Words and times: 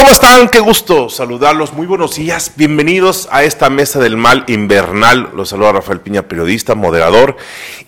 ¿Cómo 0.00 0.12
están? 0.12 0.48
Qué 0.48 0.60
gusto 0.60 1.10
saludarlos. 1.10 1.74
Muy 1.74 1.86
buenos 1.86 2.16
días. 2.16 2.52
Bienvenidos 2.56 3.28
a 3.30 3.44
esta 3.44 3.68
mesa 3.68 3.98
del 3.98 4.16
mal 4.16 4.44
invernal. 4.46 5.28
Los 5.36 5.50
saluda 5.50 5.72
Rafael 5.72 6.00
Piña, 6.00 6.22
periodista, 6.22 6.74
moderador. 6.74 7.36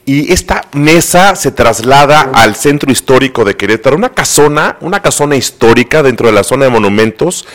Y 0.05 0.31
esta 0.31 0.69
mesa 0.75 1.37
se 1.37 1.53
traslada 1.53 2.31
al 2.35 2.55
centro 2.55 2.93
histórico 2.93 3.47
de 3.47 3.57
Querétaro, 3.57 3.97
una 3.97 4.11
casona, 4.11 4.77
una 4.83 5.01
casona 5.01 5.37
histórica 5.37 6.03
dentro 6.03 6.27
de 6.27 6.35
la 6.35 6.45
zona 6.45 6.67
de 6.67 6.71
monumentos 6.71 7.47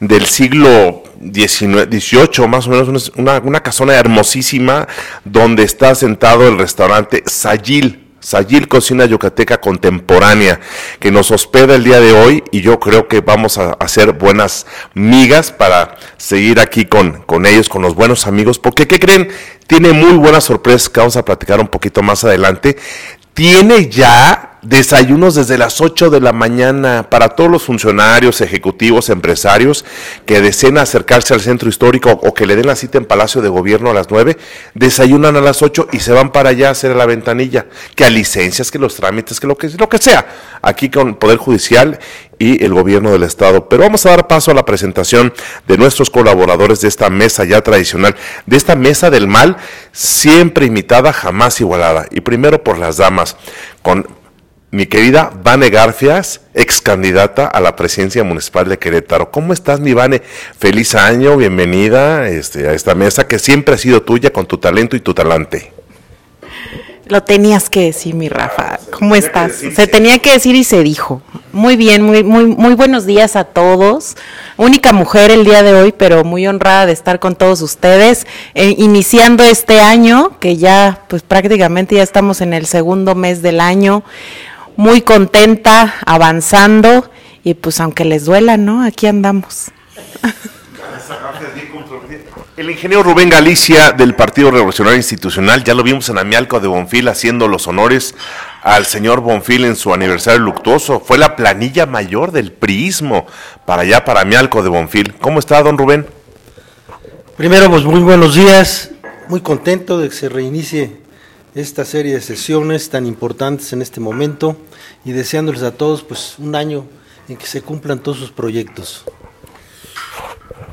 del 0.00 0.26
siglo 0.26 1.04
XVIII, 1.22 2.48
más 2.48 2.66
o 2.66 2.70
menos, 2.70 3.12
una, 3.14 3.38
una 3.38 3.62
casona 3.62 3.94
hermosísima 3.94 4.88
donde 5.24 5.62
está 5.62 5.94
sentado 5.94 6.48
el 6.48 6.58
restaurante 6.58 7.22
Sayil. 7.26 8.09
Sayil 8.20 8.68
Cocina 8.68 9.06
Yucateca 9.06 9.60
Contemporánea, 9.60 10.60
que 10.98 11.10
nos 11.10 11.30
hospeda 11.30 11.74
el 11.74 11.84
día 11.84 12.00
de 12.00 12.12
hoy 12.12 12.44
y 12.52 12.60
yo 12.60 12.78
creo 12.78 13.08
que 13.08 13.20
vamos 13.20 13.58
a 13.58 13.72
hacer 13.72 14.12
buenas 14.12 14.66
migas 14.94 15.52
para 15.52 15.96
seguir 16.16 16.60
aquí 16.60 16.84
con, 16.84 17.22
con 17.22 17.46
ellos, 17.46 17.68
con 17.68 17.82
los 17.82 17.94
buenos 17.94 18.26
amigos, 18.26 18.58
porque 18.58 18.86
¿qué 18.86 18.98
creen? 18.98 19.30
Tiene 19.66 19.92
muy 19.92 20.12
buenas 20.12 20.44
sorpresas 20.44 20.88
que 20.88 21.00
vamos 21.00 21.16
a 21.16 21.24
platicar 21.24 21.60
un 21.60 21.68
poquito 21.68 22.02
más 22.02 22.24
adelante. 22.24 22.76
Tiene 23.34 23.88
ya 23.88 24.49
desayunos 24.62 25.34
desde 25.34 25.56
las 25.56 25.80
8 25.80 26.10
de 26.10 26.20
la 26.20 26.32
mañana 26.32 27.08
para 27.08 27.30
todos 27.30 27.50
los 27.50 27.62
funcionarios, 27.62 28.40
ejecutivos, 28.40 29.08
empresarios 29.08 29.84
que 30.26 30.40
deseen 30.40 30.78
acercarse 30.78 31.34
al 31.34 31.40
centro 31.40 31.68
histórico 31.68 32.10
o 32.10 32.34
que 32.34 32.46
le 32.46 32.56
den 32.56 32.66
la 32.66 32.76
cita 32.76 32.98
en 32.98 33.06
Palacio 33.06 33.40
de 33.40 33.48
Gobierno 33.48 33.90
a 33.90 33.94
las 33.94 34.10
9, 34.10 34.36
desayunan 34.74 35.36
a 35.36 35.40
las 35.40 35.62
8 35.62 35.88
y 35.92 36.00
se 36.00 36.12
van 36.12 36.32
para 36.32 36.50
allá 36.50 36.68
a 36.68 36.72
hacer 36.72 36.94
la 36.94 37.06
ventanilla, 37.06 37.66
que 37.94 38.04
a 38.04 38.10
licencias, 38.10 38.70
que 38.70 38.78
los 38.78 38.96
trámites, 38.96 39.40
que 39.40 39.46
lo 39.46 39.56
que, 39.56 39.68
lo 39.70 39.88
que 39.88 39.98
sea, 39.98 40.26
aquí 40.62 40.90
con 40.90 41.08
el 41.08 41.16
Poder 41.16 41.38
Judicial 41.38 41.98
y 42.38 42.64
el 42.64 42.72
gobierno 42.72 43.12
del 43.12 43.22
estado. 43.22 43.68
Pero 43.68 43.82
vamos 43.84 44.04
a 44.06 44.10
dar 44.10 44.26
paso 44.26 44.50
a 44.50 44.54
la 44.54 44.64
presentación 44.64 45.32
de 45.66 45.78
nuestros 45.78 46.10
colaboradores 46.10 46.80
de 46.80 46.88
esta 46.88 47.10
mesa 47.10 47.44
ya 47.44 47.60
tradicional, 47.62 48.16
de 48.46 48.56
esta 48.56 48.76
mesa 48.76 49.10
del 49.10 49.28
mal, 49.28 49.56
siempre 49.92 50.66
imitada, 50.66 51.12
jamás 51.12 51.60
igualada. 51.60 52.06
Y 52.10 52.20
primero 52.22 52.64
por 52.64 52.78
las 52.78 52.96
damas, 52.96 53.36
con 53.82 54.19
mi 54.72 54.86
querida 54.86 55.32
Vane 55.42 55.68
Garfias, 55.68 56.42
ex 56.54 56.80
candidata 56.80 57.46
a 57.46 57.60
la 57.60 57.74
presidencia 57.74 58.22
municipal 58.22 58.68
de 58.68 58.78
Querétaro. 58.78 59.30
¿Cómo 59.30 59.52
estás, 59.52 59.80
mi 59.80 59.94
Vane? 59.94 60.22
Feliz 60.58 60.94
año, 60.94 61.36
bienvenida 61.36 62.28
este, 62.28 62.68
a 62.68 62.72
esta 62.72 62.94
mesa 62.94 63.26
que 63.26 63.40
siempre 63.40 63.74
ha 63.74 63.78
sido 63.78 64.02
tuya 64.02 64.32
con 64.32 64.46
tu 64.46 64.58
talento 64.58 64.94
y 64.94 65.00
tu 65.00 65.12
talante. 65.12 65.72
Lo 67.06 67.24
tenías 67.24 67.68
que 67.68 67.86
decir, 67.86 68.14
mi 68.14 68.28
Rafa. 68.28 68.78
¿Cómo 68.92 69.16
estás? 69.16 69.54
Se 69.54 69.88
tenía 69.88 70.20
que 70.20 70.30
decir 70.30 70.54
y 70.54 70.62
se 70.62 70.84
dijo. 70.84 71.20
Muy 71.52 71.74
bien, 71.74 72.02
muy, 72.02 72.22
muy, 72.22 72.46
muy 72.46 72.74
buenos 72.74 73.04
días 73.04 73.34
a 73.34 73.42
todos. 73.42 74.16
Única 74.56 74.92
mujer 74.92 75.32
el 75.32 75.44
día 75.44 75.64
de 75.64 75.74
hoy, 75.74 75.90
pero 75.90 76.22
muy 76.22 76.46
honrada 76.46 76.86
de 76.86 76.92
estar 76.92 77.18
con 77.18 77.34
todos 77.34 77.62
ustedes, 77.62 78.28
eh, 78.54 78.76
iniciando 78.78 79.42
este 79.42 79.80
año, 79.80 80.38
que 80.38 80.56
ya, 80.56 81.00
pues 81.08 81.22
prácticamente 81.22 81.96
ya 81.96 82.04
estamos 82.04 82.40
en 82.40 82.52
el 82.52 82.66
segundo 82.66 83.16
mes 83.16 83.42
del 83.42 83.60
año 83.60 84.04
muy 84.80 85.02
contenta, 85.02 85.96
avanzando 86.06 87.10
y 87.44 87.52
pues 87.52 87.80
aunque 87.80 88.06
les 88.06 88.24
duela, 88.24 88.56
¿no? 88.56 88.82
Aquí 88.82 89.06
andamos. 89.06 89.70
El 92.56 92.70
ingeniero 92.70 93.02
Rubén 93.02 93.28
Galicia 93.28 93.92
del 93.92 94.14
Partido 94.14 94.50
Revolucionario 94.50 94.96
Institucional, 94.96 95.64
ya 95.64 95.74
lo 95.74 95.82
vimos 95.82 96.08
en 96.08 96.16
Amialco 96.16 96.60
de 96.60 96.68
Bonfil 96.68 97.08
haciendo 97.08 97.46
los 97.46 97.68
honores 97.68 98.14
al 98.62 98.86
señor 98.86 99.20
Bonfil 99.20 99.66
en 99.66 99.76
su 99.76 99.92
aniversario 99.92 100.40
luctuoso. 100.40 101.00
Fue 101.00 101.18
la 101.18 101.36
planilla 101.36 101.84
mayor 101.84 102.32
del 102.32 102.50
priismo 102.50 103.26
para 103.66 103.82
allá, 103.82 104.06
para 104.06 104.22
Amialco 104.22 104.62
de 104.62 104.70
Bonfil. 104.70 105.14
¿Cómo 105.16 105.40
está, 105.40 105.62
don 105.62 105.76
Rubén? 105.76 106.06
Primero, 107.36 107.68
pues 107.68 107.84
muy 107.84 108.00
buenos 108.00 108.34
días. 108.34 108.92
Muy 109.28 109.42
contento 109.42 109.98
de 109.98 110.08
que 110.08 110.14
se 110.14 110.30
reinicie 110.30 110.99
esta 111.54 111.84
serie 111.84 112.14
de 112.14 112.20
sesiones 112.20 112.90
tan 112.90 113.06
importantes 113.06 113.72
en 113.72 113.82
este 113.82 114.00
momento 114.00 114.56
y 115.04 115.12
deseándoles 115.12 115.62
a 115.62 115.72
todos 115.72 116.02
pues 116.02 116.34
un 116.38 116.54
año 116.54 116.86
en 117.28 117.36
que 117.36 117.46
se 117.46 117.62
cumplan 117.62 117.98
todos 117.98 118.18
sus 118.18 118.30
proyectos. 118.30 119.04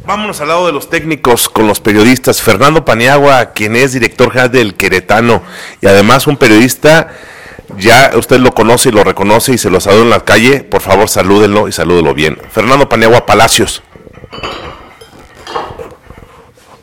Vámonos 0.06 0.40
al 0.40 0.48
lado 0.48 0.68
de 0.68 0.72
los 0.72 0.90
técnicos 0.90 1.50
con 1.50 1.68
los 1.68 1.82
periodistas. 1.82 2.42
Fernando 2.42 2.86
Paniagua, 2.86 3.52
quien 3.52 3.76
es 3.76 3.92
director 3.92 4.30
general 4.30 4.52
del 4.52 4.76
Queretano 4.76 5.44
y 5.82 5.88
además 5.88 6.28
un 6.28 6.38
periodista, 6.38 7.14
ya 7.78 8.12
usted 8.16 8.40
lo 8.40 8.54
conoce 8.54 8.90
y 8.90 8.92
lo 8.94 9.04
reconoce 9.04 9.54
y 9.54 9.58
se 9.58 9.70
lo 9.70 9.82
saluda 9.82 10.04
en 10.04 10.10
la 10.10 10.24
calle, 10.24 10.64
por 10.64 10.82
favor 10.82 11.10
salúdenlo 11.10 11.68
y 11.68 11.74
salúdelo 11.74 12.14
bien. 12.14 12.38
Fernando 12.52 12.88
Paniagua 12.88 13.26
Palacios. 13.26 13.84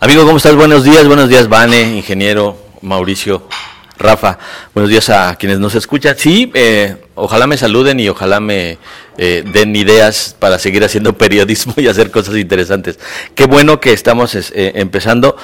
Amigo, 0.01 0.27
¿cómo 0.27 0.37
estás? 0.37 0.55
Buenos 0.55 0.85
días, 0.85 1.07
buenos 1.07 1.31
días, 1.31 1.49
Vane, 1.49 1.97
ingeniero 1.97 2.59
Mauricio. 2.83 3.49
Rafa, 3.97 4.39
buenos 4.75 4.91
días 4.91 5.09
a 5.09 5.37
quienes 5.37 5.61
nos 5.61 5.75
escuchan. 5.77 6.17
Sí, 6.19 6.51
eh, 6.55 6.97
ojalá 7.15 7.47
me 7.47 7.57
saluden 7.57 8.01
y 8.01 8.09
ojalá 8.09 8.41
me 8.41 8.79
eh, 9.19 9.45
den 9.53 9.77
ideas 9.77 10.35
para 10.39 10.59
seguir 10.59 10.85
haciendo 10.85 11.17
periodismo 11.17 11.75
y 11.79 11.87
hacer 11.87 12.11
cosas 12.11 12.37
interesantes. 12.37 12.99
Qué 13.37 13.47
bueno 13.47 13.79
que 13.79 13.93
estamos 13.93 14.35
eh, 14.35 14.73
empezando. 14.75 15.37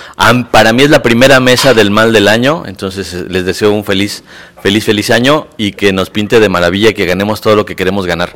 para 0.51 0.73
mí 0.73 0.83
es 0.83 0.91
la 0.91 1.03
primera 1.03 1.39
mesa 1.39 1.75
del 1.75 1.91
mal 1.93 2.13
del 2.13 2.27
año, 2.27 2.65
entonces 2.67 3.15
les 3.29 3.45
deseo 3.45 3.73
un 3.73 3.85
feliz, 3.85 4.25
feliz, 4.63 4.85
feliz 4.85 5.11
año 5.11 5.47
y 5.57 5.73
que 5.73 5.93
nos 5.93 6.11
pinte 6.11 6.41
de 6.41 6.49
maravilla 6.49 6.91
y 6.91 6.95
que 6.95 7.07
ganemos 7.07 7.41
todo 7.41 7.55
lo 7.55 7.65
que 7.65 7.77
queremos 7.77 8.07
ganar. 8.07 8.35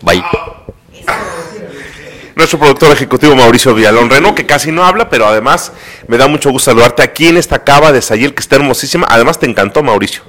Bye 0.00 0.22
nuestro 2.38 2.60
productor 2.60 2.92
ejecutivo 2.92 3.34
Mauricio 3.34 3.74
Villalón 3.74 4.08
Reno, 4.08 4.32
que 4.32 4.46
casi 4.46 4.70
no 4.70 4.84
habla, 4.84 5.10
pero 5.10 5.26
además 5.26 5.72
me 6.06 6.16
da 6.16 6.28
mucho 6.28 6.50
gusto 6.50 6.70
saludarte 6.70 7.02
aquí 7.02 7.26
en 7.26 7.36
esta 7.36 7.64
cava 7.64 7.90
de 7.90 8.00
Sayil, 8.00 8.32
que 8.32 8.40
está 8.40 8.54
hermosísima. 8.54 9.08
Además, 9.10 9.40
te 9.40 9.46
encantó, 9.46 9.82
Mauricio. 9.82 10.22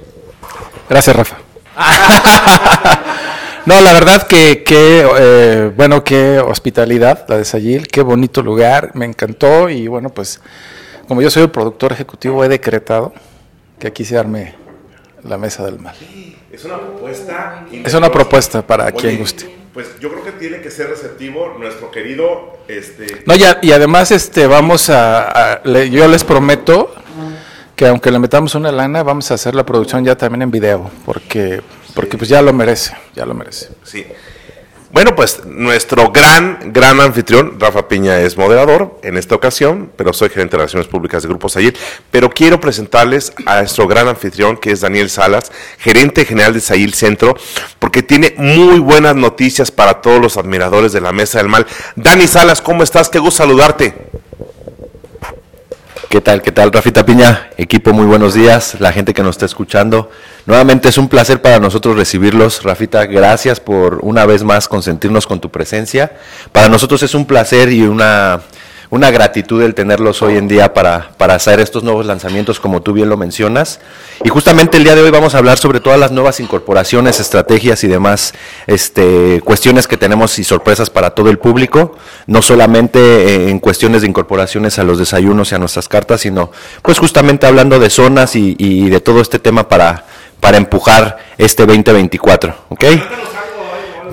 Gracias, 0.88 1.14
Rafa. 1.14 1.36
no, 3.64 3.80
la 3.80 3.92
verdad 3.92 4.26
que, 4.26 4.64
eh, 4.68 5.70
bueno, 5.76 6.02
qué 6.02 6.40
hospitalidad 6.40 7.26
la 7.28 7.38
de 7.38 7.44
Sayil, 7.44 7.86
qué 7.86 8.02
bonito 8.02 8.42
lugar, 8.42 8.90
me 8.94 9.06
encantó 9.06 9.70
y 9.70 9.86
bueno, 9.86 10.10
pues 10.10 10.40
como 11.06 11.22
yo 11.22 11.30
soy 11.30 11.44
el 11.44 11.50
productor 11.50 11.92
ejecutivo, 11.92 12.44
he 12.44 12.48
decretado 12.48 13.14
que 13.78 13.86
aquí 13.86 14.04
se 14.04 14.18
arme 14.18 14.56
la 15.22 15.38
mesa 15.38 15.64
del 15.64 15.78
mal. 15.78 15.94
Es 16.60 16.66
una 16.66 16.78
propuesta. 16.78 17.66
Es 17.72 17.94
una 17.94 18.12
propuesta 18.12 18.66
para 18.66 18.92
quien 18.92 19.16
guste. 19.16 19.48
pues 19.72 19.98
yo 19.98 20.10
creo 20.10 20.22
que 20.22 20.32
tiene 20.32 20.60
que 20.60 20.70
ser 20.70 20.90
receptivo 20.90 21.56
nuestro 21.58 21.90
querido 21.90 22.58
este 22.68 23.22
no 23.24 23.34
ya 23.34 23.58
y 23.62 23.72
además 23.72 24.10
este 24.10 24.46
vamos 24.46 24.90
a, 24.90 25.62
yo 25.64 26.06
les 26.08 26.22
prometo 26.22 26.94
que 27.76 27.86
aunque 27.86 28.10
le 28.10 28.18
metamos 28.18 28.54
una 28.54 28.70
lana 28.72 29.02
vamos 29.02 29.30
a 29.30 29.34
hacer 29.34 29.54
la 29.54 29.64
producción 29.64 30.04
ya 30.04 30.16
también 30.16 30.42
en 30.42 30.50
video 30.50 30.90
porque 31.06 31.62
porque 31.94 32.18
pues 32.18 32.28
ya 32.28 32.42
lo 32.42 32.52
merece 32.52 32.92
ya 33.14 33.24
lo 33.24 33.32
merece. 33.32 33.70
Sí 33.82 34.04
bueno, 34.92 35.14
pues 35.14 35.44
nuestro 35.46 36.10
gran, 36.10 36.72
gran 36.72 37.00
anfitrión, 37.00 37.60
Rafa 37.60 37.86
Piña, 37.86 38.20
es 38.20 38.36
moderador 38.36 38.98
en 39.02 39.16
esta 39.16 39.36
ocasión, 39.36 39.92
pero 39.96 40.12
soy 40.12 40.30
gerente 40.30 40.52
de 40.52 40.58
Relaciones 40.58 40.88
Públicas 40.88 41.22
de 41.22 41.28
Grupo 41.28 41.48
Sayil. 41.48 41.76
Pero 42.10 42.30
quiero 42.30 42.58
presentarles 42.58 43.32
a 43.46 43.60
nuestro 43.60 43.86
gran 43.86 44.08
anfitrión, 44.08 44.56
que 44.56 44.72
es 44.72 44.80
Daniel 44.80 45.08
Salas, 45.08 45.52
gerente 45.78 46.24
general 46.24 46.54
de 46.54 46.60
Sayil 46.60 46.94
Centro, 46.94 47.36
porque 47.78 48.02
tiene 48.02 48.34
muy 48.36 48.80
buenas 48.80 49.14
noticias 49.14 49.70
para 49.70 50.00
todos 50.00 50.20
los 50.20 50.36
admiradores 50.36 50.92
de 50.92 51.00
la 51.00 51.12
Mesa 51.12 51.38
del 51.38 51.48
Mal. 51.48 51.66
Dani 51.94 52.26
Salas, 52.26 52.60
¿cómo 52.60 52.82
estás? 52.82 53.08
Qué 53.08 53.20
gusto 53.20 53.44
saludarte. 53.44 53.94
¿Qué 56.10 56.20
tal? 56.20 56.42
¿Qué 56.42 56.50
tal, 56.50 56.72
Rafita 56.72 57.06
Piña? 57.06 57.50
Equipo, 57.56 57.92
muy 57.92 58.04
buenos 58.04 58.34
días. 58.34 58.80
La 58.80 58.90
gente 58.90 59.14
que 59.14 59.22
nos 59.22 59.36
está 59.36 59.46
escuchando. 59.46 60.10
Nuevamente 60.44 60.88
es 60.88 60.98
un 60.98 61.08
placer 61.08 61.40
para 61.40 61.60
nosotros 61.60 61.96
recibirlos. 61.96 62.64
Rafita, 62.64 63.06
gracias 63.06 63.60
por 63.60 64.00
una 64.02 64.26
vez 64.26 64.42
más 64.42 64.66
consentirnos 64.66 65.28
con 65.28 65.40
tu 65.40 65.52
presencia. 65.52 66.10
Para 66.50 66.68
nosotros 66.68 67.04
es 67.04 67.14
un 67.14 67.26
placer 67.26 67.70
y 67.70 67.82
una 67.82 68.40
una 68.90 69.12
gratitud 69.12 69.62
el 69.62 69.74
tenerlos 69.74 70.20
hoy 70.20 70.36
en 70.36 70.48
día 70.48 70.74
para, 70.74 71.12
para 71.16 71.36
hacer 71.36 71.60
estos 71.60 71.84
nuevos 71.84 72.06
lanzamientos, 72.06 72.58
como 72.58 72.82
tú 72.82 72.92
bien 72.92 73.08
lo 73.08 73.16
mencionas. 73.16 73.78
Y 74.24 74.28
justamente 74.28 74.78
el 74.78 74.84
día 74.84 74.96
de 74.96 75.02
hoy 75.02 75.10
vamos 75.10 75.34
a 75.34 75.38
hablar 75.38 75.58
sobre 75.58 75.78
todas 75.78 75.98
las 75.98 76.10
nuevas 76.10 76.40
incorporaciones, 76.40 77.20
estrategias 77.20 77.84
y 77.84 77.88
demás 77.88 78.34
este, 78.66 79.40
cuestiones 79.44 79.86
que 79.86 79.96
tenemos 79.96 80.36
y 80.40 80.44
sorpresas 80.44 80.90
para 80.90 81.10
todo 81.10 81.30
el 81.30 81.38
público, 81.38 81.96
no 82.26 82.42
solamente 82.42 83.48
en 83.48 83.60
cuestiones 83.60 84.02
de 84.02 84.08
incorporaciones 84.08 84.78
a 84.80 84.82
los 84.82 84.98
desayunos 84.98 85.52
y 85.52 85.54
a 85.54 85.58
nuestras 85.58 85.88
cartas, 85.88 86.22
sino 86.22 86.50
pues 86.82 86.98
justamente 86.98 87.46
hablando 87.46 87.78
de 87.78 87.90
zonas 87.90 88.34
y, 88.34 88.56
y 88.58 88.90
de 88.90 89.00
todo 89.00 89.20
este 89.20 89.38
tema 89.38 89.68
para, 89.68 90.04
para 90.40 90.56
empujar 90.56 91.18
este 91.38 91.64
2024. 91.64 92.54
¿ok? 92.70 92.84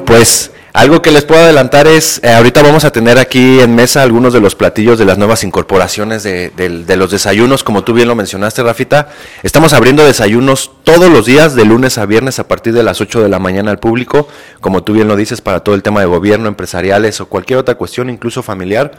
Pues 0.06 0.52
Algo 0.78 1.02
que 1.02 1.10
les 1.10 1.26
puedo 1.26 1.42
adelantar 1.42 1.88
es, 1.88 2.22
eh, 2.24 2.30
ahorita 2.30 2.62
vamos 2.62 2.86
a 2.86 2.92
tener 2.92 3.18
aquí 3.18 3.62
en 3.62 3.74
mesa 3.74 4.04
algunos 4.04 4.32
de 4.32 4.40
los 4.40 4.54
platillos 4.54 5.00
de 5.00 5.06
las 5.06 5.18
nuevas 5.18 5.44
incorporaciones 5.44 6.22
de, 6.22 6.96
los 6.96 7.10
desayunos, 7.10 7.64
como 7.64 7.84
tú 7.84 7.94
bien 7.94 8.08
lo 8.08 8.14
mencionaste, 8.14 8.62
Rafita. 8.62 9.10
Estamos 9.42 9.74
abriendo 9.74 10.06
desayunos 10.06 10.70
todos 10.84 11.10
los 11.10 11.26
días, 11.26 11.56
de 11.56 11.66
lunes 11.66 11.98
a 11.98 12.06
viernes, 12.06 12.38
a 12.38 12.48
partir 12.48 12.74
de 12.74 12.84
las 12.84 13.02
8 13.02 13.24
de 13.24 13.28
la 13.28 13.40
mañana 13.40 13.72
al 13.72 13.80
público, 13.80 14.28
como 14.62 14.84
tú 14.84 14.94
bien 14.94 15.08
lo 15.08 15.16
dices, 15.16 15.42
para 15.42 15.62
todo 15.62 15.74
el 15.74 15.82
tema 15.82 16.02
de 16.02 16.06
gobierno, 16.06 16.48
empresariales 16.48 17.22
o 17.22 17.26
cualquier 17.26 17.58
otra 17.58 17.74
cuestión, 17.74 18.12
incluso 18.12 18.44
familiar. 18.44 18.92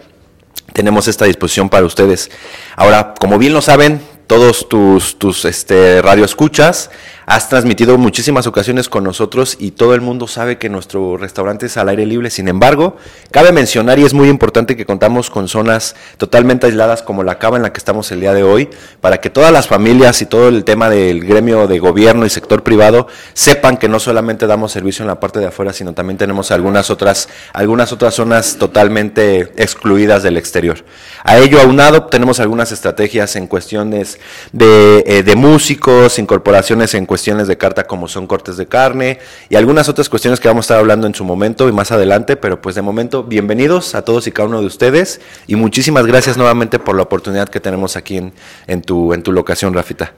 Tenemos 0.72 1.06
esta 1.06 1.26
disposición 1.26 1.68
para 1.68 1.86
ustedes. 1.86 2.28
Ahora, 2.74 3.14
como 3.20 3.38
bien 3.38 3.52
lo 3.52 3.62
saben, 3.62 4.00
todos 4.26 4.68
tus, 4.68 5.16
tus 5.18 5.44
este, 5.44 6.02
radioescuchas, 6.02 6.90
Has 7.30 7.50
transmitido 7.50 7.98
muchísimas 7.98 8.46
ocasiones 8.46 8.88
con 8.88 9.04
nosotros 9.04 9.58
y 9.60 9.72
todo 9.72 9.92
el 9.92 10.00
mundo 10.00 10.26
sabe 10.26 10.56
que 10.56 10.70
nuestro 10.70 11.18
restaurante 11.18 11.66
es 11.66 11.76
al 11.76 11.90
aire 11.90 12.06
libre. 12.06 12.30
Sin 12.30 12.48
embargo, 12.48 12.96
cabe 13.30 13.52
mencionar 13.52 13.98
y 13.98 14.04
es 14.06 14.14
muy 14.14 14.30
importante 14.30 14.78
que 14.78 14.86
contamos 14.86 15.28
con 15.28 15.46
zonas 15.46 15.94
totalmente 16.16 16.64
aisladas 16.64 17.02
como 17.02 17.22
la 17.24 17.38
cava 17.38 17.58
en 17.58 17.64
la 17.64 17.70
que 17.74 17.76
estamos 17.76 18.10
el 18.12 18.20
día 18.20 18.32
de 18.32 18.44
hoy, 18.44 18.70
para 19.02 19.20
que 19.20 19.28
todas 19.28 19.52
las 19.52 19.68
familias 19.68 20.22
y 20.22 20.24
todo 20.24 20.48
el 20.48 20.64
tema 20.64 20.88
del 20.88 21.22
gremio 21.22 21.66
de 21.66 21.78
gobierno 21.78 22.24
y 22.24 22.30
sector 22.30 22.62
privado 22.62 23.08
sepan 23.34 23.76
que 23.76 23.90
no 23.90 24.00
solamente 24.00 24.46
damos 24.46 24.72
servicio 24.72 25.02
en 25.02 25.08
la 25.08 25.20
parte 25.20 25.38
de 25.38 25.48
afuera, 25.48 25.74
sino 25.74 25.92
también 25.92 26.16
tenemos 26.16 26.50
algunas 26.50 26.88
otras, 26.88 27.28
algunas 27.52 27.92
otras 27.92 28.14
zonas 28.14 28.56
totalmente 28.58 29.52
excluidas 29.62 30.22
del 30.22 30.38
exterior. 30.38 30.82
A 31.24 31.36
ello 31.36 31.60
aunado 31.60 32.04
tenemos 32.04 32.40
algunas 32.40 32.72
estrategias 32.72 33.36
en 33.36 33.48
cuestiones 33.48 34.18
de, 34.52 35.04
eh, 35.06 35.22
de 35.22 35.36
músicos, 35.36 36.18
incorporaciones 36.18 36.94
en 36.94 37.04
cuestiones 37.04 37.17
cuestiones 37.18 37.48
de 37.48 37.58
carta 37.58 37.88
como 37.88 38.06
son 38.06 38.28
cortes 38.28 38.56
de 38.56 38.66
carne 38.66 39.18
y 39.48 39.56
algunas 39.56 39.88
otras 39.88 40.08
cuestiones 40.08 40.38
que 40.38 40.46
vamos 40.46 40.62
a 40.62 40.66
estar 40.66 40.78
hablando 40.78 41.08
en 41.08 41.16
su 41.16 41.24
momento 41.24 41.68
y 41.68 41.72
más 41.72 41.90
adelante, 41.90 42.36
pero 42.36 42.62
pues 42.62 42.76
de 42.76 42.82
momento 42.82 43.24
bienvenidos 43.24 43.96
a 43.96 44.02
todos 44.02 44.28
y 44.28 44.30
cada 44.30 44.46
uno 44.48 44.60
de 44.60 44.68
ustedes 44.68 45.20
y 45.48 45.56
muchísimas 45.56 46.06
gracias 46.06 46.36
nuevamente 46.36 46.78
por 46.78 46.94
la 46.94 47.02
oportunidad 47.02 47.48
que 47.48 47.58
tenemos 47.58 47.96
aquí 47.96 48.18
en, 48.18 48.32
en, 48.68 48.82
tu, 48.82 49.12
en 49.14 49.24
tu 49.24 49.32
locación, 49.32 49.74
Rafita. 49.74 50.12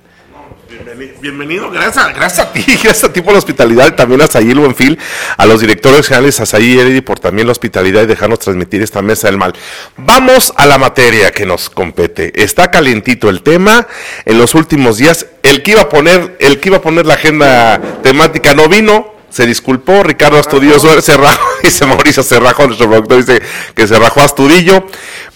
Bienvenido, 1.21 1.71
gracias, 1.71 2.15
gracias 2.15 2.47
a 2.47 2.53
ti, 2.53 2.62
gracias 2.67 3.05
a 3.05 3.12
ti 3.12 3.21
por 3.21 3.32
la 3.32 3.38
hospitalidad, 3.38 3.94
también 3.94 4.23
a 4.23 4.27
Sayil 4.27 4.59
Buenfil, 4.59 4.99
a 5.37 5.44
los 5.44 5.61
directores 5.61 6.06
generales, 6.06 6.41
a 6.41 6.47
Sayil 6.47 6.77
y 6.77 6.81
Eridi 6.81 7.00
por 7.03 7.19
también 7.19 7.47
la 7.47 7.53
hospitalidad 7.53 8.03
y 8.03 8.06
dejarnos 8.06 8.38
transmitir 8.38 8.81
esta 8.82 9.03
mesa 9.03 9.29
del 9.29 9.37
mal. 9.37 9.53
Vamos 9.99 10.55
a 10.56 10.67
la 10.67 10.79
materia 10.79 11.32
que 11.32 11.44
nos 11.44 11.69
compete. 11.69 12.43
Está 12.43 12.71
calientito 12.71 13.29
el 13.29 13.43
tema. 13.43 13.87
En 14.25 14.38
los 14.38 14.55
últimos 14.55 14.97
días, 14.97 15.27
el 15.43 15.62
que 15.62 15.73
iba 15.73 15.82
a 15.82 15.88
poner, 15.88 16.37
el 16.41 16.61
que 16.61 16.71
iba 16.71 16.79
a 16.79 16.82
poner 16.82 17.05
la 17.05 17.15
agenda 17.15 17.81
temática 18.03 18.55
no 18.55 18.69
vino, 18.69 19.19
se 19.31 19.47
disculpó, 19.47 20.03
Ricardo 20.03 20.38
Astudillo 20.38 20.79
se 20.79 21.17
rajó, 21.17 21.49
dice 21.62 21.87
Mauricio 21.87 22.23
Cerrajo, 22.23 22.67
nuestro 22.67 22.88
productor 22.88 23.25
dice 23.25 23.43
que 23.75 23.87
se 23.87 23.99
rajó 23.99 24.21
Astudillo, 24.21 24.87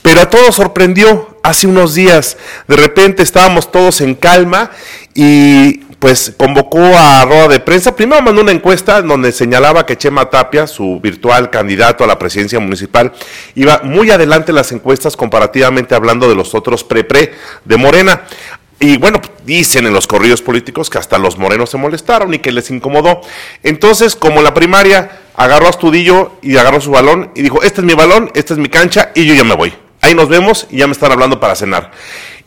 pero 0.03 0.21
a 0.21 0.31
todos 0.31 0.55
sorprendió 0.55 1.39
hace 1.43 1.67
unos 1.67 1.95
días, 1.95 2.37
de 2.69 2.77
repente 2.77 3.23
estábamos 3.23 3.71
todos 3.71 4.01
en 4.01 4.15
calma 4.15 4.71
y 5.15 5.85
pues 6.05 6.35
convocó 6.37 6.79
a 6.79 7.25
rueda 7.25 7.49
de 7.49 7.61
prensa. 7.61 7.97
Primero 7.97 8.21
mandó 8.21 8.43
una 8.43 8.53
encuesta 8.53 9.01
donde 9.01 9.33
señalaba 9.33 9.87
que 9.87 9.97
Chema 9.97 10.29
Tapia, 10.29 10.67
su 10.67 11.01
virtual 11.01 11.49
candidato 11.49 12.05
a 12.05 12.07
la 12.07 12.19
presidencia 12.19 12.61
municipal, 12.61 13.15
iba 13.55 13.81
muy 13.85 14.11
adelante 14.11 14.53
en 14.53 14.57
las 14.57 14.71
encuestas 14.73 15.17
comparativamente 15.17 15.95
hablando 15.95 16.29
de 16.29 16.35
los 16.35 16.55
otros 16.55 16.85
pre-pre 16.85 17.33
de 17.65 17.77
Morena. 17.79 18.21
Y 18.81 18.97
bueno, 18.99 19.21
dicen 19.45 19.87
en 19.87 19.93
los 19.93 20.07
corridos 20.07 20.43
políticos 20.43 20.91
que 20.91 20.99
hasta 20.99 21.19
los 21.19 21.39
morenos 21.39 21.71
se 21.71 21.79
molestaron 21.79 22.35
y 22.35 22.39
que 22.39 22.53
les 22.53 22.71
incomodó. 22.71 23.21
Entonces, 23.63 24.17
como 24.17 24.43
la 24.43 24.53
primaria, 24.53 25.21
agarró 25.37 25.67
a 25.67 25.71
Astudillo 25.71 26.33
y 26.43 26.57
agarró 26.57 26.81
su 26.81 26.91
balón 26.91 27.31
y 27.35 27.43
dijo, 27.43 27.63
este 27.63 27.81
es 27.81 27.87
mi 27.87 27.95
balón, 27.95 28.31
esta 28.35 28.55
es 28.55 28.59
mi 28.59 28.69
cancha 28.69 29.11
y 29.15 29.25
yo 29.25 29.35
ya 29.35 29.45
me 29.45 29.55
voy. 29.55 29.73
Ahí 30.01 30.15
nos 30.15 30.29
vemos 30.29 30.67
y 30.71 30.79
ya 30.79 30.87
me 30.87 30.93
están 30.93 31.13
hablando 31.13 31.41
para 31.41 31.55
cenar 31.55 31.93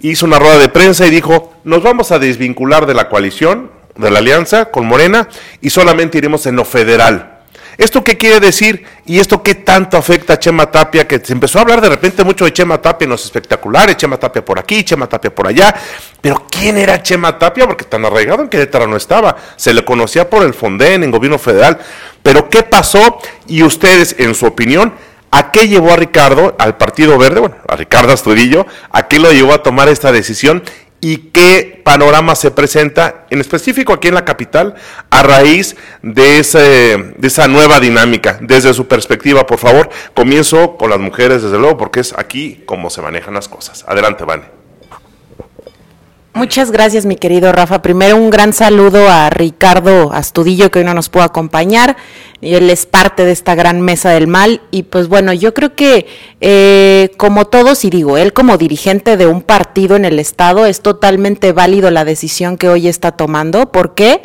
hizo 0.02 0.26
una 0.26 0.40
rueda 0.40 0.58
de 0.58 0.70
prensa 0.70 1.06
y 1.08 1.10
dijo, 1.10 1.54
nos 1.64 1.84
vamos 1.84 2.12
a 2.12 2.20
desvincular 2.20 2.86
de 2.86 2.94
la 2.94 3.10
coalición, 3.10 3.72
de 3.96 4.12
la 4.12 4.20
alianza 4.20 4.66
con 4.66 4.86
Morena 4.86 5.28
y 5.62 5.70
solamente 5.70 6.18
iremos 6.18 6.46
en 6.46 6.56
lo 6.56 6.66
federal. 6.66 7.37
¿Esto 7.78 8.04
qué 8.04 8.18
quiere 8.18 8.40
decir? 8.40 8.84
¿Y 9.06 9.20
esto 9.20 9.44
qué 9.44 9.54
tanto 9.54 9.98
afecta 9.98 10.34
a 10.34 10.40
Chema 10.40 10.72
Tapia? 10.72 11.08
Que 11.08 11.20
se 11.20 11.32
empezó 11.32 11.60
a 11.60 11.62
hablar 11.62 11.80
de 11.80 11.90
repente 11.90 12.24
mucho 12.24 12.46
de 12.46 12.52
Chema 12.52 12.82
Tapia 12.82 13.06
en 13.06 13.12
los 13.12 13.24
espectaculares, 13.24 13.96
Chema 13.98 14.18
Tapia 14.18 14.44
por 14.44 14.58
aquí, 14.58 14.84
Chema 14.84 15.08
Tapia 15.08 15.34
por 15.34 15.48
allá. 15.48 15.76
Pero 16.20 16.48
¿quién 16.50 16.78
era 16.78 17.04
Chema 17.04 17.38
Tapia? 17.38 17.68
Porque 17.68 17.86
tan 17.86 18.04
arraigado 18.04 18.42
en 18.42 18.50
Querétaro 18.50 18.88
no 18.88 18.98
estaba. 18.98 19.38
Se 19.58 19.76
le 19.76 19.86
conocía 19.86 20.28
por 20.28 20.44
el 20.44 20.56
Fonden 20.56 21.04
en 21.04 21.12
gobierno 21.12 21.38
federal. 21.38 21.78
Pero 22.24 22.50
¿qué 22.50 22.64
pasó? 22.64 23.20
Y 23.46 23.62
ustedes, 23.62 24.16
en 24.18 24.34
su 24.34 24.48
opinión, 24.48 24.94
¿A 25.30 25.52
qué 25.52 25.68
llevó 25.68 25.92
a 25.92 25.98
Ricardo, 25.98 26.56
al 26.58 26.78
Partido 26.78 27.18
Verde, 27.18 27.42
bueno, 27.42 27.58
a 27.68 27.76
Ricardo 27.76 28.14
Astudillo, 28.14 28.66
a 28.92 29.10
qué 29.10 29.20
lo 29.20 29.32
llevó 29.34 29.54
a 29.54 29.62
tomar 29.62 29.90
esta 29.90 30.14
decisión 30.14 30.64
y 31.00 31.18
qué 31.32 31.82
panorama 31.84 32.36
se 32.36 32.52
presenta, 32.52 33.26
en 33.30 33.40
específico 33.40 33.94
aquí 33.94 34.08
en 34.08 34.16
la 34.16 34.26
capital, 34.26 34.76
a 35.10 35.24
raíz 35.24 35.76
de, 36.02 36.40
ese, 36.40 37.14
de 37.18 37.28
esa 37.28 37.48
nueva 37.48 37.80
dinámica? 37.80 38.40
Desde 38.42 38.74
su 38.74 38.88
perspectiva, 38.88 39.46
por 39.46 39.60
favor, 39.60 39.90
comienzo 40.14 40.78
con 40.78 40.90
las 40.90 41.00
mujeres, 41.00 41.44
desde 41.44 41.60
luego, 41.60 41.78
porque 41.78 42.00
es 42.00 42.14
aquí 42.18 42.64
como 42.66 42.90
se 42.90 43.02
manejan 43.02 43.34
las 43.34 43.48
cosas. 43.48 43.86
Adelante, 43.88 44.24
Vane. 44.24 44.57
Muchas 46.38 46.70
gracias, 46.70 47.08
mi 47.08 47.16
querido 47.16 47.52
Rafa. 47.52 47.82
Primero, 47.82 48.16
un 48.16 48.30
gran 48.30 48.54
saludo 48.54 49.10
a 49.10 49.32
Ricardo 49.32 50.14
Astudillo, 50.14 50.70
que 50.70 50.78
hoy 50.78 50.86
no 50.86 50.94
nos 50.94 51.10
pudo 51.10 51.24
acompañar. 51.24 51.98
Y 52.42 52.54
él 52.54 52.70
es 52.70 52.86
parte 52.86 53.26
de 53.26 53.32
esta 53.32 53.56
gran 53.56 53.82
mesa 53.82 54.12
del 54.12 54.28
mal. 54.28 54.62
Y 54.70 54.84
pues 54.84 55.08
bueno, 55.08 55.34
yo 55.34 55.56
creo 55.56 55.74
que, 55.74 56.06
eh, 56.40 57.10
como 57.18 57.46
todos, 57.46 57.84
y 57.86 57.90
digo, 57.90 58.18
él 58.18 58.34
como 58.34 58.60
dirigente 58.60 59.18
de 59.18 59.26
un 59.26 59.42
partido 59.42 59.96
en 59.96 60.06
el 60.06 60.20
Estado, 60.20 60.68
es 60.68 60.82
totalmente 60.82 61.54
válido 61.54 61.90
la 61.90 62.06
decisión 62.06 62.58
que 62.58 62.70
hoy 62.70 62.88
está 62.88 63.14
tomando. 63.14 63.72
¿Por 63.72 63.96
qué? 63.96 64.22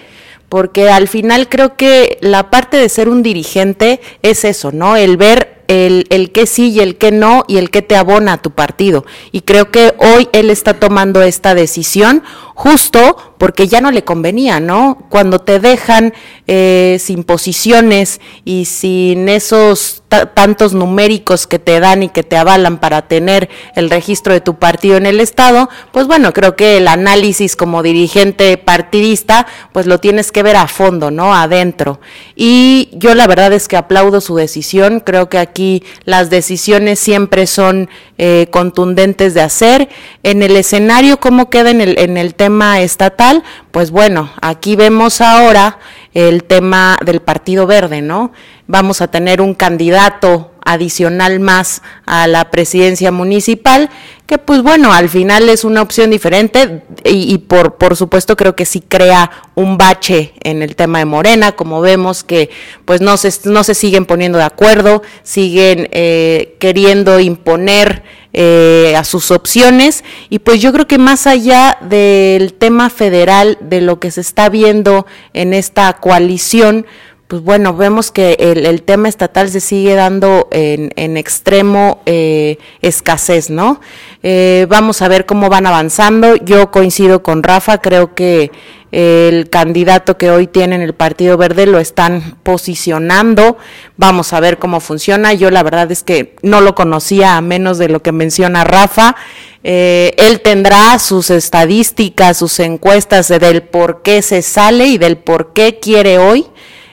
Porque 0.50 0.90
al 0.90 1.08
final 1.08 1.48
creo 1.48 1.78
que 1.78 2.18
la 2.20 2.50
parte 2.50 2.76
de 2.76 2.90
ser 2.90 3.08
un 3.08 3.22
dirigente 3.22 4.02
es 4.20 4.44
eso, 4.44 4.70
¿no? 4.70 4.96
El 4.96 5.16
ver 5.16 5.61
el, 5.68 6.06
el 6.10 6.32
que 6.32 6.46
sí 6.46 6.70
y 6.70 6.80
el 6.80 6.96
que 6.96 7.12
no 7.12 7.44
y 7.48 7.58
el 7.58 7.70
que 7.70 7.82
te 7.82 7.96
abona 7.96 8.34
a 8.34 8.42
tu 8.42 8.50
partido. 8.50 9.04
Y 9.30 9.42
creo 9.42 9.70
que 9.70 9.94
hoy 9.98 10.28
él 10.32 10.50
está 10.50 10.74
tomando 10.80 11.22
esta 11.22 11.54
decisión 11.54 12.22
justo 12.54 13.34
porque 13.38 13.66
ya 13.66 13.80
no 13.80 13.90
le 13.90 14.04
convenía, 14.04 14.60
¿no? 14.60 15.06
Cuando 15.08 15.40
te 15.40 15.58
dejan 15.58 16.14
eh, 16.46 16.98
sin 17.00 17.24
posiciones 17.24 18.20
y 18.44 18.66
sin 18.66 19.28
esos 19.28 20.02
tantos 20.34 20.74
numéricos 20.74 21.46
que 21.46 21.58
te 21.58 21.80
dan 21.80 22.02
y 22.02 22.08
que 22.10 22.22
te 22.22 22.36
avalan 22.36 22.78
para 22.78 23.08
tener 23.08 23.48
el 23.74 23.88
registro 23.90 24.32
de 24.32 24.40
tu 24.40 24.58
partido 24.58 24.96
en 24.96 25.06
el 25.06 25.20
Estado, 25.20 25.70
pues 25.90 26.06
bueno, 26.06 26.32
creo 26.32 26.54
que 26.54 26.76
el 26.76 26.86
análisis 26.86 27.56
como 27.56 27.82
dirigente 27.82 28.58
partidista, 28.58 29.46
pues 29.72 29.86
lo 29.86 29.98
tienes 29.98 30.30
que 30.30 30.42
ver 30.42 30.56
a 30.56 30.68
fondo, 30.68 31.10
¿no? 31.10 31.34
Adentro. 31.34 31.98
Y 32.36 32.90
yo 32.92 33.14
la 33.14 33.26
verdad 33.26 33.52
es 33.52 33.68
que 33.68 33.76
aplaudo 33.76 34.20
su 34.20 34.36
decisión, 34.36 35.00
creo 35.00 35.28
que 35.28 35.38
aquí 35.38 35.82
las 36.04 36.30
decisiones 36.30 36.98
siempre 36.98 37.46
son 37.46 37.88
eh, 38.18 38.48
contundentes 38.50 39.34
de 39.34 39.40
hacer. 39.40 39.88
En 40.22 40.42
el 40.42 40.56
escenario, 40.56 41.18
¿cómo 41.18 41.50
queda 41.50 41.70
en 41.70 41.80
el, 41.80 41.98
en 41.98 42.16
el 42.16 42.34
tema 42.42 42.80
estatal? 42.80 43.44
Pues 43.70 43.92
bueno, 43.92 44.28
aquí 44.40 44.74
vemos 44.74 45.20
ahora 45.20 45.78
el 46.12 46.42
tema 46.42 46.98
del 47.04 47.20
Partido 47.20 47.68
Verde, 47.68 48.02
¿no? 48.02 48.32
Vamos 48.66 49.00
a 49.00 49.06
tener 49.06 49.40
un 49.40 49.54
candidato 49.54 50.51
adicional 50.64 51.40
más 51.40 51.82
a 52.06 52.26
la 52.26 52.50
presidencia 52.50 53.12
municipal, 53.12 53.90
que 54.26 54.38
pues 54.38 54.62
bueno, 54.62 54.92
al 54.92 55.08
final 55.08 55.48
es 55.48 55.64
una 55.64 55.82
opción 55.82 56.10
diferente 56.10 56.82
y, 57.04 57.36
por, 57.38 57.76
por 57.76 57.96
supuesto 57.96 58.36
creo 58.36 58.56
que 58.56 58.64
sí 58.64 58.80
crea 58.80 59.30
un 59.54 59.76
bache 59.76 60.32
en 60.42 60.62
el 60.62 60.74
tema 60.76 61.00
de 61.00 61.04
Morena, 61.04 61.52
como 61.52 61.80
vemos 61.80 62.24
que 62.24 62.48
pues 62.84 63.00
no 63.00 63.16
se, 63.16 63.30
no 63.50 63.62
se 63.64 63.74
siguen 63.74 64.06
poniendo 64.06 64.38
de 64.38 64.44
acuerdo, 64.44 65.02
siguen 65.22 65.88
eh, 65.92 66.56
queriendo 66.58 67.20
imponer 67.20 68.02
eh, 68.34 68.94
a 68.96 69.04
sus 69.04 69.30
opciones 69.30 70.04
y 70.30 70.38
pues 70.38 70.62
yo 70.62 70.72
creo 70.72 70.88
que 70.88 70.96
más 70.96 71.26
allá 71.26 71.76
del 71.82 72.54
tema 72.54 72.88
federal, 72.88 73.58
de 73.60 73.82
lo 73.82 74.00
que 74.00 74.10
se 74.10 74.22
está 74.22 74.48
viendo 74.48 75.04
en 75.34 75.52
esta 75.52 75.92
coalición, 75.98 76.86
pues 77.32 77.42
bueno, 77.44 77.74
vemos 77.74 78.10
que 78.10 78.36
el, 78.38 78.82
tema 78.82 79.08
estatal 79.08 79.48
se 79.48 79.60
sigue 79.60 79.94
dando 79.94 80.48
en, 80.50 81.16
extremo 81.16 82.02
eh, 82.04 82.58
escasez, 82.82 83.48
¿no? 83.48 83.80
Eh, 84.22 84.66
vamos 84.68 85.00
a 85.00 85.08
ver 85.08 85.24
cómo 85.24 85.48
van 85.48 85.66
avanzando. 85.66 86.36
Yo 86.36 86.70
coincido 86.70 87.22
con 87.22 87.42
Rafa, 87.42 87.78
creo 87.78 88.14
que 88.14 88.50
el 88.90 89.48
candidato 89.48 90.18
que 90.18 90.30
hoy 90.30 90.46
tiene 90.46 90.84
el 90.84 90.92
Partido 90.92 91.38
Verde 91.38 91.64
lo 91.64 91.78
están 91.78 92.36
posicionando. 92.42 93.56
Vamos 93.96 94.34
a 94.34 94.40
ver 94.40 94.58
cómo 94.58 94.80
funciona. 94.80 95.32
Yo 95.32 95.50
la 95.50 95.62
verdad 95.62 95.90
es 95.90 96.02
que 96.02 96.36
no 96.42 96.60
lo 96.60 96.74
conocía 96.74 97.38
a 97.38 97.40
menos 97.40 97.78
de 97.78 97.88
lo 97.88 98.02
que 98.02 98.12
menciona 98.12 98.64
Rafa. 98.64 99.16
Eh, 99.64 100.12
él 100.18 100.42
tendrá 100.42 100.98
sus 100.98 101.30
estadísticas, 101.30 102.36
sus 102.36 102.60
encuestas 102.60 103.28
del 103.28 103.62
por 103.62 104.02
qué 104.02 104.20
se 104.20 104.42
sale 104.42 104.88
y 104.88 104.98
del 104.98 105.16
por 105.16 105.54
qué 105.54 105.78
quiere 105.80 106.18
hoy 106.18 106.51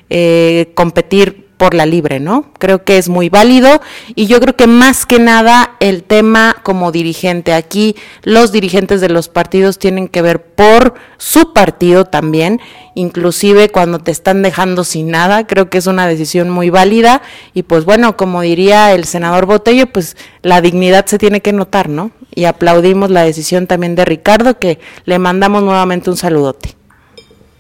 eh, 0.09 0.71
competir 0.75 1.49
por 1.59 1.73
la 1.73 1.85
libre, 1.85 2.21
¿no? 2.21 2.53
Creo 2.57 2.85
que 2.85 2.97
es 2.97 3.09
muy 3.09 3.27
válido 3.27 3.81
y 4.15 4.27
yo 4.27 4.39
creo 4.39 4.55
que 4.55 4.65
más 4.65 5.05
que 5.05 5.19
nada 5.19 5.75
el 5.81 6.03
tema 6.03 6.55
como 6.63 6.93
dirigente, 6.93 7.51
aquí 7.51 7.97
los 8.23 8.53
dirigentes 8.53 9.01
de 9.01 9.09
los 9.09 9.27
partidos 9.27 9.77
tienen 9.77 10.07
que 10.07 10.21
ver 10.21 10.41
por 10.41 10.93
su 11.17 11.51
partido 11.51 12.05
también, 12.05 12.61
inclusive 12.95 13.69
cuando 13.69 13.99
te 13.99 14.09
están 14.09 14.41
dejando 14.41 14.85
sin 14.85 15.11
nada, 15.11 15.45
creo 15.47 15.69
que 15.69 15.79
es 15.79 15.87
una 15.87 16.07
decisión 16.07 16.49
muy 16.49 16.69
válida 16.69 17.21
y 17.53 17.63
pues 17.63 17.83
bueno, 17.83 18.15
como 18.15 18.39
diría 18.39 18.93
el 18.93 19.03
senador 19.03 19.45
Botello, 19.45 19.87
pues 19.87 20.15
la 20.41 20.61
dignidad 20.61 21.07
se 21.07 21.17
tiene 21.17 21.41
que 21.41 21.51
notar, 21.51 21.89
¿no? 21.89 22.11
Y 22.33 22.45
aplaudimos 22.45 23.09
la 23.11 23.23
decisión 23.23 23.67
también 23.67 23.95
de 23.95 24.05
Ricardo, 24.05 24.59
que 24.59 24.79
le 25.03 25.19
mandamos 25.19 25.61
nuevamente 25.61 26.09
un 26.09 26.15
saludote. 26.15 26.78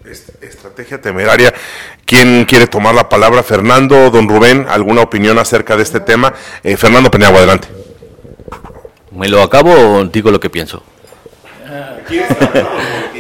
Estrategia 0.09 0.99
temeraria. 0.99 1.53
¿Quién 2.05 2.45
quiere 2.45 2.65
tomar 2.65 2.95
la 2.95 3.07
palabra? 3.07 3.43
Fernando, 3.43 4.09
don 4.09 4.27
Rubén, 4.27 4.65
¿alguna 4.67 5.01
opinión 5.01 5.37
acerca 5.37 5.77
de 5.77 5.83
este 5.83 5.99
tema? 5.99 6.33
Eh, 6.63 6.77
Fernando 6.77 7.11
Peñagua, 7.11 7.37
adelante. 7.37 7.67
¿Me 9.11 9.27
lo 9.27 9.41
acabo 9.43 9.71
o 9.71 10.05
digo 10.05 10.31
lo 10.31 10.39
que 10.39 10.49
pienso? 10.49 10.83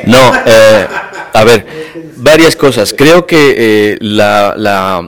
No, 0.05 0.33
eh, 0.45 0.87
a 1.33 1.43
ver, 1.43 1.67
varias 2.15 2.55
cosas. 2.55 2.95
Creo 2.97 3.27
que 3.27 3.93
eh, 3.93 3.97
la, 3.99 5.05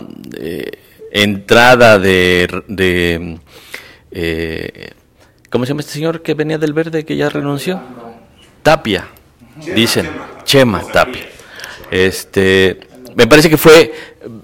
entrada 1.11 1.97
de, 1.97 2.63
de 2.67 3.39
¿cómo 5.49 5.65
se 5.65 5.69
llama 5.69 5.81
este 5.81 5.93
señor 5.93 6.21
que 6.21 6.35
venía 6.35 6.59
del 6.59 6.73
verde 6.73 7.03
que 7.05 7.15
ya 7.15 7.29
renunció? 7.29 7.81
Tapia, 8.61 9.07
dicen, 9.73 10.07
Chema 10.43 10.81
Tapia. 10.91 11.30
Este, 11.91 12.79
me 13.15 13.27
parece 13.27 13.49
que 13.49 13.57
fue 13.57 13.93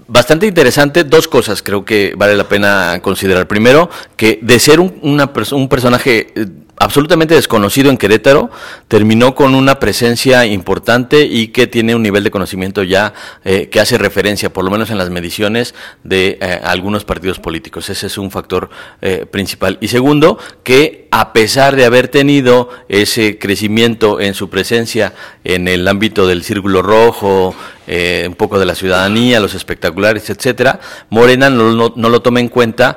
bastante 0.06 0.46
interesante. 0.46 1.04
Dos 1.04 1.26
cosas 1.26 1.62
creo 1.62 1.84
que 1.84 2.14
vale 2.16 2.36
la 2.36 2.48
pena 2.48 3.00
considerar. 3.02 3.48
Primero, 3.48 3.90
que 4.16 4.38
de 4.42 4.58
ser 4.58 4.80
un, 4.80 4.98
una, 5.02 5.32
un 5.52 5.68
personaje 5.68 6.32
eh, 6.34 6.46
absolutamente 6.80 7.34
desconocido 7.34 7.90
en 7.90 7.96
Querétaro, 7.96 8.50
terminó 8.88 9.34
con 9.34 9.54
una 9.54 9.78
presencia 9.78 10.46
importante 10.46 11.22
y 11.24 11.48
que 11.48 11.66
tiene 11.66 11.94
un 11.94 12.02
nivel 12.02 12.24
de 12.24 12.30
conocimiento 12.30 12.82
ya 12.82 13.14
eh, 13.44 13.68
que 13.68 13.80
hace 13.80 13.98
referencia, 13.98 14.52
por 14.52 14.64
lo 14.64 14.70
menos 14.70 14.90
en 14.90 14.98
las 14.98 15.10
mediciones, 15.10 15.74
de 16.04 16.38
eh, 16.40 16.60
algunos 16.62 17.04
partidos 17.04 17.38
políticos. 17.38 17.88
Ese 17.90 18.06
es 18.06 18.18
un 18.18 18.30
factor 18.30 18.70
eh, 19.00 19.26
principal. 19.30 19.78
Y 19.80 19.88
segundo, 19.88 20.38
que 20.62 21.08
a 21.10 21.32
pesar 21.32 21.76
de 21.76 21.84
haber 21.84 22.08
tenido 22.08 22.68
ese 22.88 23.38
crecimiento 23.38 24.20
en 24.20 24.34
su 24.34 24.50
presencia 24.50 25.14
en 25.44 25.68
el 25.68 25.86
ámbito 25.88 26.26
del 26.26 26.44
Círculo 26.44 26.82
Rojo, 26.82 27.54
un 27.88 28.34
poco 28.34 28.58
de 28.58 28.66
la 28.66 28.74
ciudadanía, 28.74 29.40
los 29.40 29.54
espectaculares, 29.54 30.28
etcétera, 30.28 30.78
Morena 31.08 31.48
no, 31.48 31.72
lo 31.72 32.22
toma 32.22 32.40
en 32.40 32.48
cuenta 32.48 32.96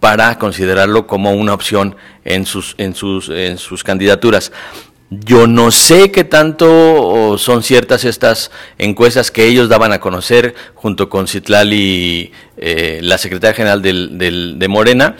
para 0.00 0.38
considerarlo 0.38 1.06
como 1.06 1.32
una 1.32 1.54
opción 1.54 1.96
en 2.24 2.44
sus, 2.44 2.74
en 2.78 2.94
sus, 2.94 3.28
en 3.30 3.58
sus 3.58 3.82
candidaturas. 3.84 4.52
Yo 5.10 5.46
no 5.46 5.70
sé 5.70 6.10
qué 6.10 6.24
tanto 6.24 7.38
son 7.38 7.62
ciertas 7.62 8.04
estas 8.04 8.50
encuestas 8.76 9.30
que 9.30 9.46
ellos 9.46 9.70
daban 9.70 9.92
a 9.92 10.00
conocer 10.00 10.54
junto 10.74 11.08
con 11.08 11.26
Citlali, 11.26 12.30
eh, 12.58 13.00
la 13.02 13.16
secretaria 13.16 13.54
general 13.54 13.80
de 13.80 14.68
Morena, 14.68 15.16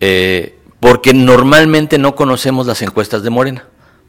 eh, 0.00 0.56
porque 0.80 1.14
normalmente 1.14 1.98
no 1.98 2.16
conocemos 2.16 2.66
las 2.66 2.82
encuestas 2.82 3.22
de 3.22 3.30
Morena, 3.30 3.64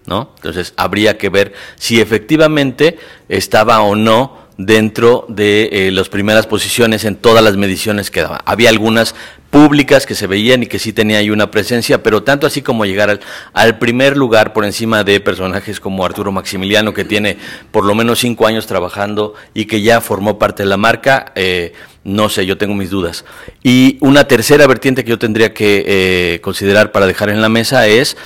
¿no? 0.10 0.32
Entonces 0.38 0.74
habría 0.76 1.18
que 1.18 1.30
ver 1.30 1.54
si 1.76 2.02
efectivamente 2.02 2.98
estaba 3.30 3.80
o 3.82 3.96
no 3.96 4.50
dentro 4.58 5.26
de 5.30 5.70
eh, 5.72 5.92
las 5.92 6.10
primeras 6.10 6.46
posiciones 6.46 7.06
en 7.06 7.16
todas 7.16 7.42
las 7.42 7.56
mediciones 7.56 8.12
que 8.12 8.22
daba. 8.22 8.42
Había 8.44 8.70
algunas 8.70 9.16
públicas 9.50 10.06
que 10.06 10.16
se 10.16 10.28
veían 10.28 10.64
y 10.64 10.68
que 10.68 10.80
sí 10.80 10.92
tenía 10.92 11.20
ahí 11.20 11.30
una 11.30 11.50
presencia, 11.50 12.04
pero 12.04 12.24
tanto 12.24 12.46
así 12.46 12.62
como 12.62 12.86
llegar 12.86 13.22
al, 13.54 13.78
primer 13.80 14.18
lugar 14.18 14.52
por 14.52 14.66
encima 14.66 15.06
de 15.06 15.22
personajes 15.22 15.80
como 15.80 16.04
Arturo 16.06 16.34
Maximiliano, 16.34 16.94
que 16.94 17.06
tiene 17.06 17.38
por 17.72 17.86
lo 17.86 17.96
menos 17.96 18.20
cinco 18.20 18.48
años 18.48 18.68
trabajando 18.68 19.34
y 19.54 19.66
que 19.66 19.82
ya 19.82 20.02
formó 20.02 20.38
parte 20.38 20.64
de 20.64 20.70
la 20.70 20.78
marca, 20.78 21.32
eh, 21.36 21.72
no 22.04 22.28
sé, 22.28 22.46
yo 22.46 22.58
tengo 22.58 22.76
mis 22.76 22.90
dudas. 22.90 23.24
Y 23.64 23.98
una 24.02 24.28
tercera 24.28 24.68
vertiente 24.68 25.06
que 25.06 25.12
yo 25.12 25.20
tendría 25.20 25.54
que 25.54 25.86
eh, 25.88 26.42
considerar 26.42 26.92
para 26.92 27.08
dejar 27.08 27.30
en 27.30 27.42
la 27.42 27.50
mesa 27.50 27.88
es... 27.88 28.18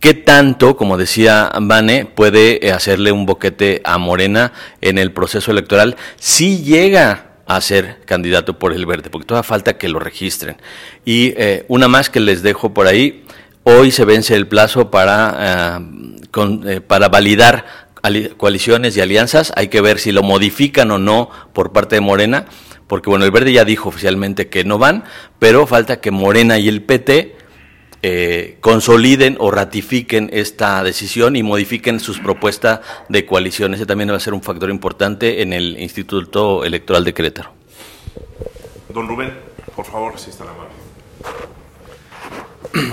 ¿Qué 0.00 0.14
tanto, 0.14 0.76
como 0.76 0.96
decía 0.96 1.50
Vane, 1.60 2.04
puede 2.04 2.70
hacerle 2.70 3.10
un 3.10 3.26
boquete 3.26 3.80
a 3.84 3.98
Morena 3.98 4.52
en 4.80 4.96
el 4.96 5.10
proceso 5.10 5.50
electoral 5.50 5.96
si 6.16 6.62
llega 6.62 7.28
a 7.46 7.60
ser 7.60 8.02
candidato 8.04 8.58
por 8.58 8.72
el 8.74 8.86
verde, 8.86 9.10
porque 9.10 9.26
todavía 9.26 9.42
falta 9.42 9.78
que 9.78 9.88
lo 9.88 9.98
registren. 9.98 10.58
Y 11.04 11.32
eh, 11.36 11.64
una 11.66 11.88
más 11.88 12.10
que 12.10 12.20
les 12.20 12.42
dejo 12.42 12.74
por 12.74 12.86
ahí, 12.86 13.24
hoy 13.64 13.90
se 13.90 14.04
vence 14.04 14.36
el 14.36 14.46
plazo 14.46 14.90
para, 14.90 15.80
eh, 15.80 16.26
eh, 16.66 16.80
para 16.80 17.08
validar 17.08 17.88
coaliciones 18.36 18.96
y 18.96 19.00
alianzas, 19.00 19.52
hay 19.56 19.68
que 19.68 19.80
ver 19.80 19.98
si 19.98 20.12
lo 20.12 20.22
modifican 20.22 20.90
o 20.92 20.98
no 20.98 21.30
por 21.52 21.72
parte 21.72 21.96
de 21.96 22.00
Morena, 22.00 22.44
porque 22.86 23.10
bueno, 23.10 23.24
el 23.24 23.30
verde 23.30 23.52
ya 23.52 23.64
dijo 23.64 23.88
oficialmente 23.88 24.48
que 24.48 24.62
no 24.62 24.78
van, 24.78 25.04
pero 25.38 25.66
falta 25.66 26.00
que 26.00 26.10
Morena 26.10 26.58
y 26.58 26.68
el 26.68 26.82
PT 26.82 27.37
eh, 28.02 28.58
consoliden 28.60 29.36
o 29.40 29.50
ratifiquen 29.50 30.30
esta 30.32 30.82
decisión 30.84 31.34
y 31.34 31.42
modifiquen 31.42 31.98
sus 31.98 32.20
propuestas 32.20 32.80
de 33.08 33.26
coalición. 33.26 33.74
Ese 33.74 33.86
también 33.86 34.10
va 34.10 34.16
a 34.16 34.20
ser 34.20 34.34
un 34.34 34.42
factor 34.42 34.70
importante 34.70 35.42
en 35.42 35.52
el 35.52 35.78
Instituto 35.80 36.64
Electoral 36.64 37.04
de 37.04 37.14
Querétaro. 37.14 37.50
Don 38.88 39.08
Rubén, 39.08 39.32
por 39.74 39.84
favor, 39.84 40.18
si 40.18 40.30
está 40.30 40.44
la 40.44 40.52
mano. 40.52 40.68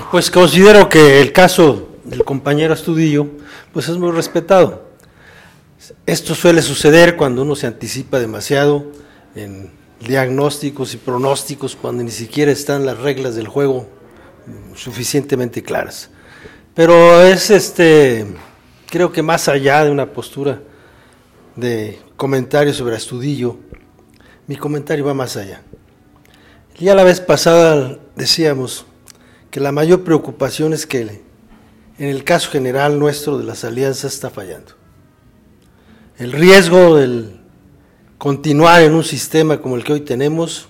Pues 0.11 0.31
considero 0.31 0.89
que 0.89 1.21
el 1.21 1.33
caso 1.33 1.89
del 2.05 2.23
compañero 2.23 2.73
Astudillo 2.73 3.27
pues 3.73 3.89
es 3.89 3.97
muy 3.97 4.11
respetado. 4.11 4.85
Esto 6.05 6.33
suele 6.33 6.61
suceder 6.61 7.15
cuando 7.17 7.41
uno 7.41 7.55
se 7.55 7.67
anticipa 7.67 8.19
demasiado 8.19 8.91
en 9.35 9.69
diagnósticos 9.99 10.93
y 10.93 10.97
pronósticos, 10.97 11.75
cuando 11.75 12.03
ni 12.03 12.11
siquiera 12.11 12.51
están 12.51 12.85
las 12.85 12.99
reglas 12.99 13.35
del 13.35 13.47
juego 13.47 13.87
suficientemente 14.75 15.63
claras. 15.63 16.09
Pero 16.73 17.21
es 17.21 17.49
este, 17.49 18.25
creo 18.89 19.11
que 19.11 19.21
más 19.21 19.47
allá 19.47 19.83
de 19.85 19.91
una 19.91 20.11
postura 20.11 20.61
de 21.55 21.99
comentario 22.17 22.73
sobre 22.73 22.95
Astudillo, 22.95 23.57
mi 24.47 24.55
comentario 24.55 25.05
va 25.05 25.13
más 25.13 25.37
allá. 25.37 25.61
Ya 26.77 26.93
la 26.93 27.03
vez 27.03 27.21
pasada 27.21 27.97
decíamos 28.15 28.85
que 29.49 29.61
la 29.61 29.71
mayor 29.71 30.03
preocupación 30.03 30.73
es 30.73 30.85
que 30.85 31.23
en 31.97 32.09
el 32.09 32.25
caso 32.25 32.51
general 32.51 32.99
nuestro 32.99 33.37
de 33.37 33.45
las 33.45 33.63
alianzas 33.63 34.13
está 34.13 34.29
fallando. 34.29 34.73
El 36.17 36.33
riesgo 36.33 36.97
del 36.97 37.39
continuar 38.17 38.81
en 38.81 38.93
un 38.93 39.03
sistema 39.03 39.61
como 39.61 39.77
el 39.77 39.83
que 39.83 39.93
hoy 39.93 40.01
tenemos 40.01 40.67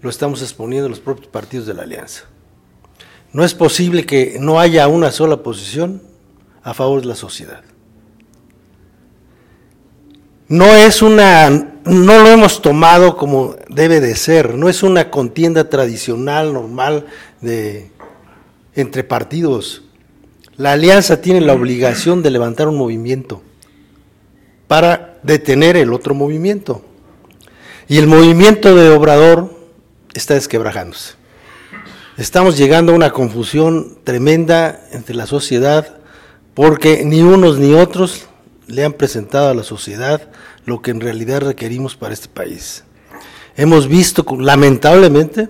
lo 0.00 0.08
estamos 0.08 0.40
exponiendo 0.40 0.88
los 0.88 1.00
propios 1.00 1.28
partidos 1.28 1.66
de 1.66 1.74
la 1.74 1.82
alianza. 1.82 2.24
No 3.32 3.44
es 3.44 3.54
posible 3.54 4.04
que 4.04 4.36
no 4.38 4.60
haya 4.60 4.88
una 4.88 5.10
sola 5.10 5.38
posición 5.42 6.02
a 6.62 6.74
favor 6.74 7.00
de 7.00 7.06
la 7.06 7.14
sociedad. 7.14 7.62
No 10.48 10.66
es 10.66 11.00
una, 11.00 11.48
no 11.48 12.18
lo 12.18 12.28
hemos 12.28 12.60
tomado 12.60 13.16
como 13.16 13.56
debe 13.70 14.00
de 14.00 14.14
ser, 14.16 14.54
no 14.54 14.68
es 14.68 14.82
una 14.82 15.10
contienda 15.10 15.70
tradicional, 15.70 16.52
normal, 16.52 17.06
de, 17.40 17.90
entre 18.74 19.02
partidos. 19.02 19.82
La 20.58 20.72
alianza 20.72 21.22
tiene 21.22 21.40
la 21.40 21.54
obligación 21.54 22.22
de 22.22 22.30
levantar 22.30 22.68
un 22.68 22.76
movimiento 22.76 23.42
para 24.68 25.18
detener 25.22 25.76
el 25.76 25.92
otro 25.94 26.14
movimiento. 26.14 26.84
Y 27.88 27.96
el 27.96 28.06
movimiento 28.06 28.74
de 28.74 28.90
Obrador 28.90 29.54
está 30.14 30.34
desquebrajándose. 30.34 31.21
Estamos 32.22 32.56
llegando 32.56 32.92
a 32.92 32.94
una 32.94 33.10
confusión 33.10 33.98
tremenda 34.04 34.86
entre 34.92 35.16
la 35.16 35.26
sociedad 35.26 35.96
porque 36.54 37.04
ni 37.04 37.20
unos 37.20 37.58
ni 37.58 37.74
otros 37.74 38.26
le 38.68 38.84
han 38.84 38.92
presentado 38.92 39.48
a 39.48 39.54
la 39.54 39.64
sociedad 39.64 40.30
lo 40.64 40.82
que 40.82 40.92
en 40.92 41.00
realidad 41.00 41.40
requerimos 41.40 41.96
para 41.96 42.14
este 42.14 42.28
país. 42.28 42.84
Hemos 43.56 43.88
visto 43.88 44.24
lamentablemente 44.38 45.48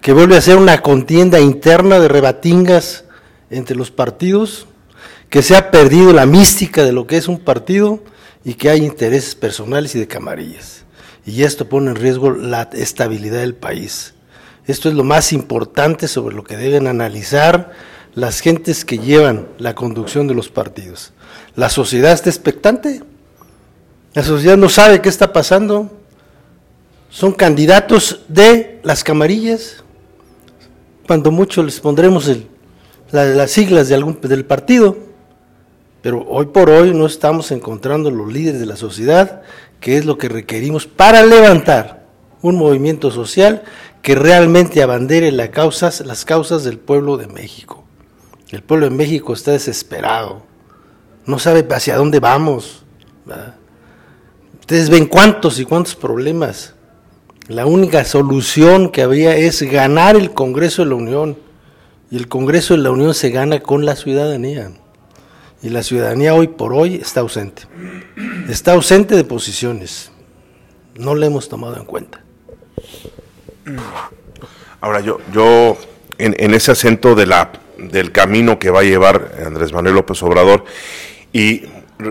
que 0.00 0.12
vuelve 0.12 0.36
a 0.36 0.40
ser 0.40 0.56
una 0.56 0.82
contienda 0.82 1.40
interna 1.40 1.98
de 1.98 2.06
rebatingas 2.06 3.04
entre 3.50 3.74
los 3.74 3.90
partidos, 3.90 4.68
que 5.30 5.42
se 5.42 5.56
ha 5.56 5.72
perdido 5.72 6.12
la 6.12 6.26
mística 6.26 6.84
de 6.84 6.92
lo 6.92 7.08
que 7.08 7.16
es 7.16 7.26
un 7.26 7.40
partido 7.40 8.04
y 8.44 8.54
que 8.54 8.70
hay 8.70 8.84
intereses 8.84 9.34
personales 9.34 9.96
y 9.96 9.98
de 9.98 10.06
camarillas. 10.06 10.84
Y 11.26 11.42
esto 11.42 11.68
pone 11.68 11.90
en 11.90 11.96
riesgo 11.96 12.30
la 12.30 12.70
estabilidad 12.72 13.40
del 13.40 13.56
país. 13.56 14.14
Esto 14.66 14.88
es 14.88 14.94
lo 14.94 15.04
más 15.04 15.32
importante 15.32 16.06
sobre 16.06 16.36
lo 16.36 16.44
que 16.44 16.56
deben 16.56 16.86
analizar 16.86 17.72
las 18.14 18.40
gentes 18.40 18.84
que 18.84 18.98
llevan 18.98 19.48
la 19.58 19.74
conducción 19.74 20.28
de 20.28 20.34
los 20.34 20.48
partidos. 20.48 21.12
La 21.56 21.68
sociedad 21.68 22.12
está 22.12 22.30
expectante. 22.30 23.02
La 24.14 24.22
sociedad 24.22 24.56
no 24.56 24.68
sabe 24.68 25.00
qué 25.00 25.08
está 25.08 25.32
pasando. 25.32 25.90
son 27.10 27.32
candidatos 27.32 28.22
de 28.28 28.80
las 28.84 29.04
camarillas, 29.04 29.84
cuando 31.06 31.30
mucho 31.30 31.62
les 31.62 31.78
pondremos 31.78 32.30
las 33.10 33.50
siglas 33.50 33.88
de 33.88 33.94
algún, 33.94 34.18
del 34.22 34.46
partido, 34.46 34.96
pero 36.00 36.24
hoy 36.26 36.46
por 36.46 36.70
hoy 36.70 36.94
no 36.94 37.04
estamos 37.04 37.50
encontrando 37.50 38.10
los 38.10 38.32
líderes 38.32 38.60
de 38.60 38.66
la 38.66 38.76
sociedad, 38.76 39.42
que 39.78 39.98
es 39.98 40.06
lo 40.06 40.16
que 40.16 40.30
requerimos 40.30 40.86
para 40.86 41.22
levantar 41.22 42.06
un 42.40 42.56
movimiento 42.56 43.10
social 43.10 43.62
que 44.02 44.14
realmente 44.14 44.82
abandere 44.82 45.32
las 45.32 45.50
causas, 45.50 46.00
las 46.04 46.24
causas 46.24 46.64
del 46.64 46.78
pueblo 46.78 47.16
de 47.16 47.28
México. 47.28 47.84
El 48.50 48.62
pueblo 48.62 48.90
de 48.90 48.94
México 48.94 49.32
está 49.32 49.52
desesperado, 49.52 50.42
no 51.24 51.38
sabe 51.38 51.66
hacia 51.70 51.96
dónde 51.96 52.20
vamos. 52.20 52.84
Ustedes 54.60 54.90
ven 54.90 55.06
cuántos 55.06 55.58
y 55.58 55.64
cuántos 55.64 55.94
problemas. 55.94 56.74
La 57.48 57.66
única 57.66 58.04
solución 58.04 58.90
que 58.90 59.02
habría 59.02 59.36
es 59.36 59.62
ganar 59.62 60.16
el 60.16 60.32
Congreso 60.32 60.82
de 60.82 60.88
la 60.88 60.94
Unión. 60.96 61.38
Y 62.10 62.16
el 62.16 62.28
Congreso 62.28 62.74
de 62.74 62.82
la 62.82 62.90
Unión 62.90 63.14
se 63.14 63.30
gana 63.30 63.60
con 63.60 63.84
la 63.84 63.96
ciudadanía. 63.96 64.72
Y 65.62 65.68
la 65.68 65.82
ciudadanía 65.82 66.34
hoy 66.34 66.48
por 66.48 66.74
hoy 66.74 66.96
está 66.96 67.20
ausente. 67.20 67.62
Está 68.48 68.72
ausente 68.72 69.16
de 69.16 69.24
posiciones. 69.24 70.10
No 70.96 71.14
le 71.14 71.26
hemos 71.26 71.48
tomado 71.48 71.76
en 71.76 71.84
cuenta. 71.84 72.22
Ahora 74.80 75.00
yo, 75.00 75.20
yo 75.32 75.76
en, 76.18 76.34
en 76.38 76.54
ese 76.54 76.72
acento 76.72 77.14
de 77.14 77.26
la, 77.26 77.52
del 77.78 78.12
camino 78.12 78.58
que 78.58 78.70
va 78.70 78.80
a 78.80 78.84
llevar 78.84 79.32
Andrés 79.46 79.72
Manuel 79.72 79.94
López 79.94 80.22
Obrador 80.22 80.64
y 81.32 81.62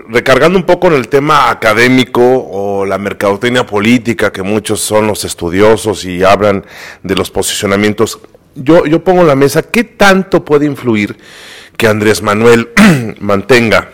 recargando 0.10 0.58
un 0.58 0.65
poco 0.65 0.88
en 0.88 0.93
el 0.93 1.08
tema 1.08 1.50
académico 1.50 2.22
o 2.22 2.86
la 2.86 2.98
mercadotecnia 2.98 3.65
política, 3.65 4.31
que 4.31 4.43
muchos 4.43 4.79
son 4.79 5.08
los 5.08 5.25
estudiosos 5.25 6.05
y 6.05 6.24
hablan 6.24 6.65
de 7.03 7.15
los 7.15 7.29
posicionamientos, 7.29 8.20
yo, 8.55 8.86
yo 8.86 9.03
pongo 9.03 9.22
en 9.22 9.27
la 9.27 9.36
mesa, 9.36 9.63
¿qué 9.63 9.84
tanto 9.84 10.43
puede 10.43 10.65
influir 10.65 11.17
que 11.77 11.88
Andrés 11.88 12.22
Manuel 12.22 12.70
mantenga 13.20 13.89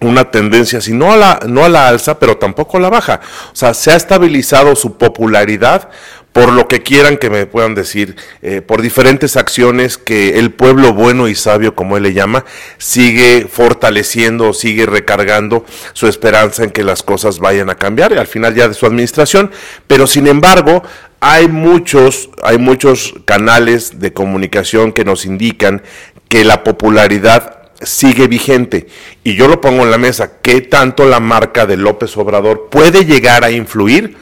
una 0.00 0.30
tendencia, 0.30 0.80
si 0.80 0.92
no 0.92 1.12
a, 1.12 1.16
la, 1.16 1.40
no 1.46 1.64
a 1.64 1.68
la 1.68 1.88
alza, 1.88 2.18
pero 2.18 2.36
tampoco 2.36 2.76
a 2.76 2.80
la 2.80 2.90
baja? 2.90 3.20
O 3.52 3.56
sea, 3.56 3.74
se 3.74 3.90
ha 3.90 3.96
estabilizado 3.96 4.74
su 4.76 4.96
popularidad 4.96 5.90
por 6.32 6.50
lo 6.52 6.66
que 6.66 6.82
quieran 6.82 7.18
que 7.18 7.30
me 7.30 7.46
puedan 7.46 7.74
decir, 7.74 8.16
eh, 8.40 8.62
por 8.62 8.80
diferentes 8.80 9.36
acciones 9.36 9.98
que 9.98 10.38
el 10.38 10.50
pueblo 10.50 10.94
bueno 10.94 11.28
y 11.28 11.34
sabio, 11.34 11.74
como 11.74 11.96
él 11.96 12.04
le 12.04 12.14
llama, 12.14 12.44
sigue 12.78 13.46
fortaleciendo, 13.50 14.54
sigue 14.54 14.86
recargando 14.86 15.64
su 15.92 16.06
esperanza 16.08 16.64
en 16.64 16.70
que 16.70 16.84
las 16.84 17.02
cosas 17.02 17.38
vayan 17.38 17.68
a 17.68 17.74
cambiar, 17.74 18.14
al 18.18 18.26
final 18.26 18.54
ya 18.54 18.68
de 18.68 18.74
su 18.74 18.86
administración, 18.86 19.50
pero 19.86 20.06
sin 20.06 20.26
embargo, 20.26 20.82
hay 21.20 21.48
muchos, 21.48 22.30
hay 22.42 22.58
muchos 22.58 23.14
canales 23.26 24.00
de 24.00 24.12
comunicación 24.12 24.92
que 24.92 25.04
nos 25.04 25.24
indican 25.24 25.82
que 26.28 26.44
la 26.44 26.64
popularidad 26.64 27.58
sigue 27.82 28.26
vigente. 28.26 28.86
Y 29.22 29.36
yo 29.36 29.48
lo 29.48 29.60
pongo 29.60 29.82
en 29.84 29.90
la 29.90 29.98
mesa, 29.98 30.40
¿qué 30.40 30.62
tanto 30.62 31.04
la 31.04 31.20
marca 31.20 31.66
de 31.66 31.76
López 31.76 32.16
Obrador 32.16 32.68
puede 32.70 33.04
llegar 33.04 33.44
a 33.44 33.50
influir 33.50 34.16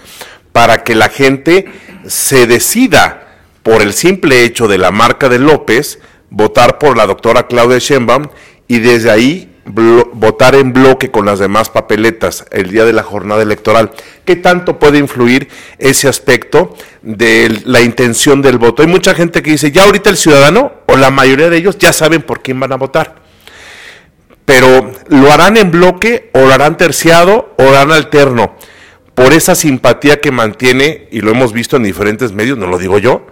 para 0.61 0.85
que 0.85 0.95
la 0.95 1.09
gente 1.09 1.64
se 2.07 2.47
decida 2.47 3.38
por 3.62 3.81
el 3.81 3.95
simple 3.95 4.45
hecho 4.45 4.69
de 4.69 4.76
la 4.76 4.90
marca 4.90 5.31
de 5.31 5.38
López 5.38 6.00
votar 6.29 6.79
por 6.79 6.99
la 6.99 7.07
doctora 7.07 7.47
Claudia 7.47 7.79
Sheinbaum 7.79 8.26
y 8.69 8.81
desde 8.81 9.11
ahí 9.11 9.50
votar 9.64 10.57
en 10.57 10.75
bloque 10.75 11.11
con 11.11 11.25
las 11.25 11.38
demás 11.38 11.71
papeletas 11.71 12.45
el 12.50 12.71
día 12.71 12.85
de 12.85 12.93
la 12.93 13.02
jornada 13.02 13.40
electoral. 13.40 13.90
¿Qué 14.26 14.37
tanto 14.37 14.79
puede 14.79 14.99
influir 14.99 15.49
ese 15.79 16.09
aspecto 16.09 16.76
de 17.00 17.62
la 17.64 17.81
intención 17.81 18.43
del 18.43 18.59
voto? 18.59 18.83
Hay 18.83 18.88
mucha 18.88 19.14
gente 19.14 19.43
que 19.43 19.52
dice, 19.52 19.73
ya 19.73 19.85
ahorita 19.85 20.11
el 20.11 20.19
ciudadano 20.19 20.73
o 20.88 20.95
la 20.99 21.11
mayoría 21.11 21.49
de 21.49 21.57
ellos 21.57 21.79
ya 21.79 21.95
saben 21.95 22.21
por 22.21 22.43
quién 22.43 22.61
van 22.61 22.75
a 22.75 22.76
votar. 22.76 23.14
Pero 24.45 24.93
lo 25.09 25.33
harán 25.33 25.57
en 25.57 25.71
bloque 25.71 26.29
o 26.35 26.40
lo 26.40 26.52
harán 26.52 26.76
terciado 26.76 27.55
o 27.57 27.62
lo 27.62 27.71
harán 27.71 27.93
alterno 27.93 28.57
por 29.21 29.35
esa 29.35 29.55
simpatía 29.55 30.19
que 30.19 30.31
mantiene, 30.31 31.07
y 31.11 31.21
lo 31.21 31.31
hemos 31.31 31.53
visto 31.53 31.77
en 31.77 31.83
diferentes 31.83 32.33
medios, 32.33 32.57
no 32.57 32.67
lo 32.67 32.79
digo 32.79 32.99
yo, 32.99 33.27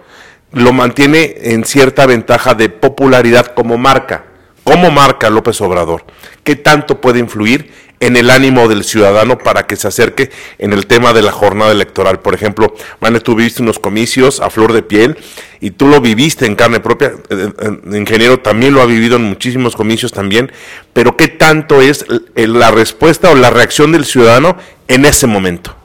lo 0.51 0.71
mantiene 0.71 1.35
en 1.41 1.65
cierta 1.65 2.05
ventaja 2.05 2.53
de 2.53 2.69
popularidad 2.69 3.55
como 3.55 3.75
marca, 3.79 4.25
como 4.63 4.91
marca 4.91 5.31
López 5.31 5.59
Obrador. 5.61 6.05
¿Qué 6.43 6.55
tanto 6.55 7.01
puede 7.01 7.17
influir 7.17 7.71
en 8.01 8.17
el 8.17 8.29
ánimo 8.29 8.67
del 8.67 8.83
ciudadano 8.83 9.39
para 9.39 9.63
que 9.65 9.75
se 9.75 9.87
acerque 9.87 10.29
en 10.59 10.73
el 10.73 10.85
tema 10.85 11.11
de 11.11 11.23
la 11.23 11.31
jornada 11.31 11.71
electoral? 11.71 12.19
Por 12.19 12.35
ejemplo, 12.35 12.75
Mane, 12.99 13.19
tú 13.19 13.33
viviste 13.33 13.63
unos 13.63 13.79
comicios 13.79 14.41
a 14.41 14.51
flor 14.51 14.73
de 14.73 14.83
piel 14.83 15.17
y 15.59 15.71
tú 15.71 15.87
lo 15.87 16.01
viviste 16.01 16.45
en 16.45 16.55
carne 16.55 16.81
propia, 16.81 17.13
el 17.29 17.39
eh, 17.39 17.51
eh, 17.61 17.97
ingeniero 17.97 18.41
también 18.41 18.75
lo 18.75 18.83
ha 18.83 18.85
vivido 18.85 19.15
en 19.15 19.23
muchísimos 19.23 19.75
comicios 19.75 20.11
también, 20.11 20.51
pero 20.93 21.17
¿qué 21.17 21.29
tanto 21.29 21.81
es 21.81 22.05
la 22.35 22.69
respuesta 22.69 23.31
o 23.31 23.35
la 23.35 23.49
reacción 23.49 23.91
del 23.91 24.05
ciudadano 24.05 24.55
en 24.87 25.05
ese 25.05 25.25
momento? 25.25 25.78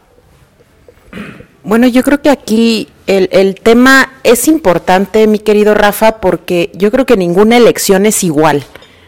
Bueno, 1.65 1.87
yo 1.87 2.03
creo 2.03 2.21
que 2.21 2.29
aquí 2.29 2.89
el, 3.07 3.31
el, 3.33 3.55
tema 3.55 4.13
es 4.23 4.49
importante, 4.49 5.27
mi 5.27 5.39
querido 5.39 5.75
Rafa, 5.75 6.21
porque 6.21 6.71
yo 6.75 6.91
creo 6.91 7.07
que 7.07 7.17
ninguna 7.17 7.57
elección 7.57 8.05
es 8.05 8.23
igual. 8.23 8.65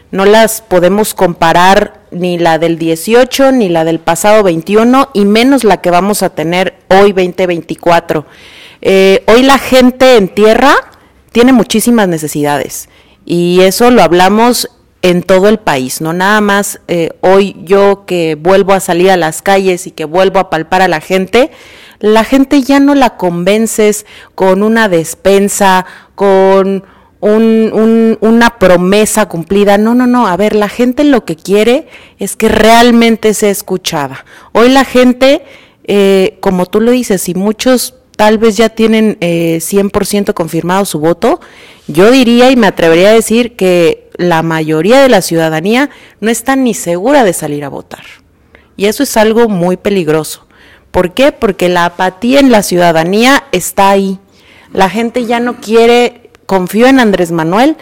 No 0.09 0.25
las 0.25 0.61
podemos 0.61 1.13
comparar 1.13 2.01
ni 2.11 2.39
la 2.39 2.57
del 2.57 2.79
18 2.79 3.51
ni 3.51 3.69
la 3.69 3.83
del 3.83 3.99
pasado 3.99 4.41
21 4.41 5.09
y 5.13 5.25
menos 5.25 5.63
la 5.63 5.81
que 5.81 5.91
vamos 5.91 6.23
a 6.23 6.29
tener 6.29 6.75
hoy 6.87 7.13
2024. 7.13 8.25
Eh, 8.81 9.23
hoy 9.27 9.43
la 9.43 9.59
gente 9.59 10.15
en 10.17 10.27
tierra 10.29 10.75
tiene 11.31 11.53
muchísimas 11.53 12.07
necesidades 12.07 12.89
y 13.25 13.59
eso 13.61 13.91
lo 13.91 14.01
hablamos 14.01 14.69
en 15.03 15.21
todo 15.21 15.47
el 15.47 15.59
país, 15.59 16.01
no 16.01 16.11
nada 16.11 16.41
más 16.41 16.81
eh, 16.87 17.11
hoy 17.21 17.55
yo 17.63 18.05
que 18.05 18.35
vuelvo 18.35 18.73
a 18.73 18.79
salir 18.79 19.11
a 19.11 19.17
las 19.17 19.41
calles 19.41 19.85
y 19.85 19.91
que 19.91 20.05
vuelvo 20.05 20.39
a 20.39 20.49
palpar 20.49 20.81
a 20.81 20.87
la 20.87 21.01
gente, 21.01 21.51
la 21.99 22.23
gente 22.23 22.61
ya 22.61 22.79
no 22.79 22.95
la 22.95 23.17
convences 23.17 24.05
con 24.35 24.63
una 24.63 24.89
despensa, 24.89 25.85
con 26.15 26.83
un, 27.19 28.17
una 28.21 28.59
promesa 28.59 29.27
cumplida. 29.27 29.77
No, 29.77 29.95
no, 29.95 30.07
no. 30.07 30.27
A 30.27 30.37
ver, 30.37 30.55
la 30.55 30.69
gente 30.69 31.03
lo 31.03 31.25
que 31.25 31.35
quiere 31.35 31.87
es 32.19 32.35
que 32.35 32.49
realmente 32.49 33.33
sea 33.33 33.49
escuchada. 33.49 34.25
Hoy 34.53 34.69
la 34.69 34.85
gente, 34.85 35.43
eh, 35.85 36.37
como 36.39 36.65
tú 36.65 36.81
lo 36.81 36.91
dices, 36.91 37.27
y 37.29 37.33
muchos 37.33 37.95
tal 38.15 38.39
vez 38.39 38.57
ya 38.57 38.69
tienen 38.69 39.17
eh, 39.21 39.59
100% 39.61 40.33
confirmado 40.33 40.85
su 40.85 40.99
voto, 40.99 41.39
yo 41.87 42.11
diría 42.11 42.49
y 42.51 42.55
me 42.55 42.67
atrevería 42.67 43.09
a 43.09 43.13
decir 43.13 43.55
que 43.55 44.09
la 44.17 44.41
mayoría 44.41 45.01
de 45.01 45.09
la 45.09 45.21
ciudadanía 45.21 45.91
no 46.19 46.31
está 46.31 46.55
ni 46.55 46.73
segura 46.73 47.23
de 47.23 47.33
salir 47.33 47.63
a 47.63 47.69
votar. 47.69 48.03
Y 48.75 48.85
eso 48.85 49.03
es 49.03 49.15
algo 49.17 49.47
muy 49.47 49.77
peligroso. 49.77 50.46
¿Por 50.91 51.13
qué? 51.13 51.31
Porque 51.31 51.69
la 51.69 51.85
apatía 51.85 52.39
en 52.39 52.51
la 52.51 52.63
ciudadanía 52.63 53.43
está 53.51 53.89
ahí. 53.89 54.19
La 54.73 54.89
gente 54.89 55.25
ya 55.25 55.39
no 55.39 55.57
quiere, 55.57 56.31
confió 56.45 56.87
en 56.87 56.99
Andrés 56.99 57.31
Manuel 57.31 57.77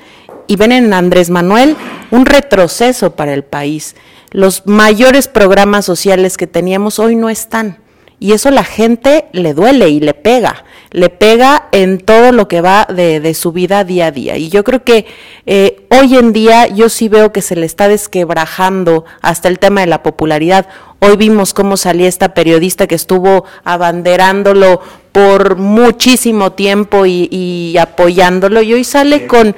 y 0.47 0.55
ven 0.57 0.71
en 0.71 0.93
Andrés 0.93 1.29
Manuel 1.29 1.75
un 2.11 2.25
retroceso 2.25 3.15
para 3.15 3.33
el 3.33 3.43
país. 3.43 3.95
Los 4.31 4.65
mayores 4.65 5.27
programas 5.27 5.85
sociales 5.85 6.37
que 6.37 6.47
teníamos 6.47 6.99
hoy 6.99 7.15
no 7.15 7.29
están. 7.29 7.79
Y 8.19 8.33
eso 8.33 8.51
la 8.51 8.63
gente 8.63 9.25
le 9.31 9.53
duele 9.53 9.89
y 9.89 9.99
le 9.99 10.13
pega, 10.13 10.64
le 10.95 11.10
pega 11.10 11.67
en 11.73 11.99
todo 11.99 12.31
lo 12.31 12.47
que 12.47 12.62
va 12.62 12.88
de, 12.89 13.34
su 13.34 13.51
vida 13.51 13.84
día 13.84 14.08
a 14.08 14.12
día. 14.12 14.38
Y 14.38 14.47
yo 14.47 14.63
creo 14.63 14.86
que 14.86 15.05
eh, 15.45 15.86
hoy 15.89 16.15
en 16.15 16.31
día 16.31 16.67
yo 16.67 16.88
sí 16.88 17.10
veo 17.10 17.34
que 17.34 17.41
se 17.41 17.58
le 17.58 17.65
está 17.65 17.89
desquebrajando 17.89 19.03
hasta 19.21 19.49
el 19.49 19.60
tema 19.60 19.81
de 19.81 19.88
la 19.88 20.03
popularidad. 20.03 20.67
Hoy 20.99 21.17
vimos 21.17 21.53
cómo 21.53 21.75
salía 21.75 22.08
esta 22.08 22.34
periodista 22.34 22.88
que 22.88 22.95
estuvo 22.95 23.43
abanderándolo 23.65 24.79
por 25.12 25.58
muchísimo 25.58 26.53
tiempo 26.53 27.05
y, 27.05 27.75
apoyándolo 27.77 28.62
y 28.62 28.73
hoy 28.73 28.86
sale 28.86 29.27
con, 29.27 29.53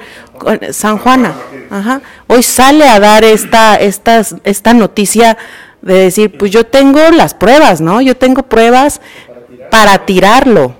San 0.72 0.98
Juana, 0.98 1.34
Ajá. 1.70 2.00
hoy 2.26 2.42
sale 2.42 2.88
a 2.88 2.98
dar 2.98 3.24
esta, 3.24 3.76
esta, 3.76 4.24
esta 4.42 4.74
noticia 4.74 5.38
de 5.82 5.94
decir, 5.94 6.36
pues 6.36 6.50
yo 6.50 6.66
tengo 6.66 7.00
las 7.12 7.34
pruebas, 7.34 7.80
¿no? 7.80 8.00
Yo 8.00 8.16
tengo 8.16 8.42
pruebas 8.42 9.00
para 9.70 10.04
tirarlo. 10.04 10.77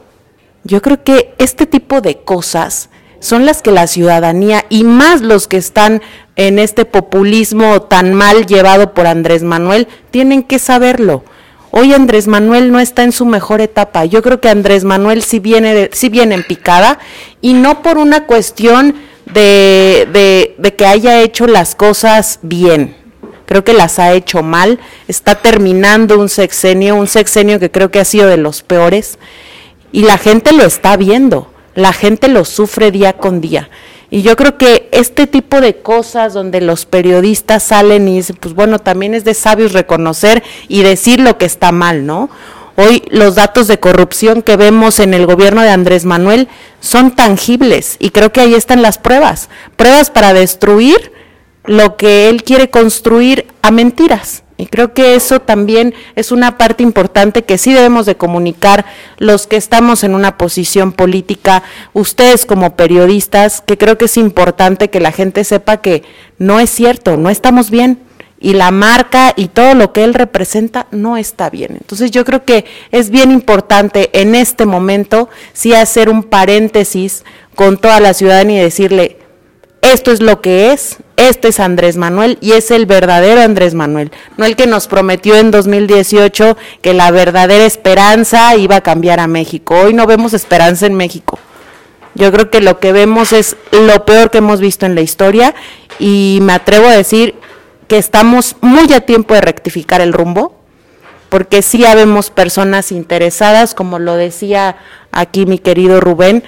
Yo 0.65 0.83
creo 0.83 1.03
que 1.03 1.35
este 1.39 1.67
tipo 1.67 2.01
de 2.01 2.19
cosas 2.19 2.91
son 3.21 3.47
las 3.47 3.63
que 3.63 3.71
la 3.71 3.87
ciudadanía 3.87 4.65
y 4.69 4.85
más 4.85 5.23
los 5.23 5.49
que 5.49 5.57
están 5.57 6.03
en 6.37 6.59
este 6.59 6.85
populismo 6.85 7.83
tan 7.83 8.15
mal 8.15 8.47
llevado 8.47 8.95
por 8.95 9.07
Andrés 9.07 9.43
Manuel 9.43 9.89
tienen 10.11 10.43
que 10.43 10.59
saberlo. 10.59 11.25
Hoy 11.71 11.93
Andrés 11.93 12.29
Manuel 12.29 12.73
no 12.73 12.81
está 12.81 13.03
en 13.03 13.13
su 13.13 13.27
mejor 13.27 13.61
etapa. 13.61 14.05
Yo 14.05 14.23
creo 14.23 14.41
que 14.41 14.49
Andrés 14.49 14.85
Manuel 14.85 15.23
sí 15.23 15.39
viene, 15.39 15.91
sí 15.93 16.09
viene 16.09 16.35
en 16.35 16.45
picada 16.45 16.99
y 17.41 17.53
no 17.53 17.83
por 17.83 17.99
una 17.99 18.25
cuestión 18.27 18.95
de, 19.27 20.09
de, 20.13 20.55
de 20.59 20.75
que 20.75 20.87
haya 20.87 21.21
hecho 21.21 21.47
las 21.47 21.75
cosas 21.75 22.39
bien 22.43 22.97
creo 23.49 23.65
que 23.65 23.73
las 23.73 23.99
ha 23.99 24.13
hecho 24.13 24.43
mal, 24.43 24.79
está 25.09 25.37
terminando 25.37 26.19
un 26.19 26.29
sexenio, 26.29 26.95
un 26.97 27.07
sexenio 27.07 27.59
que 27.59 27.71
creo 27.71 27.91
que 27.91 27.99
ha 27.99 28.05
sido 28.05 28.29
de 28.29 28.37
los 28.37 28.63
peores. 28.63 29.19
Y 29.93 30.03
la 30.03 30.19
gente 30.19 30.53
lo 30.53 30.65
está 30.65 30.97
viendo, 30.97 31.51
la 31.75 31.93
gente 31.93 32.29
lo 32.29 32.45
sufre 32.45 32.91
día 32.91 33.15
con 33.15 33.41
día. 33.41 33.71
Y 34.11 34.23
yo 34.23 34.37
creo 34.37 34.57
que 34.57 34.89
este 34.91 35.27
tipo 35.27 35.61
de 35.61 35.77
cosas 35.77 36.33
donde 36.33 36.61
los 36.63 36.87
periodistas 36.87 37.63
salen 37.63 38.09
y 38.09 38.17
dicen, 38.17 38.37
pues 38.41 38.55
bueno, 38.55 38.79
también 38.79 39.15
es 39.15 39.25
de 39.25 39.35
sabios 39.35 39.73
reconocer 39.73 40.43
y 40.67 40.83
decir 40.83 41.21
lo 41.21 41.37
que 41.37 41.45
está 41.45 41.73
mal, 41.73 42.07
¿no? 42.07 42.31
Hoy 42.77 43.03
los 43.11 43.35
datos 43.35 43.67
de 43.67 43.81
corrupción 43.81 44.41
que 44.41 44.57
vemos 44.57 45.01
en 45.01 45.13
el 45.13 45.27
gobierno 45.27 45.63
de 45.63 45.71
Andrés 45.71 46.05
Manuel 46.05 46.49
son 46.81 47.11
tangibles 47.11 47.97
y 47.99 48.11
creo 48.11 48.33
que 48.33 48.41
ahí 48.41 48.55
están 48.55 48.83
las 48.83 48.99
pruebas, 48.99 49.51
pruebas 49.77 50.11
para 50.11 50.33
destruir 50.33 51.13
lo 51.65 51.97
que 51.97 52.29
él 52.29 52.45
quiere 52.45 52.71
construir 52.71 53.47
a 53.63 53.73
mentiras. 53.73 54.45
Y 54.59 54.67
creo 54.67 54.93
que 54.93 55.15
eso 55.15 55.41
también 55.41 55.95
es 56.17 56.33
una 56.33 56.59
parte 56.59 56.83
importante 56.83 57.45
que 57.45 57.59
sí 57.59 57.73
debemos 57.73 58.07
de 58.07 58.17
comunicar 58.17 58.85
los 59.17 59.47
que 59.47 59.57
estamos 59.57 60.03
en 60.03 60.17
una 60.17 60.37
posición 60.37 60.93
política, 60.93 61.63
ustedes 61.93 62.45
como 62.45 62.75
periodistas, 62.75 63.61
que 63.61 63.79
creo 63.79 63.97
que 63.97 64.07
es 64.07 64.17
importante 64.17 64.91
que 64.91 64.99
la 64.99 65.13
gente 65.13 65.45
sepa 65.45 65.77
que 65.77 66.03
no 66.39 66.59
es 66.59 66.71
cierto, 66.71 67.17
no 67.17 67.31
estamos 67.31 67.71
bien 67.71 68.01
y 68.41 68.55
la 68.55 68.73
marca 68.73 69.33
y 69.37 69.49
todo 69.49 69.75
lo 69.75 69.93
que 69.93 70.03
él 70.03 70.15
representa 70.15 70.89
no 70.91 71.17
está 71.17 71.51
bien. 71.51 71.77
Entonces 71.81 72.11
yo 72.11 72.25
creo 72.25 72.45
que 72.45 72.65
es 72.91 73.11
bien 73.11 73.31
importante 73.31 74.11
en 74.21 74.35
este 74.35 74.67
momento 74.67 75.29
sí 75.53 75.73
hacer 75.73 76.09
un 76.09 76.25
paréntesis 76.25 77.25
con 77.55 77.79
toda 77.79 78.01
la 78.01 78.15
ciudadanía 78.15 78.61
y 78.61 78.65
decirle, 78.65 79.18
esto 79.83 80.11
es 80.11 80.21
lo 80.21 80.41
que 80.41 80.73
es, 80.73 80.99
este 81.17 81.49
es 81.49 81.61
Andrés 81.61 81.97
Manuel 81.97 82.39
y 82.41 82.53
es 82.53 82.71
el 82.71 82.87
verdadero 82.87 83.41
Andrés 83.41 83.75
Manuel, 83.75 84.11
no 84.37 84.45
el 84.45 84.57
que 84.57 84.67
nos 84.67 84.87
prometió 84.87 85.37
en 85.37 85.51
2018 85.51 86.57
que 86.83 86.95
la 86.95 87.11
verdadera 87.11 87.65
esperanza 87.65 88.55
iba 88.57 88.77
a 88.77 88.81
cambiar 88.81 89.21
a 89.21 89.27
México. 89.27 89.75
Hoy 89.75 89.95
no 89.95 90.07
vemos 90.07 90.33
esperanza 90.35 90.87
en 90.87 90.95
México. 90.95 91.39
Yo 92.15 92.33
creo 92.33 92.51
que 92.51 92.61
lo 92.61 92.81
que 92.81 92.93
vemos 92.93 93.33
es 93.33 93.57
lo 93.71 94.05
peor 94.05 94.31
que 94.31 94.39
hemos 94.39 94.61
visto 94.61 94.87
en 94.87 94.95
la 94.95 95.01
historia 95.01 95.55
y 95.99 96.39
me 96.43 96.53
atrevo 96.53 96.89
a 96.89 96.93
decir 96.93 97.37
que 97.87 97.99
estamos 97.99 98.57
muy 98.61 98.93
a 98.93 99.01
tiempo 99.01 99.35
de 99.35 99.41
rectificar 99.41 100.01
el 100.01 100.13
rumbo, 100.13 100.55
porque 101.29 101.63
sí 101.63 101.85
habemos 101.85 102.31
personas 102.31 102.93
interesadas, 102.93 103.75
como 103.75 103.99
lo 103.99 104.15
decía 104.15 104.77
aquí 105.13 105.47
mi 105.47 105.59
querido 105.59 106.01
Rubén, 106.01 106.43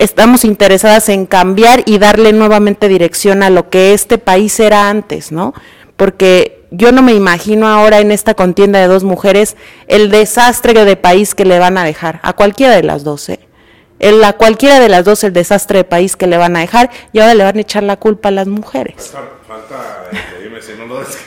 estamos 0.00 0.46
interesadas 0.46 1.10
en 1.10 1.26
cambiar 1.26 1.82
y 1.84 1.98
darle 1.98 2.32
nuevamente 2.32 2.88
dirección 2.88 3.42
a 3.42 3.50
lo 3.50 3.68
que 3.68 3.92
este 3.92 4.16
país 4.16 4.58
era 4.58 4.88
antes, 4.88 5.30
¿no? 5.30 5.52
Porque 5.96 6.64
yo 6.70 6.90
no 6.90 7.02
me 7.02 7.12
imagino 7.12 7.68
ahora 7.68 8.00
en 8.00 8.10
esta 8.10 8.32
contienda 8.34 8.78
de 8.78 8.86
dos 8.86 9.04
mujeres 9.04 9.56
el 9.88 10.10
desastre 10.10 10.72
de 10.86 10.96
país 10.96 11.34
que 11.34 11.44
le 11.44 11.58
van 11.58 11.76
a 11.76 11.84
dejar, 11.84 12.18
a 12.22 12.32
cualquiera 12.32 12.74
de 12.74 12.82
las 12.82 13.04
dos, 13.04 13.28
¿eh? 13.28 13.40
El, 13.98 14.24
a 14.24 14.32
cualquiera 14.32 14.80
de 14.80 14.88
las 14.88 15.04
dos 15.04 15.22
el 15.24 15.34
desastre 15.34 15.78
de 15.78 15.84
país 15.84 16.16
que 16.16 16.26
le 16.26 16.38
van 16.38 16.56
a 16.56 16.60
dejar 16.60 16.88
y 17.12 17.18
ahora 17.18 17.34
le 17.34 17.44
van 17.44 17.58
a 17.58 17.60
echar 17.60 17.82
la 17.82 17.96
culpa 17.98 18.30
a 18.30 18.32
las 18.32 18.46
mujeres. 18.46 19.12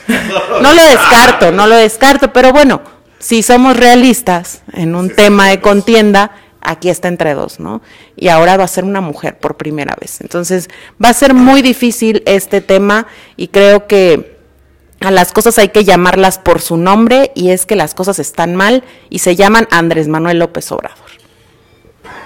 no 0.60 0.72
lo 0.72 0.82
descarto, 0.82 1.52
no 1.52 1.68
lo 1.68 1.76
descarto, 1.76 2.32
pero 2.32 2.52
bueno, 2.52 2.82
si 3.20 3.44
somos 3.44 3.76
realistas 3.76 4.62
en 4.72 4.96
un 4.96 5.14
tema 5.14 5.50
de 5.50 5.60
contienda, 5.60 6.32
aquí 6.64 6.88
está 6.88 7.08
entre 7.08 7.34
dos, 7.34 7.60
¿no? 7.60 7.82
Y 8.16 8.28
ahora 8.28 8.56
va 8.56 8.64
a 8.64 8.68
ser 8.68 8.84
una 8.84 9.00
mujer 9.00 9.38
por 9.38 9.56
primera 9.56 9.96
vez. 10.00 10.20
Entonces, 10.20 10.68
va 11.02 11.10
a 11.10 11.14
ser 11.14 11.34
muy 11.34 11.62
difícil 11.62 12.22
este 12.26 12.60
tema 12.60 13.06
y 13.36 13.48
creo 13.48 13.86
que 13.86 14.34
a 15.00 15.10
las 15.10 15.32
cosas 15.32 15.58
hay 15.58 15.68
que 15.68 15.84
llamarlas 15.84 16.38
por 16.38 16.60
su 16.60 16.76
nombre 16.76 17.30
y 17.34 17.50
es 17.50 17.66
que 17.66 17.76
las 17.76 17.94
cosas 17.94 18.18
están 18.18 18.56
mal 18.56 18.84
y 19.10 19.18
se 19.18 19.36
llaman 19.36 19.68
Andrés 19.70 20.08
Manuel 20.08 20.38
López 20.38 20.70
Obrador. 20.72 20.98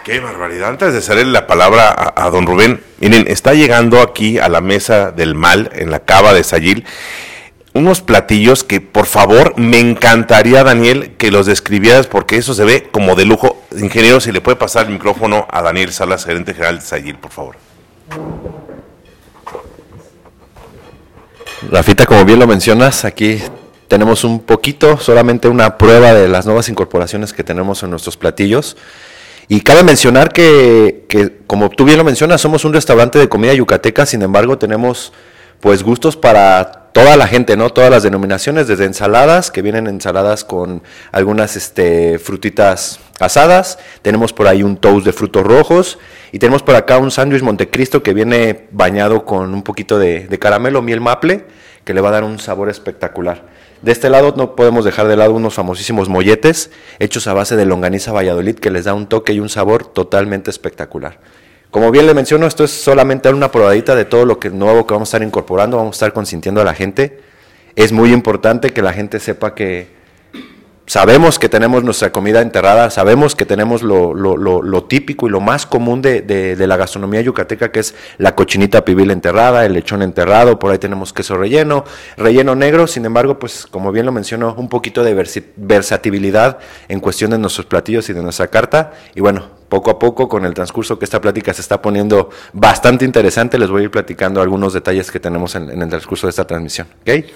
Qué 0.04 0.20
barbaridad. 0.20 0.70
Antes 0.70 0.92
de 0.92 1.00
hacerle 1.00 1.24
la 1.26 1.46
palabra 1.46 2.14
a, 2.16 2.30
don 2.30 2.46
Rubén, 2.46 2.80
miren, 2.98 3.26
está 3.28 3.52
llegando 3.52 4.00
aquí 4.00 4.38
a 4.38 4.48
la 4.48 4.60
mesa 4.60 5.10
del 5.10 5.34
mal 5.34 5.70
en 5.74 5.90
la 5.90 6.00
cava 6.00 6.32
de 6.32 6.44
Sayil 6.44 6.86
unos 7.74 8.00
platillos 8.00 8.64
que 8.64 8.80
por 8.80 9.06
favor 9.06 9.58
me 9.58 9.78
encantaría, 9.78 10.64
Daniel, 10.64 11.14
que 11.16 11.30
los 11.30 11.46
describieras 11.46 12.06
porque 12.06 12.36
eso 12.36 12.54
se 12.54 12.64
ve 12.64 12.88
como 12.90 13.14
de 13.14 13.24
lujo. 13.24 13.62
Ingeniero, 13.76 14.20
si 14.20 14.32
le 14.32 14.40
puede 14.40 14.56
pasar 14.56 14.86
el 14.86 14.92
micrófono 14.92 15.46
a 15.50 15.62
Daniel 15.62 15.92
Salas, 15.92 16.24
gerente 16.24 16.54
general 16.54 16.76
de 16.76 16.84
Sayil, 16.84 17.16
por 17.16 17.30
favor. 17.30 17.56
Rafita, 21.70 22.06
como 22.06 22.24
bien 22.24 22.38
lo 22.38 22.46
mencionas, 22.46 23.04
aquí 23.04 23.42
tenemos 23.88 24.24
un 24.24 24.40
poquito, 24.40 24.98
solamente 24.98 25.48
una 25.48 25.76
prueba 25.76 26.14
de 26.14 26.28
las 26.28 26.46
nuevas 26.46 26.68
incorporaciones 26.68 27.32
que 27.32 27.42
tenemos 27.42 27.82
en 27.82 27.90
nuestros 27.90 28.16
platillos. 28.16 28.76
Y 29.48 29.62
cabe 29.62 29.82
mencionar 29.82 30.32
que, 30.32 31.06
que, 31.08 31.38
como 31.46 31.70
tú 31.70 31.84
bien 31.84 31.96
lo 31.96 32.04
mencionas, 32.04 32.40
somos 32.40 32.64
un 32.64 32.74
restaurante 32.74 33.18
de 33.18 33.28
comida 33.28 33.54
yucateca, 33.54 34.04
sin 34.04 34.22
embargo 34.22 34.58
tenemos 34.58 35.12
pues 35.60 35.82
gustos 35.82 36.16
para 36.16 36.87
toda 36.98 37.16
la 37.16 37.28
gente, 37.28 37.56
¿no? 37.56 37.70
Todas 37.70 37.92
las 37.92 38.02
denominaciones, 38.02 38.66
desde 38.66 38.84
ensaladas, 38.84 39.52
que 39.52 39.62
vienen 39.62 39.86
ensaladas 39.86 40.44
con 40.44 40.82
algunas 41.12 41.54
este, 41.54 42.18
frutitas 42.18 42.98
asadas, 43.20 43.78
tenemos 44.02 44.32
por 44.32 44.48
ahí 44.48 44.64
un 44.64 44.76
toast 44.76 45.06
de 45.06 45.12
frutos 45.12 45.44
rojos 45.44 46.00
y 46.32 46.40
tenemos 46.40 46.64
por 46.64 46.74
acá 46.74 46.98
un 46.98 47.12
sándwich 47.12 47.42
Montecristo 47.42 48.02
que 48.02 48.14
viene 48.14 48.66
bañado 48.72 49.24
con 49.24 49.54
un 49.54 49.62
poquito 49.62 49.96
de, 49.96 50.26
de 50.26 50.38
caramelo, 50.40 50.82
miel 50.82 51.00
maple, 51.00 51.44
que 51.84 51.94
le 51.94 52.00
va 52.00 52.08
a 52.08 52.12
dar 52.12 52.24
un 52.24 52.40
sabor 52.40 52.68
espectacular. 52.68 53.44
De 53.80 53.92
este 53.92 54.10
lado 54.10 54.34
no 54.36 54.56
podemos 54.56 54.84
dejar 54.84 55.06
de 55.06 55.14
lado 55.14 55.34
unos 55.34 55.54
famosísimos 55.54 56.08
molletes 56.08 56.72
hechos 56.98 57.28
a 57.28 57.32
base 57.32 57.54
de 57.54 57.64
longaniza 57.64 58.10
Valladolid 58.10 58.56
que 58.56 58.72
les 58.72 58.86
da 58.86 58.94
un 58.94 59.06
toque 59.06 59.32
y 59.34 59.38
un 59.38 59.48
sabor 59.48 59.86
totalmente 59.86 60.50
espectacular. 60.50 61.20
Como 61.70 61.90
bien 61.90 62.06
le 62.06 62.14
menciono, 62.14 62.46
esto 62.46 62.64
es 62.64 62.70
solamente 62.70 63.28
una 63.28 63.50
probadita 63.50 63.94
de 63.94 64.06
todo 64.06 64.24
lo 64.24 64.38
que 64.38 64.48
nuevo 64.48 64.86
que 64.86 64.94
vamos 64.94 65.08
a 65.08 65.10
estar 65.10 65.22
incorporando, 65.22 65.76
vamos 65.76 65.96
a 65.96 65.98
estar 65.98 66.12
consintiendo 66.14 66.62
a 66.62 66.64
la 66.64 66.74
gente. 66.74 67.20
Es 67.76 67.92
muy 67.92 68.12
importante 68.12 68.72
que 68.72 68.80
la 68.80 68.94
gente 68.94 69.20
sepa 69.20 69.54
que 69.54 69.98
sabemos 70.86 71.38
que 71.38 71.50
tenemos 71.50 71.84
nuestra 71.84 72.10
comida 72.10 72.40
enterrada, 72.40 72.88
sabemos 72.88 73.36
que 73.36 73.44
tenemos 73.44 73.82
lo, 73.82 74.14
lo, 74.14 74.36
lo, 74.38 74.84
típico 74.84 75.28
y 75.28 75.30
lo 75.30 75.40
más 75.40 75.66
común 75.66 76.00
de, 76.00 76.22
de, 76.22 76.56
de, 76.56 76.66
la 76.66 76.78
gastronomía 76.78 77.20
yucateca, 77.20 77.70
que 77.70 77.80
es 77.80 77.94
la 78.16 78.34
cochinita 78.34 78.86
pibil 78.86 79.10
enterrada, 79.10 79.66
el 79.66 79.74
lechón 79.74 80.00
enterrado, 80.00 80.58
por 80.58 80.72
ahí 80.72 80.78
tenemos 80.78 81.12
queso 81.12 81.36
relleno, 81.36 81.84
relleno 82.16 82.54
negro, 82.54 82.86
sin 82.86 83.04
embargo, 83.04 83.38
pues 83.38 83.66
como 83.66 83.92
bien 83.92 84.06
lo 84.06 84.12
menciono, 84.12 84.54
un 84.56 84.70
poquito 84.70 85.04
de 85.04 85.14
versatilidad 85.56 86.58
en 86.88 87.00
cuestión 87.00 87.30
de 87.32 87.38
nuestros 87.38 87.66
platillos 87.66 88.08
y 88.08 88.14
de 88.14 88.22
nuestra 88.22 88.48
carta, 88.48 88.94
y 89.14 89.20
bueno, 89.20 89.57
poco 89.68 89.90
a 89.90 89.98
poco, 89.98 90.28
con 90.28 90.44
el 90.44 90.54
transcurso 90.54 90.98
que 90.98 91.04
esta 91.04 91.20
plática 91.20 91.52
se 91.52 91.60
está 91.60 91.80
poniendo 91.82 92.30
bastante 92.52 93.04
interesante, 93.04 93.58
les 93.58 93.70
voy 93.70 93.82
a 93.82 93.84
ir 93.84 93.90
platicando 93.90 94.40
algunos 94.40 94.72
detalles 94.72 95.10
que 95.10 95.20
tenemos 95.20 95.54
en, 95.54 95.70
en 95.70 95.82
el 95.82 95.88
transcurso 95.88 96.26
de 96.26 96.30
esta 96.30 96.46
transmisión. 96.46 96.88
¿okay? 97.02 97.26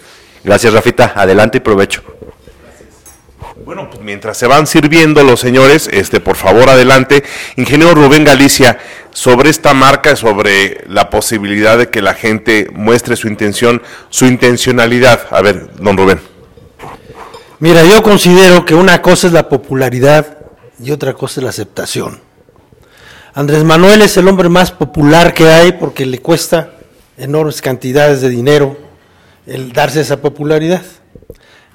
Gracias, 0.45 0.73
Rafita. 0.73 1.13
Adelante 1.15 1.59
y 1.59 1.61
provecho. 1.61 2.03
Bueno, 3.65 3.89
pues 3.89 4.03
mientras 4.03 4.37
se 4.37 4.47
van 4.47 4.67
sirviendo 4.67 5.23
los 5.23 5.39
señores, 5.39 5.89
este, 5.93 6.19
por 6.19 6.37
favor, 6.37 6.69
adelante. 6.69 7.23
Ingeniero 7.57 7.95
Rubén 7.95 8.25
Galicia, 8.25 8.79
sobre 9.13 9.51
esta 9.51 9.73
marca, 9.73 10.17
sobre 10.17 10.85
la 10.89 11.11
posibilidad 11.11 11.79
de 11.79 11.89
que 11.89 12.03
la 12.03 12.15
gente 12.15 12.69
muestre 12.73 13.15
su 13.15 13.29
intención, 13.29 13.83
su 14.09 14.27
intencionalidad. 14.27 15.29
A 15.31 15.43
ver, 15.43 15.77
don 15.77 15.97
Rubén. 15.97 16.21
Mira, 17.61 17.85
yo 17.85 18.03
considero 18.03 18.65
que 18.65 18.75
una 18.75 19.01
cosa 19.01 19.29
es 19.29 19.33
la 19.33 19.49
popularidad 19.49 20.39
y 20.79 20.91
otra 20.91 21.15
cosa 21.15 21.41
es 21.41 21.45
la 21.45 21.51
aceptación. 21.51 22.21
Andrés 23.35 23.65
Manuel 23.65 24.03
es 24.03 24.17
el 24.19 24.29
hombre 24.29 24.49
más 24.49 24.73
popular 24.73 25.33
que 25.33 25.47
hay 25.49 25.73
porque 25.73 26.05
le 26.05 26.19
cuesta 26.19 26.75
enormes 27.17 27.63
cantidades 27.63 28.21
de 28.21 28.29
dinero 28.29 28.77
el 29.47 29.73
darse 29.73 30.03
esa 30.03 30.21
popularidad. 30.21 30.83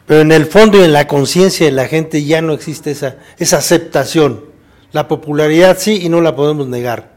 Pero 0.05 0.21
en 0.21 0.31
el 0.31 0.45
fondo 0.45 0.79
y 0.79 0.83
en 0.83 0.93
la 0.93 1.07
conciencia 1.07 1.65
de 1.65 1.71
la 1.71 1.87
gente 1.87 2.23
ya 2.23 2.41
no 2.41 2.53
existe 2.53 2.91
esa, 2.91 3.17
esa 3.39 3.57
aceptación. 3.57 4.45
La 4.91 5.07
popularidad 5.07 5.77
sí 5.79 5.99
y 6.03 6.09
no 6.09 6.21
la 6.21 6.35
podemos 6.35 6.67
negar, 6.67 7.11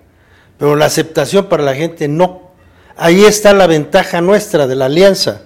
pero 0.58 0.74
la 0.74 0.86
aceptación 0.86 1.46
para 1.46 1.62
la 1.62 1.74
gente 1.74 2.08
no. 2.08 2.50
Ahí 2.96 3.24
está 3.24 3.52
la 3.52 3.66
ventaja 3.66 4.20
nuestra 4.20 4.66
de 4.66 4.74
la 4.74 4.86
alianza, 4.86 5.42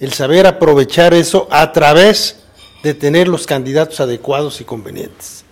el 0.00 0.12
saber 0.12 0.46
aprovechar 0.46 1.14
eso 1.14 1.46
a 1.50 1.72
través 1.72 2.40
de 2.82 2.94
tener 2.94 3.28
los 3.28 3.46
candidatos 3.46 4.00
adecuados 4.00 4.60
y 4.60 4.64
convenientes 4.64 5.44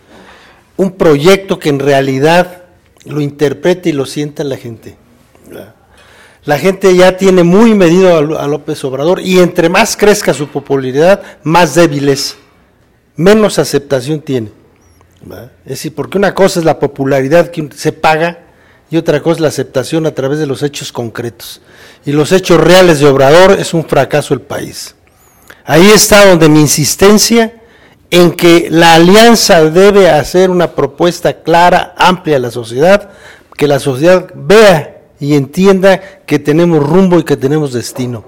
un 0.79 0.91
proyecto 0.91 1.59
que 1.59 1.67
en 1.67 1.77
realidad 1.77 2.63
lo 3.03 3.19
interprete 3.19 3.89
y 3.89 3.91
lo 3.91 4.05
sienta 4.05 4.45
la 4.45 4.55
gente. 4.55 4.95
La 6.45 6.57
gente 6.57 6.95
ya 6.95 7.17
tiene 7.17 7.43
muy 7.43 7.73
medido 7.75 8.15
a 8.39 8.47
López 8.47 8.81
Obrador 8.85 9.19
y 9.19 9.39
entre 9.39 9.67
más 9.67 9.97
crezca 9.97 10.33
su 10.33 10.47
popularidad, 10.47 11.21
más 11.43 11.75
débil 11.75 12.07
es, 12.07 12.37
menos 13.17 13.59
aceptación 13.59 14.21
tiene. 14.21 14.51
Es 15.65 15.71
decir, 15.71 15.93
porque 15.93 16.17
una 16.17 16.33
cosa 16.33 16.59
es 16.59 16.65
la 16.65 16.79
popularidad 16.79 17.51
que 17.51 17.67
se 17.75 17.91
paga 17.91 18.45
y 18.89 18.95
otra 18.95 19.21
cosa 19.21 19.33
es 19.33 19.41
la 19.41 19.47
aceptación 19.49 20.05
a 20.05 20.15
través 20.15 20.39
de 20.39 20.47
los 20.47 20.63
hechos 20.63 20.93
concretos. 20.93 21.59
Y 22.05 22.13
los 22.13 22.31
hechos 22.31 22.57
reales 22.57 23.01
de 23.01 23.07
Obrador 23.07 23.59
es 23.59 23.73
un 23.73 23.83
fracaso 23.83 24.33
el 24.33 24.41
país. 24.41 24.95
Ahí 25.65 25.89
está 25.89 26.25
donde 26.25 26.47
mi 26.47 26.61
insistencia 26.61 27.58
en 28.11 28.31
que 28.31 28.69
la 28.71 28.95
alianza 28.95 29.63
debe 29.69 30.09
hacer 30.09 30.49
una 30.49 30.71
propuesta 30.71 31.41
clara, 31.41 31.93
amplia 31.97 32.37
a 32.37 32.39
la 32.39 32.51
sociedad, 32.51 33.09
que 33.55 33.67
la 33.67 33.79
sociedad 33.79 34.31
vea 34.33 35.01
y 35.19 35.35
entienda 35.35 36.01
que 36.25 36.39
tenemos 36.39 36.81
rumbo 36.81 37.19
y 37.19 37.23
que 37.23 37.37
tenemos 37.37 37.73
destino, 37.73 38.23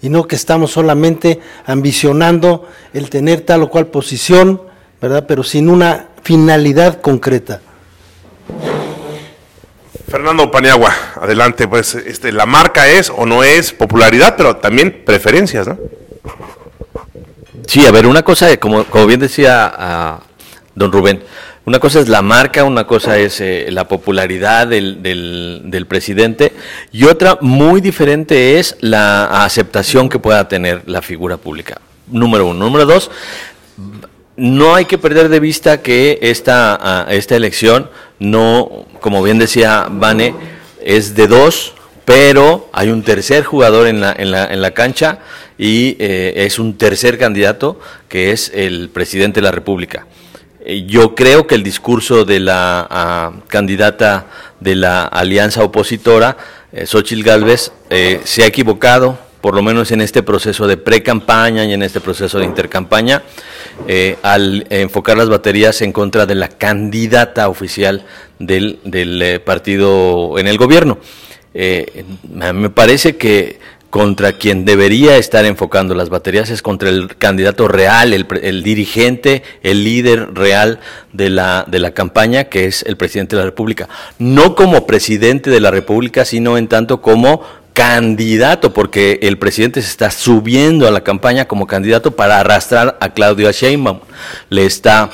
y 0.00 0.08
no 0.08 0.26
que 0.26 0.36
estamos 0.36 0.72
solamente 0.72 1.40
ambicionando 1.66 2.66
el 2.94 3.10
tener 3.10 3.42
tal 3.42 3.64
o 3.64 3.70
cual 3.70 3.88
posición, 3.88 4.62
¿verdad? 5.00 5.26
Pero 5.26 5.42
sin 5.42 5.68
una 5.68 6.08
finalidad 6.22 7.00
concreta. 7.00 7.60
Fernando 10.08 10.50
Paniagua, 10.50 10.94
adelante, 11.20 11.66
pues 11.66 11.94
este, 11.96 12.30
la 12.30 12.46
marca 12.46 12.88
es 12.88 13.10
o 13.10 13.26
no 13.26 13.42
es 13.42 13.72
popularidad, 13.72 14.34
pero 14.36 14.56
también 14.56 15.02
preferencias, 15.04 15.66
¿no? 15.66 15.78
Sí, 17.66 17.84
a 17.84 17.90
ver, 17.90 18.06
una 18.06 18.22
cosa, 18.22 18.56
como, 18.58 18.84
como 18.84 19.06
bien 19.06 19.20
decía 19.20 19.72
a 19.76 20.20
don 20.74 20.92
Rubén, 20.92 21.22
una 21.66 21.80
cosa 21.80 21.98
es 21.98 22.08
la 22.08 22.22
marca, 22.22 22.62
una 22.62 22.86
cosa 22.86 23.18
es 23.18 23.40
eh, 23.40 23.66
la 23.70 23.88
popularidad 23.88 24.68
del, 24.68 25.02
del, 25.02 25.86
presidente 25.86 26.52
y 26.92 27.04
otra 27.04 27.38
muy 27.40 27.80
diferente 27.80 28.60
es 28.60 28.76
la 28.80 29.44
aceptación 29.44 30.08
que 30.08 30.20
pueda 30.20 30.46
tener 30.46 30.82
la 30.86 31.02
figura 31.02 31.38
pública. 31.38 31.80
Número 32.06 32.46
uno. 32.46 32.64
Número 32.66 32.86
dos, 32.86 33.10
no 34.36 34.76
hay 34.76 34.84
que 34.84 34.96
perder 34.96 35.28
de 35.28 35.40
vista 35.40 35.82
que 35.82 36.20
esta, 36.22 37.06
esta 37.10 37.34
elección 37.34 37.90
no, 38.20 38.86
como 39.00 39.24
bien 39.24 39.40
decía 39.40 39.88
Vane, 39.90 40.36
es 40.84 41.16
de 41.16 41.26
dos, 41.26 41.74
pero 42.04 42.70
hay 42.72 42.90
un 42.90 43.02
tercer 43.02 43.42
jugador 43.42 43.88
en 43.88 44.00
la, 44.00 44.14
en 44.16 44.30
la, 44.30 44.44
en 44.46 44.62
la 44.62 44.70
cancha 44.70 45.18
y 45.58 45.96
eh, 45.98 46.34
es 46.46 46.58
un 46.58 46.76
tercer 46.76 47.18
candidato 47.18 47.78
que 48.08 48.32
es 48.32 48.50
el 48.54 48.88
presidente 48.90 49.40
de 49.40 49.44
la 49.44 49.52
República. 49.52 50.06
Eh, 50.64 50.84
yo 50.86 51.14
creo 51.14 51.46
que 51.46 51.54
el 51.54 51.62
discurso 51.62 52.24
de 52.24 52.40
la 52.40 53.32
candidata 53.48 54.26
de 54.60 54.74
la 54.74 55.04
alianza 55.04 55.62
opositora, 55.62 56.36
eh, 56.72 56.86
Xochitl 56.86 57.22
Gálvez, 57.22 57.72
eh, 57.90 58.20
se 58.24 58.42
ha 58.42 58.46
equivocado, 58.46 59.18
por 59.40 59.54
lo 59.54 59.62
menos 59.62 59.92
en 59.92 60.00
este 60.00 60.22
proceso 60.22 60.66
de 60.66 60.76
pre-campaña 60.76 61.64
y 61.64 61.72
en 61.72 61.82
este 61.82 62.00
proceso 62.00 62.38
de 62.38 62.46
intercampaña, 62.46 63.22
eh, 63.86 64.16
al 64.22 64.66
enfocar 64.70 65.16
las 65.16 65.28
baterías 65.28 65.82
en 65.82 65.92
contra 65.92 66.26
de 66.26 66.34
la 66.34 66.48
candidata 66.48 67.48
oficial 67.48 68.04
del, 68.38 68.80
del 68.84 69.40
partido 69.42 70.38
en 70.38 70.46
el 70.48 70.58
gobierno. 70.58 70.98
Me 71.54 72.68
parece 72.68 73.16
que 73.16 73.58
contra 73.96 74.34
quien 74.34 74.66
debería 74.66 75.16
estar 75.16 75.46
enfocando 75.46 75.94
las 75.94 76.10
baterías 76.10 76.50
es 76.50 76.60
contra 76.60 76.90
el 76.90 77.16
candidato 77.16 77.66
real, 77.66 78.12
el, 78.12 78.26
el, 78.42 78.62
dirigente, 78.62 79.42
el 79.62 79.84
líder 79.84 80.34
real 80.34 80.80
de 81.14 81.30
la, 81.30 81.64
de 81.66 81.78
la 81.78 81.92
campaña, 81.92 82.44
que 82.44 82.66
es 82.66 82.82
el 82.82 82.98
presidente 82.98 83.36
de 83.36 83.40
la 83.40 83.46
República. 83.46 83.88
No 84.18 84.54
como 84.54 84.86
presidente 84.86 85.48
de 85.48 85.60
la 85.60 85.70
República, 85.70 86.26
sino 86.26 86.58
en 86.58 86.68
tanto 86.68 87.00
como 87.00 87.40
candidato, 87.72 88.74
porque 88.74 89.18
el 89.22 89.38
presidente 89.38 89.80
se 89.80 89.88
está 89.88 90.10
subiendo 90.10 90.86
a 90.86 90.90
la 90.90 91.02
campaña 91.02 91.48
como 91.48 91.66
candidato 91.66 92.10
para 92.10 92.40
arrastrar 92.40 92.98
a 93.00 93.14
Claudio 93.14 93.50
Sheinbaum. 93.50 94.00
Le 94.50 94.66
está 94.66 95.08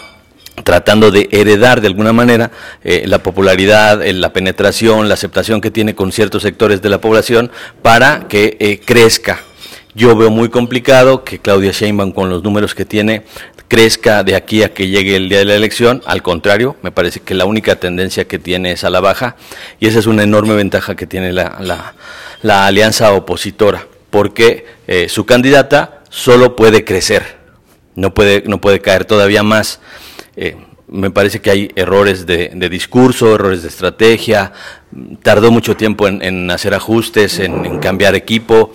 tratando 0.65 1.11
de 1.11 1.29
heredar 1.33 1.81
de 1.81 1.89
alguna 1.89 2.13
manera 2.13 2.51
eh, 2.85 3.05
la 3.07 3.23
popularidad, 3.23 4.03
eh, 4.03 4.13
la 4.13 4.33
penetración, 4.33 5.09
la 5.09 5.15
aceptación 5.15 5.61
que 5.61 5.71
tiene 5.71 5.95
con 5.95 6.13
ciertos 6.13 6.43
sectores 6.43 6.83
de 6.83 6.89
la 6.89 7.01
población 7.01 7.51
para 7.81 8.29
que 8.29 8.57
eh, 8.61 8.81
crezca. 8.85 9.41
Yo 9.95 10.17
veo 10.17 10.31
muy 10.31 10.49
complicado 10.49 11.25
que 11.25 11.39
Claudia 11.39 11.73
Sheinbaum 11.73 12.13
con 12.13 12.31
los 12.31 12.43
números 12.43 12.75
que 12.75 12.85
tiene 12.85 13.25
crezca 13.69 14.23
de 14.23 14.35
aquí 14.35 14.63
a 14.63 14.73
que 14.73 14.89
llegue 14.89 15.17
el 15.17 15.31
día 15.31 15.39
de 15.39 15.45
la 15.47 15.55
elección, 15.55 16.03
al 16.07 16.23
contrario, 16.23 16.77
me 16.83 16.93
parece 16.93 17.21
que 17.21 17.35
la 17.35 17.47
única 17.47 17.77
tendencia 17.77 18.25
que 18.27 18.39
tiene 18.39 18.73
es 18.73 18.85
a 18.85 18.91
la 18.91 19.01
baja 19.01 19.37
y 19.81 19.87
esa 19.87 19.99
es 19.99 20.07
una 20.07 20.23
enorme 20.23 20.55
ventaja 20.55 20.95
que 20.95 21.07
tiene 21.07 21.33
la, 21.33 21.95
la, 22.43 22.67
alianza 22.67 23.13
opositora, 23.13 23.87
porque 24.11 24.67
su 25.09 25.25
candidata 25.25 26.03
solo 26.11 26.55
puede 26.55 26.85
crecer, 26.85 27.39
no 27.95 28.13
puede, 28.13 28.43
no 28.47 28.61
puede 28.61 28.81
caer 28.81 29.07
todavía 29.07 29.43
más. 29.43 29.81
Eh, 30.37 30.57
me 30.89 31.11
parece 31.11 31.41
que 31.41 31.51
hay 31.51 31.71
errores 31.75 32.27
de, 32.27 32.51
discurso, 32.71 33.35
errores 33.35 33.63
de 33.63 33.69
estrategia, 33.69 34.53
tardó 35.23 35.51
mucho 35.51 35.77
tiempo 35.77 36.07
en, 36.07 36.23
en 36.23 36.51
hacer 36.51 36.75
ajustes, 36.75 37.39
en, 37.39 37.65
en, 37.65 37.79
cambiar 37.79 38.15
equipo, 38.15 38.73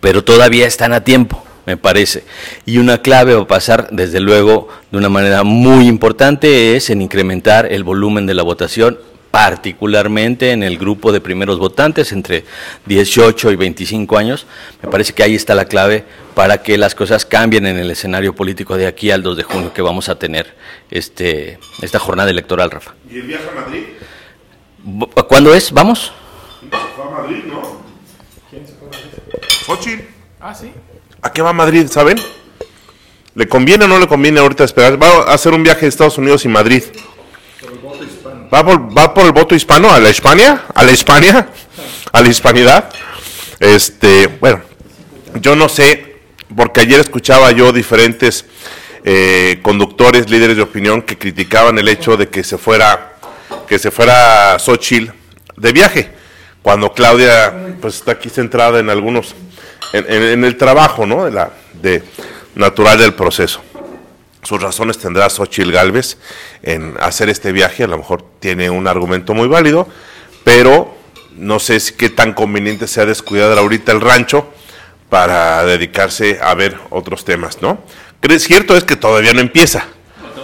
pero 0.00 0.24
todavía 0.24 0.66
están 0.66 0.92
a 0.92 1.04
tiempo, 1.04 1.44
me 1.66 1.76
parece. 1.76 2.24
Y 2.66 2.78
una 2.78 2.98
clave 2.98 3.34
va 3.34 3.42
a 3.42 3.46
pasar, 3.46 3.88
desde 3.92 4.18
luego, 4.18 4.68
de 4.90 4.98
una 4.98 5.08
manera 5.08 5.44
muy 5.44 5.86
importante, 5.86 6.76
es 6.76 6.90
en 6.90 7.00
incrementar 7.00 7.70
el 7.70 7.84
volumen 7.84 8.26
de 8.26 8.34
la 8.34 8.42
votación 8.42 8.98
particularmente 9.30 10.50
en 10.52 10.62
el 10.62 10.76
grupo 10.76 11.12
de 11.12 11.20
primeros 11.20 11.58
votantes 11.58 12.12
entre 12.12 12.44
18 12.86 13.52
y 13.52 13.56
25 13.56 14.18
años. 14.18 14.46
Me 14.82 14.90
parece 14.90 15.12
que 15.12 15.22
ahí 15.22 15.34
está 15.34 15.54
la 15.54 15.66
clave 15.66 16.04
para 16.34 16.62
que 16.62 16.76
las 16.78 16.94
cosas 16.94 17.24
cambien 17.24 17.66
en 17.66 17.78
el 17.78 17.90
escenario 17.90 18.34
político 18.34 18.76
de 18.76 18.86
aquí 18.86 19.10
al 19.10 19.22
2 19.22 19.36
de 19.36 19.42
junio 19.42 19.72
que 19.72 19.82
vamos 19.82 20.08
a 20.08 20.18
tener 20.18 20.54
este, 20.90 21.58
esta 21.82 21.98
jornada 21.98 22.30
electoral, 22.30 22.70
Rafa. 22.70 22.94
¿Y 23.10 23.18
el 23.18 23.22
viaje 23.22 23.44
a 23.50 23.60
Madrid? 23.60 23.82
¿Cuándo 25.28 25.54
es? 25.54 25.70
¿Vamos? 25.72 26.12
Se 26.60 26.76
fue 26.96 27.04
a 27.04 27.20
Madrid, 27.20 27.44
¿no? 27.46 27.82
¿Quién 28.48 28.66
se 28.66 28.74
fue 28.74 28.88
a 28.88 28.90
Madrid? 28.90 29.46
Xochitl. 29.66 30.04
Ah, 30.40 30.54
sí. 30.54 30.72
¿A 31.22 31.32
qué 31.32 31.42
va 31.42 31.50
a 31.50 31.52
Madrid, 31.52 31.86
saben? 31.88 32.18
¿Le 33.34 33.46
conviene 33.46 33.84
o 33.84 33.88
no 33.88 33.98
le 33.98 34.08
conviene 34.08 34.40
ahorita 34.40 34.64
esperar? 34.64 35.00
Va 35.00 35.30
a 35.30 35.34
hacer 35.34 35.52
un 35.52 35.62
viaje 35.62 35.82
de 35.82 35.88
Estados 35.88 36.18
Unidos 36.18 36.44
y 36.44 36.48
Madrid. 36.48 36.82
¿Va 38.52 38.64
por, 38.64 38.96
¿Va 38.96 39.14
por 39.14 39.26
el 39.26 39.32
voto 39.32 39.54
hispano? 39.54 39.92
¿A 39.92 40.00
la 40.00 40.10
Hispania? 40.10 40.64
¿A 40.74 40.82
la 40.82 40.90
Hispania? 40.90 41.48
¿A 42.12 42.20
la 42.20 42.28
hispanidad? 42.28 42.90
Este, 43.60 44.26
bueno, 44.26 44.60
yo 45.40 45.54
no 45.54 45.68
sé, 45.68 46.16
porque 46.56 46.80
ayer 46.80 46.98
escuchaba 46.98 47.52
yo 47.52 47.72
diferentes 47.72 48.46
eh, 49.04 49.60
conductores, 49.62 50.28
líderes 50.28 50.56
de 50.56 50.62
opinión 50.62 51.02
que 51.02 51.16
criticaban 51.16 51.78
el 51.78 51.86
hecho 51.86 52.16
de 52.16 52.28
que 52.28 52.42
se 52.42 52.58
fuera, 52.58 53.12
que 53.68 53.78
se 53.78 53.92
fuera 53.92 54.58
Xochitl 54.58 55.12
de 55.56 55.72
viaje, 55.72 56.10
cuando 56.62 56.92
Claudia 56.92 57.76
pues 57.80 57.96
está 57.96 58.12
aquí 58.12 58.30
centrada 58.30 58.80
en 58.80 58.90
algunos, 58.90 59.36
en, 59.92 60.10
en, 60.10 60.44
el 60.44 60.56
trabajo, 60.56 61.06
¿no? 61.06 61.24
De 61.24 61.30
la, 61.30 61.52
de 61.74 62.02
natural 62.56 62.98
del 62.98 63.14
proceso 63.14 63.62
sus 64.42 64.62
razones 64.62 64.98
tendrá 64.98 65.28
Xochitl 65.28 65.72
Galvez 65.72 66.16
en 66.62 66.94
hacer 67.00 67.28
este 67.28 67.52
viaje, 67.52 67.84
a 67.84 67.86
lo 67.86 67.98
mejor 67.98 68.24
tiene 68.40 68.70
un 68.70 68.88
argumento 68.88 69.34
muy 69.34 69.48
válido, 69.48 69.86
pero 70.44 70.94
no 71.36 71.58
sé 71.58 71.80
si 71.80 71.94
qué 71.94 72.08
tan 72.08 72.32
conveniente 72.32 72.86
sea 72.86 73.06
descuidar 73.06 73.56
ahorita 73.58 73.92
el 73.92 74.00
rancho 74.00 74.48
para 75.08 75.64
dedicarse 75.64 76.38
a 76.42 76.54
ver 76.54 76.78
otros 76.90 77.24
temas, 77.24 77.60
¿no? 77.60 77.82
Cierto 78.38 78.76
es 78.76 78.84
que 78.84 78.96
todavía 78.96 79.32
no 79.32 79.40
empieza 79.40 79.86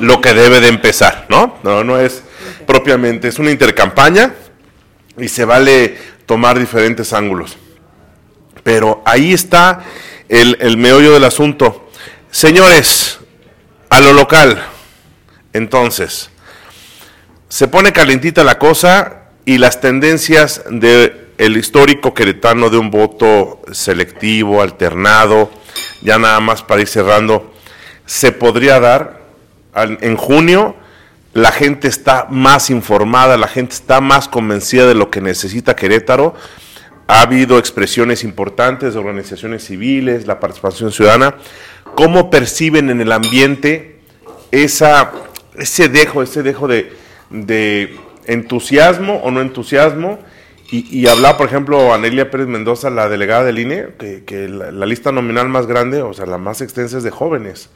lo 0.01 0.21
que 0.21 0.35
debe 0.35 0.61
de 0.61 0.69
empezar, 0.69 1.27
¿no? 1.29 1.59
No, 1.63 1.85
no 1.85 1.99
es 1.99 2.23
propiamente, 2.67 3.29
es 3.29 3.39
una 3.39 3.51
intercampaña 3.51 4.35
y 5.17 5.29
se 5.29 5.45
vale 5.45 5.97
tomar 6.27 6.59
diferentes 6.59 7.13
ángulos. 7.13 7.57
Pero 8.63 9.03
ahí 9.07 9.33
está 9.33 9.85
el, 10.29 10.57
el 10.61 10.77
meollo 10.77 11.13
del 11.13 11.25
asunto. 11.25 11.89
Señores, 12.31 13.21
a 13.97 14.01
lo 14.03 14.13
local. 14.13 14.63
Entonces, 15.55 16.29
se 17.49 17.67
pone 17.67 17.95
calentita 17.95 18.45
la 18.45 18.59
cosa 18.59 19.23
y 19.47 19.57
las 19.57 19.81
tendencias 19.81 20.63
del 20.69 21.29
el 21.39 21.57
histórico 21.57 22.13
queretano 22.13 22.69
de 22.69 22.77
un 22.77 22.91
voto 22.91 23.63
selectivo, 23.73 24.61
alternado, 24.61 25.51
ya 26.03 26.19
nada 26.19 26.41
más 26.41 26.63
para 26.63 26.83
ir 26.83 26.89
cerrando, 26.89 27.55
se 28.05 28.33
podría 28.33 28.81
dar 28.81 29.23
en 29.75 30.17
junio. 30.17 30.77
La 31.33 31.53
gente 31.53 31.89
está 31.89 32.27
más 32.29 32.69
informada, 32.69 33.39
la 33.39 33.49
gente 33.49 33.75
está 33.75 34.03
más 34.03 34.29
convencida 34.29 34.87
de 34.87 34.95
lo 34.95 35.11
que 35.11 35.23
necesita 35.23 35.75
Querétaro. 35.75 36.35
Ha 37.09 37.23
habido 37.23 37.59
expresiones 37.59 38.25
importantes 38.25 38.93
de 38.93 39.01
organizaciones 39.01 39.65
civiles, 39.65 40.27
la 40.27 40.41
participación 40.41 40.93
ciudadana. 40.93 41.37
¿Cómo 41.97 42.29
perciben 42.29 42.91
en 42.91 43.01
el 43.01 43.11
ambiente 43.11 43.97
esa, 44.51 45.13
ese 45.57 45.89
dejo, 45.89 46.23
ese 46.23 46.43
dejo 46.43 46.69
de, 46.69 46.93
de 47.31 47.97
entusiasmo 48.27 49.17
o 49.25 49.31
no 49.31 49.41
entusiasmo? 49.41 50.19
Y, 50.71 50.87
y, 50.95 51.07
hablaba, 51.07 51.39
por 51.39 51.47
ejemplo, 51.47 51.95
Anelia 51.95 52.31
Pérez 52.31 52.49
Mendoza, 52.49 52.91
la 52.91 53.09
delegada 53.09 53.45
del 53.45 53.61
INE, 53.61 53.87
que, 53.99 54.25
que 54.25 54.47
la, 54.47 54.85
lista 54.85 55.11
nominal 55.11 55.49
más 55.49 55.67
grande, 55.67 56.03
o 56.03 56.13
sea, 56.13 56.27
la 56.27 56.37
más 56.37 56.61
extensa 56.61 56.99
es 56.99 57.03
de 57.03 57.11
jóvenes. 57.11 57.71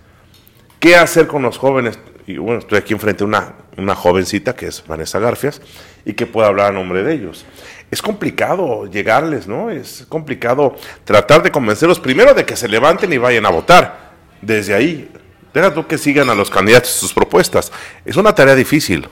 ¿Qué 0.81 0.97
hacer 0.97 1.27
con 1.27 1.41
los 1.41 1.57
jóvenes? 1.57 1.99
Y 2.27 2.37
bueno, 2.37 2.59
estoy 2.59 2.77
aquí 2.77 2.93
enfrente 2.93 3.21
de 3.21 3.25
una, 3.25 3.55
una 3.79 3.95
jovencita 3.95 4.55
que 4.55 4.67
es 4.67 4.85
Vanessa 4.87 5.19
Garfias 5.19 5.63
y 6.05 6.13
que 6.13 6.27
puede 6.27 6.47
hablar 6.47 6.67
a 6.67 6.73
nombre 6.73 7.03
de 7.05 7.15
ellos. 7.15 7.47
Es 7.91 8.03
complicado 8.03 8.85
llegarles, 8.85 9.49
¿no? 9.49 9.71
Es 9.71 10.05
complicado 10.11 10.77
tratar 11.05 11.43
de 11.43 11.51
convencerlos 11.51 12.01
primero 12.01 12.35
de 12.35 12.45
que 12.45 12.55
se 12.55 12.69
levanten 12.69 13.11
y 13.15 13.17
vayan 13.17 13.47
a 13.47 13.51
votar. 13.51 14.10
Desde 14.43 14.75
ahí, 14.75 15.09
Deja 15.53 15.75
que 15.89 15.99
sigan 15.99 16.31
a 16.31 16.35
los 16.35 16.49
candidatos 16.49 16.91
sus 16.91 17.13
propuestas. 17.13 17.73
Es 18.05 18.17
una 18.17 18.35
tarea 18.35 18.55
difícil. 18.55 19.09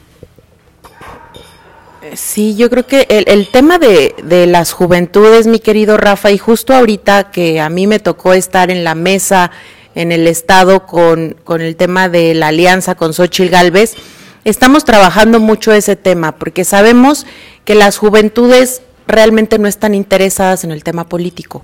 Sí, 2.14 2.56
yo 2.56 2.70
creo 2.70 2.86
que 2.86 3.06
el, 3.10 3.24
el 3.26 3.50
tema 3.50 3.78
de, 3.78 4.14
de, 4.22 4.46
las 4.46 4.72
juventudes, 4.72 5.46
mi 5.46 5.58
querido 5.58 5.96
Rafa, 5.96 6.30
y 6.30 6.38
justo 6.38 6.74
ahorita 6.74 7.30
que 7.30 7.60
a 7.60 7.68
mí 7.68 7.86
me 7.86 7.98
tocó 7.98 8.32
estar 8.34 8.70
en 8.70 8.84
la 8.84 8.94
mesa 8.94 9.50
en 9.94 10.12
el 10.12 10.26
Estado 10.26 10.86
con, 10.86 11.36
con 11.44 11.60
el 11.60 11.76
tema 11.76 12.08
de 12.08 12.34
la 12.34 12.48
alianza 12.48 12.94
con 12.94 13.12
Xochitl 13.12 13.50
Galvez, 13.50 13.94
estamos 14.44 14.84
trabajando 14.84 15.40
mucho 15.40 15.72
ese 15.72 15.96
tema, 15.96 16.32
porque 16.36 16.64
sabemos 16.64 17.26
que 17.64 17.74
las 17.74 17.98
juventudes 17.98 18.80
realmente 19.06 19.58
no 19.58 19.66
están 19.66 19.94
interesadas 19.94 20.64
en 20.64 20.70
el 20.70 20.84
tema 20.84 21.08
político. 21.08 21.62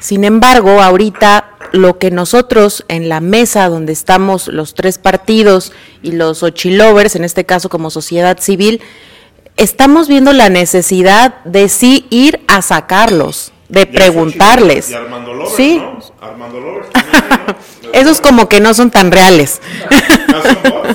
Sin 0.00 0.24
embargo, 0.24 0.82
ahorita 0.82 1.57
lo 1.72 1.98
que 1.98 2.10
nosotros 2.10 2.84
en 2.88 3.08
la 3.08 3.20
mesa 3.20 3.68
donde 3.68 3.92
estamos 3.92 4.48
los 4.48 4.74
tres 4.74 4.98
partidos 4.98 5.72
y 6.02 6.12
los 6.12 6.42
ochilovers, 6.42 7.16
en 7.16 7.24
este 7.24 7.44
caso 7.44 7.68
como 7.68 7.90
sociedad 7.90 8.38
civil, 8.40 8.80
estamos 9.56 10.08
viendo 10.08 10.32
la 10.32 10.48
necesidad 10.48 11.42
de 11.44 11.68
sí 11.68 12.06
ir 12.10 12.40
a 12.46 12.62
sacarlos, 12.62 13.52
de 13.68 13.86
preguntarles. 13.86 14.90
Y 14.90 14.94
Armando 14.94 15.34
Lovers, 15.34 15.56
sí. 15.56 15.78
¿no? 15.78 15.98
Armando 16.20 16.60
Lovers. 16.60 16.88
Esos 17.92 18.20
como 18.20 18.48
que 18.48 18.60
no 18.60 18.74
son 18.74 18.90
tan 18.90 19.10
reales. 19.10 19.60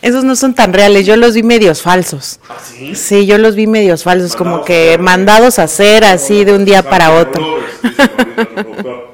Esos 0.00 0.22
no 0.22 0.36
son 0.36 0.54
tan 0.54 0.72
reales, 0.72 1.06
yo 1.06 1.16
los 1.16 1.34
vi 1.34 1.42
medios 1.42 1.82
falsos. 1.82 2.38
¿Ah, 2.48 2.56
sí? 2.62 2.94
Sí, 2.94 3.26
yo 3.26 3.36
los 3.36 3.56
vi 3.56 3.66
medios 3.66 4.04
falsos, 4.04 4.36
como 4.36 4.58
Mandados 4.58 4.66
que 4.66 4.98
mandados 4.98 5.58
a 5.58 5.64
hacer 5.64 6.04
así 6.04 6.44
de 6.44 6.52
un 6.52 6.64
día 6.64 6.84
para 6.84 7.12
otro. 7.14 7.44
Lovers, 7.44 7.66
dice 8.36 8.36
ahorita 8.36 8.46
el 8.46 8.66
productor. 8.66 9.08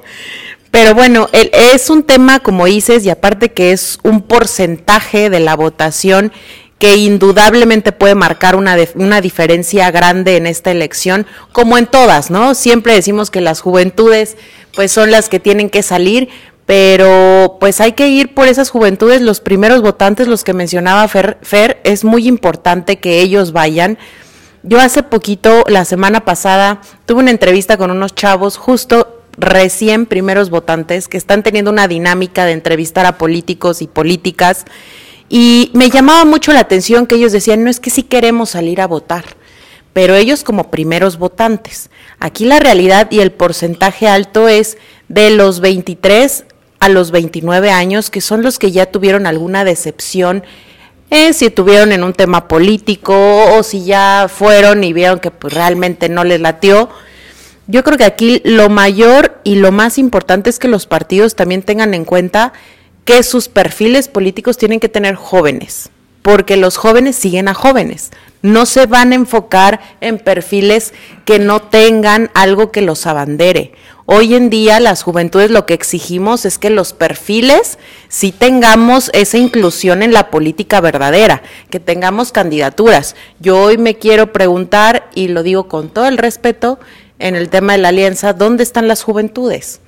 Pero 0.75 0.93
bueno, 0.93 1.29
el- 1.31 1.53
es 1.53 1.89
un 1.89 2.03
tema, 2.03 2.41
como 2.41 2.65
dices, 2.67 3.07
y 3.07 3.11
aparte 3.11 3.53
que 3.53 3.71
es 3.71 4.01
un 4.03 4.23
porcentaje 4.23 5.31
de 5.31 5.39
la 5.39 5.55
votación 5.55 6.33
que 6.81 6.97
indudablemente 6.97 7.93
puede 7.93 8.17
marcar 8.17 8.57
una, 8.57 8.75
def- 8.75 8.97
una 8.97 9.21
diferencia 9.21 9.93
grande 9.93 10.37
en 10.37 10.49
esta 10.49 10.73
elección, 10.73 11.29
como 11.53 11.79
en 11.79 11.87
todas, 11.87 12.33
¿no? 12.33 12.57
Siempre 12.57 12.93
decimos 12.93 13.31
que 13.31 13.41
las 13.41 13.61
juventudes 13.61 14.37
pues 14.75 14.91
son 14.91 15.13
las 15.13 15.29
que 15.29 15.39
tienen 15.39 15.71
que 15.71 15.85
salir, 15.85 16.29
pero 16.67 17.57
pues 17.61 17.81
hay 17.81 17.93
que 17.93 18.09
ir 18.09 18.35
por 18.35 18.49
esas 18.49 18.71
juventudes, 18.71 19.23
los 19.23 19.39
primeros 19.39 19.81
votantes, 19.81 20.27
los 20.27 20.43
que 20.43 20.55
mencionaba 20.55 21.07
Fer, 21.07 21.39
Fer 21.43 21.81
es 21.85 22.03
muy 22.03 22.27
importante 22.27 22.99
que 22.99 23.21
ellos 23.21 23.53
vayan. 23.53 23.97
Yo 24.65 24.81
hace 24.81 25.05
poquito, 25.05 25.63
la 25.69 25.85
semana 25.85 26.25
pasada, 26.25 26.81
tuve 27.07 27.21
una 27.21 27.31
entrevista 27.31 27.77
con 27.77 27.93
unos 27.93 28.17
chavos 28.17 28.57
justo 28.57 29.14
recién 29.37 30.07
primeros 30.07 30.51
votantes 30.51 31.09
que 31.09 31.17
están 31.17 31.43
teniendo 31.43 31.71
una 31.71 31.89
dinámica 31.89 32.45
de 32.45 32.53
entrevistar 32.53 33.07
a 33.07 33.19
políticos 33.19 33.83
y 33.83 33.87
políticas 33.87 34.65
y 35.29 35.71
me 35.75 35.91
llamaba 35.91 36.25
mucho 36.25 36.53
la 36.53 36.61
atención 36.61 37.07
que 37.07 37.17
ellos 37.17 37.33
decían, 37.33 37.65
no 37.65 37.71
es 37.71 37.81
que 37.81 37.91
sí 37.91 38.03
queremos 38.03 38.51
salir 38.51 38.81
a 38.81 38.87
votar, 38.87 39.25
pero 39.93 40.15
ellos 40.15 40.45
como 40.45 40.71
primeros 40.71 41.19
votantes. 41.19 41.91
Aquí 42.19 42.45
la 42.45 42.61
realidad 42.61 43.11
y 43.11 43.21
el 43.21 43.33
porcentaje 43.33 44.07
alto 44.07 44.49
es 44.49 44.77
de 45.09 45.31
los 45.31 45.61
23 45.61 46.45
a 46.81 46.89
los 46.89 47.11
29 47.11 47.71
años, 47.71 48.11
que 48.11 48.21
son 48.21 48.43
los 48.43 48.59
que 48.59 48.71
ya 48.71 48.87
tuvieron 48.87 49.27
alguna 49.27 49.65
decepción 49.65 50.45
eh, 51.11 51.33
si 51.33 51.47
estuvieron 51.47 51.93
en 51.93 52.03
un 52.03 52.13
tema 52.13 52.49
político 52.49 53.15
o 53.57 53.63
si 53.63 53.85
ya 53.85 54.27
fueron 54.29 54.83
y 54.85 54.93
vieron 54.93 55.21
que 55.21 55.31
pues, 55.31 55.55
realmente 55.55 56.09
no 56.09 56.25
les 56.25 56.41
latió. 56.41 56.89
Yo 57.67 57.83
creo 57.83 57.97
que 57.97 58.05
aquí 58.05 58.43
lo 58.45 58.69
mayor 58.69 59.41
y 59.43 59.55
lo 59.55 59.73
más 59.73 59.97
importante 59.97 60.51
es 60.51 60.59
que 60.59 60.69
los 60.69 60.87
partidos 60.87 61.35
también 61.35 61.63
tengan 61.63 61.95
en 61.95 62.05
cuenta 62.05 62.53
que 63.07 63.23
sus 63.23 63.49
perfiles 63.49 64.09
políticos 64.09 64.59
tienen 64.59 64.81
que 64.81 64.91
tener 64.91 65.15
jóvenes, 65.15 65.91
porque 66.21 66.59
los 66.59 66.77
jóvenes 66.77 67.17
siguen 67.17 67.49
a 67.49 67.55
jóvenes. 67.55 68.11
No 68.43 68.67
se 68.67 68.85
van 68.85 69.13
a 69.13 69.15
enfocar 69.15 69.81
en 70.03 70.19
perfiles 70.19 70.93
que 71.25 71.39
no 71.39 71.63
tengan 71.63 72.31
algo 72.35 72.71
que 72.71 72.83
los 72.83 73.07
abandere. 73.07 73.73
Hoy 74.07 74.35
en 74.35 74.51
día 74.51 74.81
las 74.81 75.03
juventudes 75.03 75.51
lo 75.51 75.65
que 75.65 75.73
exigimos 75.73 76.45
es 76.45 76.59
que 76.59 76.69
los 76.69 76.93
perfiles 76.93 77.79
sí 78.09 78.33
tengamos 78.33 79.11
esa 79.15 79.39
inclusión 79.39 80.03
en 80.03 80.13
la 80.13 80.31
política 80.31 80.83
verdadera, 80.83 81.43
que 81.71 81.81
tengamos 81.81 82.31
candidaturas. 82.31 83.17
Yo 83.41 83.59
hoy 83.63 83.79
me 83.79 83.97
quiero 83.97 84.31
preguntar, 84.35 85.09
y 85.15 85.29
lo 85.29 85.43
digo 85.43 85.69
con 85.69 85.89
todo 85.89 86.07
el 86.07 86.19
respeto, 86.19 86.79
en 87.25 87.37
el 87.37 87.49
tema 87.49 87.73
de 87.73 87.79
la 87.79 87.89
alianza, 87.89 88.35
¿dónde 88.35 88.63
están 88.63 88.87
las 88.87 89.03
juventudes? 89.03 89.81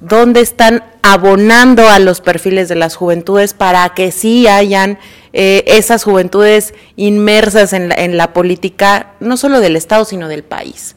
¿Dónde 0.00 0.40
están 0.40 0.84
abonando 1.02 1.88
a 1.88 1.98
los 1.98 2.20
perfiles 2.20 2.68
de 2.68 2.76
las 2.76 2.94
juventudes 2.94 3.52
para 3.52 3.88
que 3.94 4.12
sí 4.12 4.46
hayan 4.46 4.96
eh, 5.32 5.64
esas 5.66 6.04
juventudes 6.04 6.74
inmersas 6.94 7.72
en 7.72 7.88
la, 7.88 7.96
en 7.96 8.16
la 8.16 8.32
política, 8.32 9.14
no 9.18 9.36
solo 9.36 9.58
del 9.58 9.74
Estado, 9.74 10.04
sino 10.04 10.28
del 10.28 10.44
país? 10.44 10.94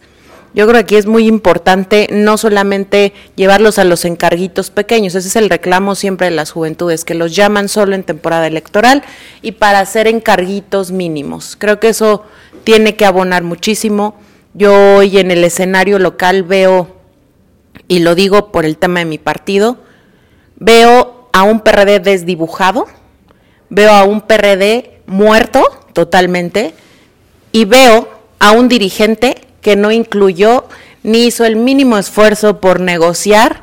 Yo 0.53 0.67
creo 0.67 0.73
que 0.75 0.81
aquí 0.81 0.95
es 0.97 1.07
muy 1.07 1.25
importante 1.25 2.07
no 2.11 2.37
solamente 2.37 3.13
llevarlos 3.35 3.79
a 3.79 3.83
los 3.83 4.05
encarguitos 4.05 4.69
pequeños, 4.69 5.15
ese 5.15 5.29
es 5.29 5.35
el 5.35 5.49
reclamo 5.49 5.95
siempre 5.95 6.29
de 6.29 6.35
las 6.35 6.51
juventudes, 6.51 7.05
que 7.05 7.15
los 7.15 7.35
llaman 7.35 7.69
solo 7.69 7.95
en 7.95 8.03
temporada 8.03 8.45
electoral 8.45 9.01
y 9.41 9.53
para 9.53 9.79
hacer 9.79 10.07
encarguitos 10.07 10.91
mínimos. 10.91 11.55
Creo 11.57 11.79
que 11.79 11.89
eso 11.89 12.23
tiene 12.65 12.95
que 12.95 13.05
abonar 13.05 13.41
muchísimo. 13.41 14.13
Yo 14.53 14.97
hoy 14.97 15.17
en 15.17 15.31
el 15.31 15.43
escenario 15.43 15.97
local 15.97 16.43
veo, 16.43 16.95
y 17.87 17.99
lo 17.99 18.15
digo 18.15 18.51
por 18.51 18.65
el 18.65 18.77
tema 18.77 18.99
de 18.99 19.05
mi 19.05 19.17
partido, 19.17 19.77
veo 20.57 21.29
a 21.31 21.43
un 21.43 21.61
PRD 21.61 21.99
desdibujado, 21.99 22.87
veo 23.69 23.91
a 23.91 24.03
un 24.03 24.21
PRD 24.21 25.01
muerto 25.05 25.63
totalmente 25.93 26.73
y 27.51 27.65
veo 27.65 28.09
a 28.39 28.51
un 28.51 28.67
dirigente 28.67 29.35
que 29.61 29.75
no 29.75 29.91
incluyó 29.91 30.65
ni 31.03 31.25
hizo 31.25 31.45
el 31.45 31.55
mínimo 31.55 31.97
esfuerzo 31.97 32.59
por 32.59 32.79
negociar 32.79 33.61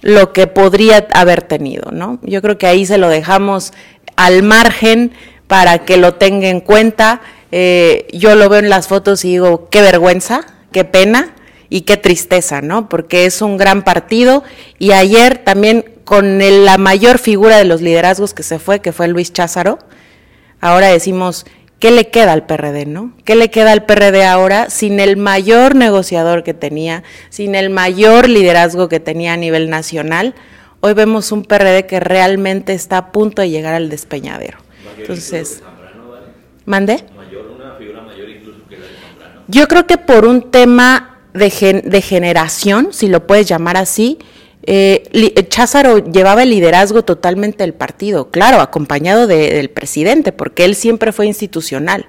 lo 0.00 0.32
que 0.32 0.46
podría 0.46 1.06
haber 1.12 1.42
tenido, 1.42 1.90
¿no? 1.90 2.18
Yo 2.22 2.40
creo 2.40 2.56
que 2.56 2.66
ahí 2.66 2.86
se 2.86 2.98
lo 2.98 3.08
dejamos 3.08 3.72
al 4.16 4.42
margen 4.42 5.12
para 5.46 5.84
que 5.84 5.96
lo 5.96 6.14
tenga 6.14 6.48
en 6.48 6.60
cuenta. 6.60 7.20
Eh, 7.52 8.06
yo 8.12 8.34
lo 8.34 8.48
veo 8.48 8.58
en 8.60 8.68
las 8.68 8.88
fotos 8.88 9.24
y 9.24 9.30
digo, 9.30 9.68
qué 9.70 9.80
vergüenza, 9.82 10.42
qué 10.72 10.84
pena 10.84 11.34
y 11.70 11.82
qué 11.82 11.96
tristeza, 11.96 12.60
¿no? 12.60 12.88
Porque 12.88 13.24
es 13.26 13.40
un 13.42 13.56
gran 13.56 13.82
partido 13.84 14.42
y 14.78 14.92
ayer 14.92 15.38
también 15.38 15.84
con 16.04 16.40
el- 16.42 16.64
la 16.64 16.78
mayor 16.78 17.18
figura 17.18 17.56
de 17.58 17.64
los 17.64 17.80
liderazgos 17.82 18.34
que 18.34 18.42
se 18.42 18.58
fue, 18.58 18.80
que 18.80 18.92
fue 18.92 19.08
Luis 19.08 19.32
Cházaro, 19.32 19.78
ahora 20.60 20.88
decimos, 20.88 21.46
¿qué 21.78 21.90
le 21.90 22.08
queda 22.08 22.32
al 22.32 22.46
PRD, 22.46 22.86
no? 22.86 23.12
¿Qué 23.24 23.34
le 23.34 23.50
queda 23.50 23.72
al 23.72 23.84
PRD 23.86 24.24
ahora 24.24 24.70
sin 24.70 25.00
el 25.00 25.16
mayor 25.16 25.74
negociador 25.74 26.42
que 26.44 26.54
tenía, 26.54 27.02
sin 27.30 27.54
el 27.54 27.70
mayor 27.70 28.28
liderazgo 28.28 28.88
que 28.88 29.00
tenía 29.00 29.34
a 29.34 29.36
nivel 29.36 29.68
nacional? 29.70 30.34
Hoy 30.80 30.94
vemos 30.94 31.32
un 31.32 31.44
PRD 31.44 31.86
que 31.86 32.00
realmente 32.00 32.72
está 32.72 32.98
a 32.98 33.12
punto 33.12 33.42
de 33.42 33.50
llegar 33.50 33.74
al 33.74 33.88
despeñadero. 33.90 34.58
Entonces, 34.98 35.60
¿mande? 36.64 37.04
Yo 39.48 39.66
creo 39.66 39.86
que 39.86 39.96
por 39.98 40.24
un 40.26 40.50
tema 40.50 41.18
de, 41.34 41.50
gen- 41.50 41.82
de 41.88 42.02
generación, 42.02 42.88
si 42.92 43.08
lo 43.08 43.26
puedes 43.26 43.46
llamar 43.46 43.76
así, 43.76 44.18
eh, 44.66 45.04
Li- 45.12 45.34
Cházaro 45.48 45.98
llevaba 45.98 46.42
el 46.42 46.50
liderazgo 46.50 47.02
totalmente 47.02 47.64
del 47.64 47.72
partido, 47.74 48.30
claro, 48.30 48.60
acompañado 48.60 49.26
de- 49.26 49.52
del 49.54 49.70
presidente, 49.70 50.32
porque 50.32 50.64
él 50.64 50.74
siempre 50.74 51.12
fue 51.12 51.26
institucional. 51.26 52.06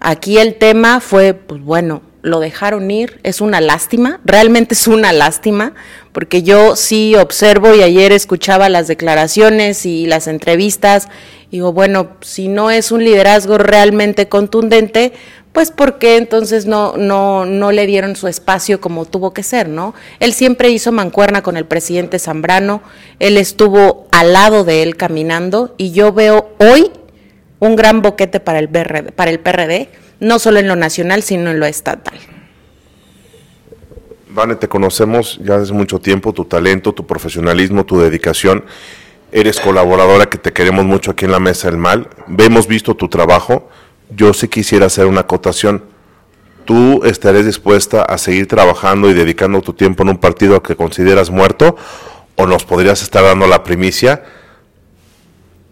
Aquí 0.00 0.36
el 0.38 0.56
tema 0.56 1.00
fue, 1.00 1.32
pues 1.32 1.62
bueno, 1.62 2.02
lo 2.20 2.40
dejaron 2.40 2.90
ir, 2.90 3.20
es 3.22 3.40
una 3.40 3.60
lástima, 3.60 4.20
realmente 4.24 4.74
es 4.74 4.86
una 4.88 5.12
lástima, 5.12 5.74
porque 6.12 6.42
yo 6.42 6.74
sí 6.76 7.14
observo 7.14 7.74
y 7.74 7.82
ayer 7.82 8.12
escuchaba 8.12 8.68
las 8.68 8.88
declaraciones 8.88 9.86
y 9.86 10.06
las 10.06 10.26
entrevistas, 10.26 11.08
y 11.50 11.58
digo, 11.58 11.72
bueno, 11.72 12.16
si 12.22 12.48
no 12.48 12.70
es 12.72 12.90
un 12.90 13.04
liderazgo 13.04 13.58
realmente 13.58 14.28
contundente, 14.28 15.12
pues 15.56 15.70
¿por 15.70 15.96
qué 15.96 16.18
entonces 16.18 16.66
no, 16.66 16.98
no, 16.98 17.46
no 17.46 17.72
le 17.72 17.86
dieron 17.86 18.14
su 18.14 18.28
espacio 18.28 18.78
como 18.78 19.06
tuvo 19.06 19.32
que 19.32 19.42
ser, 19.42 19.70
¿no? 19.70 19.94
Él 20.20 20.34
siempre 20.34 20.68
hizo 20.68 20.92
mancuerna 20.92 21.42
con 21.42 21.56
el 21.56 21.64
presidente 21.64 22.18
Zambrano, 22.18 22.82
él 23.20 23.38
estuvo 23.38 24.06
al 24.12 24.34
lado 24.34 24.64
de 24.64 24.82
él 24.82 24.96
caminando, 24.96 25.74
y 25.78 25.92
yo 25.92 26.12
veo 26.12 26.50
hoy 26.58 26.90
un 27.58 27.74
gran 27.74 28.02
boquete 28.02 28.38
para 28.38 28.58
el, 28.58 28.66
BRD 28.66 29.12
para 29.12 29.30
el 29.30 29.40
PRD, 29.40 29.88
no 30.20 30.38
solo 30.38 30.58
en 30.58 30.68
lo 30.68 30.76
nacional, 30.76 31.22
sino 31.22 31.50
en 31.50 31.58
lo 31.58 31.64
estatal. 31.64 32.18
Vane, 34.28 34.56
te 34.56 34.68
conocemos 34.68 35.40
ya 35.42 35.58
desde 35.58 35.72
mucho 35.72 35.98
tiempo, 36.00 36.34
tu 36.34 36.44
talento, 36.44 36.92
tu 36.92 37.06
profesionalismo, 37.06 37.86
tu 37.86 37.98
dedicación. 37.98 38.62
Eres 39.32 39.58
colaboradora 39.58 40.26
que 40.26 40.36
te 40.36 40.52
queremos 40.52 40.84
mucho 40.84 41.12
aquí 41.12 41.24
en 41.24 41.32
la 41.32 41.40
Mesa 41.40 41.70
del 41.70 41.78
Mal. 41.78 42.10
Hemos 42.36 42.66
visto 42.66 42.94
tu 42.94 43.08
trabajo. 43.08 43.70
Yo 44.10 44.32
sí 44.34 44.48
quisiera 44.48 44.86
hacer 44.86 45.06
una 45.06 45.20
acotación. 45.20 45.84
¿Tú 46.64 47.04
estarías 47.04 47.46
dispuesta 47.46 48.02
a 48.02 48.18
seguir 48.18 48.48
trabajando 48.48 49.10
y 49.10 49.14
dedicando 49.14 49.62
tu 49.62 49.72
tiempo 49.72 50.02
en 50.02 50.10
un 50.10 50.18
partido 50.18 50.62
que 50.62 50.76
consideras 50.76 51.30
muerto? 51.30 51.76
o 52.36 52.46
nos 52.46 52.64
podrías 52.64 53.02
estar 53.02 53.24
dando 53.24 53.46
la 53.46 53.64
primicia, 53.64 54.22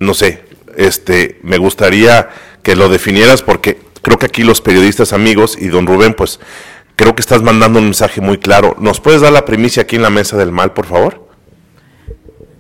no 0.01 0.15
sé, 0.15 0.45
este, 0.77 1.39
me 1.43 1.59
gustaría 1.59 2.31
que 2.63 2.75
lo 2.75 2.89
definieras 2.89 3.43
porque 3.43 3.81
creo 4.03 4.19
que 4.19 4.27
aquí 4.27 4.43
los 4.43 4.61
periodistas 4.61 5.13
amigos 5.13 5.57
y 5.61 5.69
don 5.69 5.87
Rubén, 5.87 6.15
pues 6.15 6.41
creo 6.97 7.15
que 7.15 7.21
estás 7.21 7.43
mandando 7.43 7.79
un 7.79 7.87
mensaje 7.87 8.21
muy 8.21 8.39
claro. 8.39 8.75
¿Nos 8.79 9.01
puedes 9.01 9.21
dar 9.21 9.33
la 9.33 9.45
primicia 9.45 9.83
aquí 9.83 9.97
en 9.97 10.03
la 10.03 10.11
mesa 10.11 10.37
del 10.37 10.53
mal, 10.53 10.73
por 10.73 10.87
favor? 10.87 11.24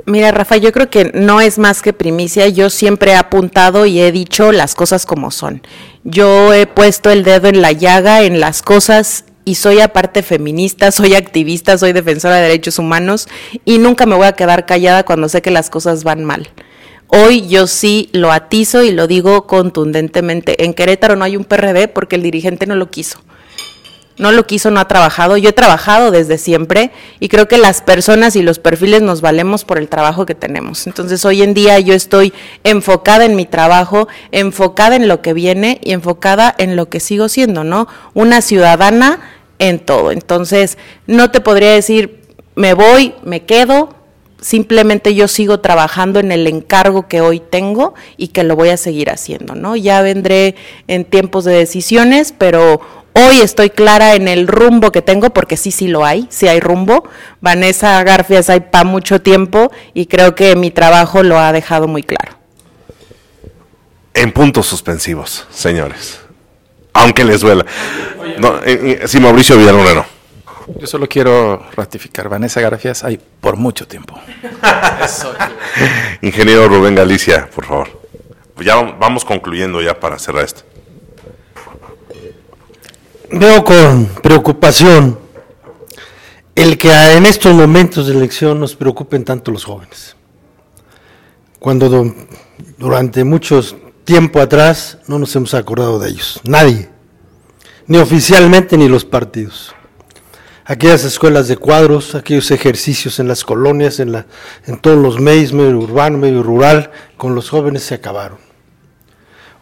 Mira, 0.07 0.33
Rafa, 0.33 0.59
yo 0.59 0.71
creo 0.71 0.91
que 0.91 1.13
no 1.15 1.41
es 1.41 1.59
más 1.59 1.81
que 1.81 1.95
primicia. 1.95 2.47
Yo 2.49 2.69
siempre 2.69 3.13
he 3.13 3.17
apuntado 3.17 3.87
y 3.87 4.01
he 4.01 4.13
dicho 4.13 4.53
las 4.53 4.75
cosas 4.75 5.07
como 5.07 5.31
son. 5.31 5.63
Yo 6.05 6.53
he 6.53 6.67
puesto 6.67 7.11
el 7.11 7.25
dedo 7.25 7.49
en 7.49 7.63
la 7.63 7.73
llaga 7.73 8.23
en 8.23 8.39
las 8.39 8.61
cosas 8.61 9.25
y 9.47 9.55
soy 9.55 9.81
aparte 9.81 10.23
feminista, 10.23 10.91
soy 10.91 11.15
activista, 11.15 11.79
soy 11.79 11.93
defensora 11.93 12.37
de 12.37 12.43
derechos 12.43 12.79
humanos 12.79 13.29
y 13.65 13.79
nunca 13.79 14.05
me 14.05 14.15
voy 14.15 14.27
a 14.27 14.33
quedar 14.33 14.67
callada 14.67 15.05
cuando 15.05 15.29
sé 15.31 15.41
que 15.41 15.51
las 15.51 15.71
cosas 15.71 16.05
van 16.05 16.25
mal. 16.25 16.51
Hoy 17.09 17.47
yo 17.49 17.67
sí 17.67 18.11
lo 18.13 18.31
atizo 18.31 18.83
y 18.83 18.91
lo 18.91 19.07
digo 19.07 19.47
contundentemente. 19.47 20.65
En 20.65 20.75
Querétaro 20.75 21.17
no 21.17 21.25
hay 21.25 21.37
un 21.37 21.45
PRD 21.45 21.89
porque 21.89 22.17
el 22.17 22.23
dirigente 22.23 22.67
no 22.67 22.77
lo 22.77 22.91
quiso 22.91 23.21
no 24.17 24.33
lo 24.33 24.47
quiso, 24.47 24.71
no 24.71 24.81
ha 24.81 24.89
trabajado. 24.89 25.37
Yo 25.37 25.51
he 25.51 25.53
trabajado 25.53 26.11
desde 26.11 26.39
siempre 26.39 26.93
y 27.21 27.29
creo 27.29 27.49
que 27.49 27.59
las 27.59 27.83
personas 27.83 28.37
y 28.37 28.43
los 28.43 28.59
perfiles 28.59 29.03
nos 29.03 29.21
valemos 29.21 29.65
por 29.65 29.79
el 29.79 29.89
trabajo 29.89 30.27
que 30.27 30.35
tenemos. 30.35 30.87
Entonces 30.87 31.25
hoy 31.25 31.43
en 31.43 31.55
día 31.55 31.79
yo 31.81 31.95
estoy 31.95 32.33
enfocada 32.62 33.25
en 33.25 33.37
mi 33.37 33.47
trabajo, 33.47 34.09
enfocada 34.31 34.97
en 34.97 35.09
lo 35.09 35.21
que 35.21 35.33
viene 35.33 35.81
y 35.83 35.93
enfocada 35.93 36.55
en 36.59 36.77
lo 36.77 36.89
que 36.89 37.01
sigo 37.01 37.29
siendo, 37.29 37.65
¿no? 37.65 37.89
Una 38.15 38.41
ciudadana 38.41 39.21
en 39.59 39.81
todo. 39.81 40.12
Entonces 40.12 40.79
no 41.07 41.31
te 41.31 41.41
podría 41.41 41.73
decir, 41.73 42.23
me 42.55 42.75
voy, 42.75 43.15
me 43.25 43.45
quedo. 43.45 43.95
Simplemente 44.41 45.15
yo 45.15 45.27
sigo 45.27 45.61
trabajando 45.61 46.21
en 46.21 46.31
el 46.31 46.47
encargo 46.47 47.09
que 47.09 47.23
hoy 47.23 47.41
tengo 47.41 47.95
y 48.19 48.29
que 48.29 48.45
lo 48.45 48.57
voy 48.57 48.69
a 48.69 48.77
seguir 48.77 49.09
haciendo, 49.09 49.55
¿no? 49.55 49.75
Ya 49.75 50.03
vendré 50.03 50.55
en 50.87 51.07
tiempos 51.07 51.45
de 51.45 51.55
decisiones, 51.55 52.35
pero 52.37 52.83
Hoy 53.17 53.41
estoy 53.41 53.71
clara 53.71 54.17
en 54.17 54.27
el 54.27 54.49
rumbo 54.49 54.91
que 54.91 55.01
tengo, 55.01 55.31
porque 55.31 55.57
sí, 55.57 55.71
sí 55.71 55.87
lo 55.87 56.05
hay, 56.05 56.27
sí 56.31 56.49
hay 56.49 56.59
rumbo. 56.59 57.09
Vanessa 57.41 58.03
Garfias 58.03 58.51
hay 58.51 58.59
para 58.59 58.83
mucho 58.83 59.23
tiempo 59.23 59.71
y 59.95 60.07
creo 60.07 60.35
que 60.35 60.57
mi 60.57 60.73
trabajo 60.73 61.23
lo 61.23 61.39
ha 61.39 61.53
dejado 61.53 61.87
muy 61.87 62.03
claro. 62.03 62.37
En 64.15 64.33
puntos 64.33 64.67
suspensivos, 64.67 65.47
señores. 65.51 66.21
Aunque 66.93 67.25
les 67.25 67.41
duela. 67.41 67.65
No, 68.39 68.57
eh, 68.65 69.01
eh, 69.03 69.09
sí, 69.09 69.21
Mauricio 69.21 69.57
Villalona 69.57 69.95
no. 69.95 70.07
Yo 70.81 70.87
solo 70.89 71.09
quiero 71.09 71.65
ratificar, 71.77 72.29
Vanessa 72.29 72.61
Garfias 72.61 73.05
hay 73.05 73.21
por 73.41 73.57
mucho 73.57 73.87
tiempo. 73.87 74.19
Ingeniero 76.23 76.69
Rubén 76.69 76.97
Galicia, 76.97 77.49
por 77.55 77.65
favor. 77.65 78.03
Ya 78.61 78.75
vamos 78.75 79.25
concluyendo 79.25 79.81
ya 79.81 80.01
para 80.01 80.19
cerrar 80.19 80.45
esto. 80.45 80.62
Veo 83.31 83.64
con 83.64 84.07
preocupación 84.22 85.18
el 86.55 86.79
que 86.79 86.93
en 87.16 87.25
estos 87.25 87.55
momentos 87.55 88.07
de 88.07 88.14
elección 88.14 88.61
nos 88.61 88.77
preocupen 88.77 89.25
tanto 89.25 89.51
los 89.51 89.64
jóvenes. 89.64 90.14
Cuando 91.59 92.14
durante 92.77 93.25
mucho 93.25 93.62
tiempo 94.05 94.41
atrás 94.41 94.99
no 95.07 95.18
nos 95.18 95.35
hemos 95.35 95.55
acordado 95.55 95.99
de 95.99 96.11
ellos, 96.11 96.41
nadie, 96.45 96.91
ni 97.87 97.99
oficialmente 97.99 98.77
ni 98.77 98.89
los 98.89 99.05
partidos. 99.05 99.75
Aquellas 100.66 101.05
escuelas 101.05 101.49
de 101.49 101.57
cuadros, 101.57 102.14
aquellos 102.14 102.51
ejercicios 102.51 103.18
en 103.18 103.29
las 103.29 103.45
colonias, 103.45 104.01
en, 104.01 104.12
la, 104.12 104.27
todos 104.81 104.99
los 104.99 105.18
medios, 105.18 105.53
medio 105.53 105.79
urbano, 105.79 106.18
medio 106.18 106.43
rural, 106.43 106.91
con 107.16 107.35
los 107.35 107.51
jóvenes 107.51 107.83
se 107.83 107.95
acabaron. 107.95 108.39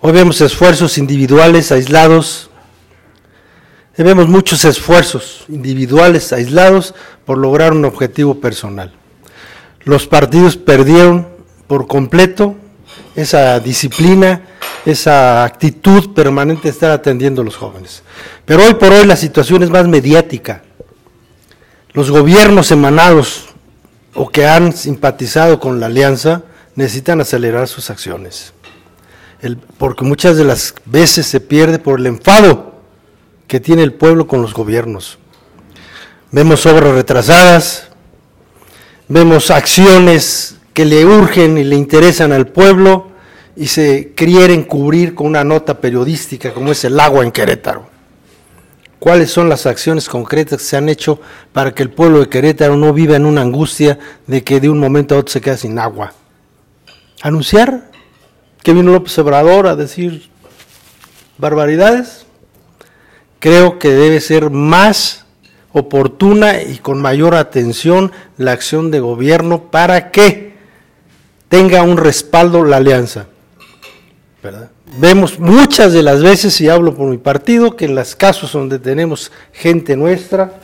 Hoy 0.01 0.13
vemos 0.13 0.41
esfuerzos 0.41 0.99
individuales, 0.99 1.73
aislados, 1.73 2.51
Debemos 3.97 4.27
muchos 4.27 4.65
esfuerzos 4.65 5.45
individuales, 5.49 6.33
aislados, 6.33 6.95
por 7.27 7.37
lograr 7.37 7.73
un 7.73 7.85
objetivo 7.85 8.41
personal. 8.41 8.93
Los 9.85 10.07
partidos 10.07 10.57
perdieron 10.57 11.29
por 11.67 11.87
completo 11.87 12.57
esa 13.15 13.61
disciplina, 13.61 14.43
esa 14.87 15.45
actitud 15.45 16.15
permanente 16.15 16.65
de 16.65 16.71
estar 16.71 16.91
atendiendo 16.91 17.43
a 17.43 17.45
los 17.45 17.57
jóvenes. 17.57 18.03
Pero 18.47 18.65
hoy 18.65 18.75
por 18.75 18.93
hoy 18.93 19.05
la 19.05 19.17
situación 19.17 19.63
es 19.63 19.71
más 19.71 19.87
mediática. 19.87 20.63
Los 21.93 22.11
gobiernos 22.11 22.71
emanados 22.71 23.49
o 24.15 24.29
que 24.31 24.47
han 24.47 24.73
simpatizado 24.73 25.61
con 25.61 25.81
la 25.81 25.87
alianza 25.87 26.43
necesitan 26.75 27.21
acelerar 27.21 27.69
sus 27.69 27.91
acciones. 27.91 28.55
porque 29.77 30.05
muchas 30.05 30.37
de 30.37 30.45
las 30.45 30.73
veces 30.85 31.27
se 31.27 31.41
pierde 31.41 31.81
por 31.81 31.99
el 31.99 32.07
enfado 32.07 32.72
que 33.47 33.61
tiene 33.61 33.83
el 33.83 33.93
pueblo 33.93 34.27
con 34.27 34.43
los 34.43 34.55
gobiernos. 34.55 35.19
Vemos 36.31 36.65
obras 36.67 36.95
retrasadas, 36.95 37.89
vemos 39.09 39.51
acciones 39.51 40.57
que 40.73 40.85
le 40.85 41.05
urgen 41.05 41.59
y 41.59 41.65
le 41.65 41.77
interesan 41.77 42.33
al 42.33 42.47
pueblo 42.47 43.09
y 43.57 43.67
se 43.67 44.13
quieren 44.15 44.65
cubrir 44.65 45.15
con 45.15 45.27
una 45.27 45.45
nota 45.45 45.81
periodística 45.81 46.53
como 46.55 46.73
es 46.73 46.85
el 46.85 46.99
agua 46.99 47.23
en 47.25 47.33
Querétaro. 47.33 47.91
¿Cuáles 48.99 49.31
son 49.31 49.49
las 49.49 49.67
acciones 49.67 50.09
concretas 50.09 50.59
que 50.61 50.65
se 50.65 50.77
han 50.77 50.89
hecho 50.89 51.21
para 51.53 51.75
que 51.75 51.83
el 51.83 51.91
pueblo 51.91 52.21
de 52.21 52.29
Querétaro 52.29 52.77
no 52.77 52.93
viva 52.93 53.17
en 53.17 53.27
una 53.27 53.43
angustia 53.43 53.99
de 54.27 54.45
que 54.45 54.61
de 54.61 54.69
un 54.69 54.79
momento 54.79 55.15
a 55.15 55.19
otro 55.19 55.33
se 55.33 55.41
queda 55.41 55.57
sin 55.57 55.79
agua? 55.79 56.15
¿Anunciar 57.21 57.91
que 58.63 58.73
vino 58.73 58.93
López 58.93 59.19
Obrador 59.19 59.67
a 59.67 59.77
decir 59.77 60.31
barbaridades? 61.37 62.27
Creo 63.43 63.81
que 63.81 63.89
debe 63.89 64.21
ser 64.21 64.51
más 64.51 65.25
oportuna 65.73 66.63
y 66.63 66.79
con 66.79 67.03
mayor 67.03 67.35
atención 67.35 68.13
la 68.39 68.53
acción 68.53 68.93
de 68.93 69.01
gobierno 69.01 69.65
para 69.65 70.13
que 70.13 70.55
tenga 71.49 71.83
un 71.83 71.97
respaldo 71.97 72.63
la 72.65 72.77
alianza. 72.77 73.27
Vemos 74.97 75.41
muchas 75.41 75.93
de 75.93 76.05
las 76.05 76.23
veces, 76.23 76.61
y 76.61 76.69
hablo 76.69 76.95
por 76.95 77.09
mi 77.09 77.19
partido, 77.19 77.75
que 77.75 77.87
en 77.87 77.97
los 77.97 78.15
casos 78.15 78.53
donde 78.53 78.79
tenemos 78.79 79.33
gente 79.53 79.97
nuestra, 79.97 80.61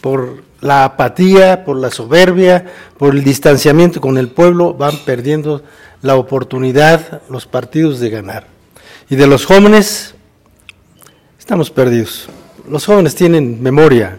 por 0.00 0.42
la 0.60 0.84
apatía, 0.84 1.64
por 1.64 1.76
la 1.76 1.92
soberbia, 1.92 2.64
por 2.98 3.14
el 3.14 3.22
distanciamiento 3.22 4.00
con 4.00 4.18
el 4.18 4.30
pueblo, 4.30 4.74
van 4.74 4.96
perdiendo 5.04 5.62
la 6.02 6.16
oportunidad 6.16 7.22
los 7.30 7.46
partidos 7.46 8.00
de 8.00 8.10
ganar. 8.10 8.48
Y 9.08 9.14
de 9.14 9.28
los 9.28 9.44
jóvenes, 9.44 10.15
Estamos 11.46 11.70
perdidos. 11.70 12.26
Los 12.68 12.86
jóvenes 12.86 13.14
tienen 13.14 13.62
memoria, 13.62 14.18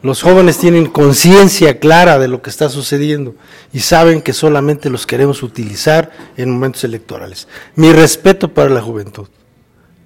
los 0.00 0.22
jóvenes 0.22 0.56
tienen 0.56 0.86
conciencia 0.86 1.78
clara 1.78 2.18
de 2.18 2.28
lo 2.28 2.40
que 2.40 2.48
está 2.48 2.70
sucediendo 2.70 3.34
y 3.74 3.80
saben 3.80 4.22
que 4.22 4.32
solamente 4.32 4.88
los 4.88 5.06
queremos 5.06 5.42
utilizar 5.42 6.10
en 6.38 6.50
momentos 6.50 6.82
electorales. 6.84 7.46
Mi 7.74 7.92
respeto 7.92 8.54
para 8.54 8.70
la 8.70 8.80
juventud. 8.80 9.28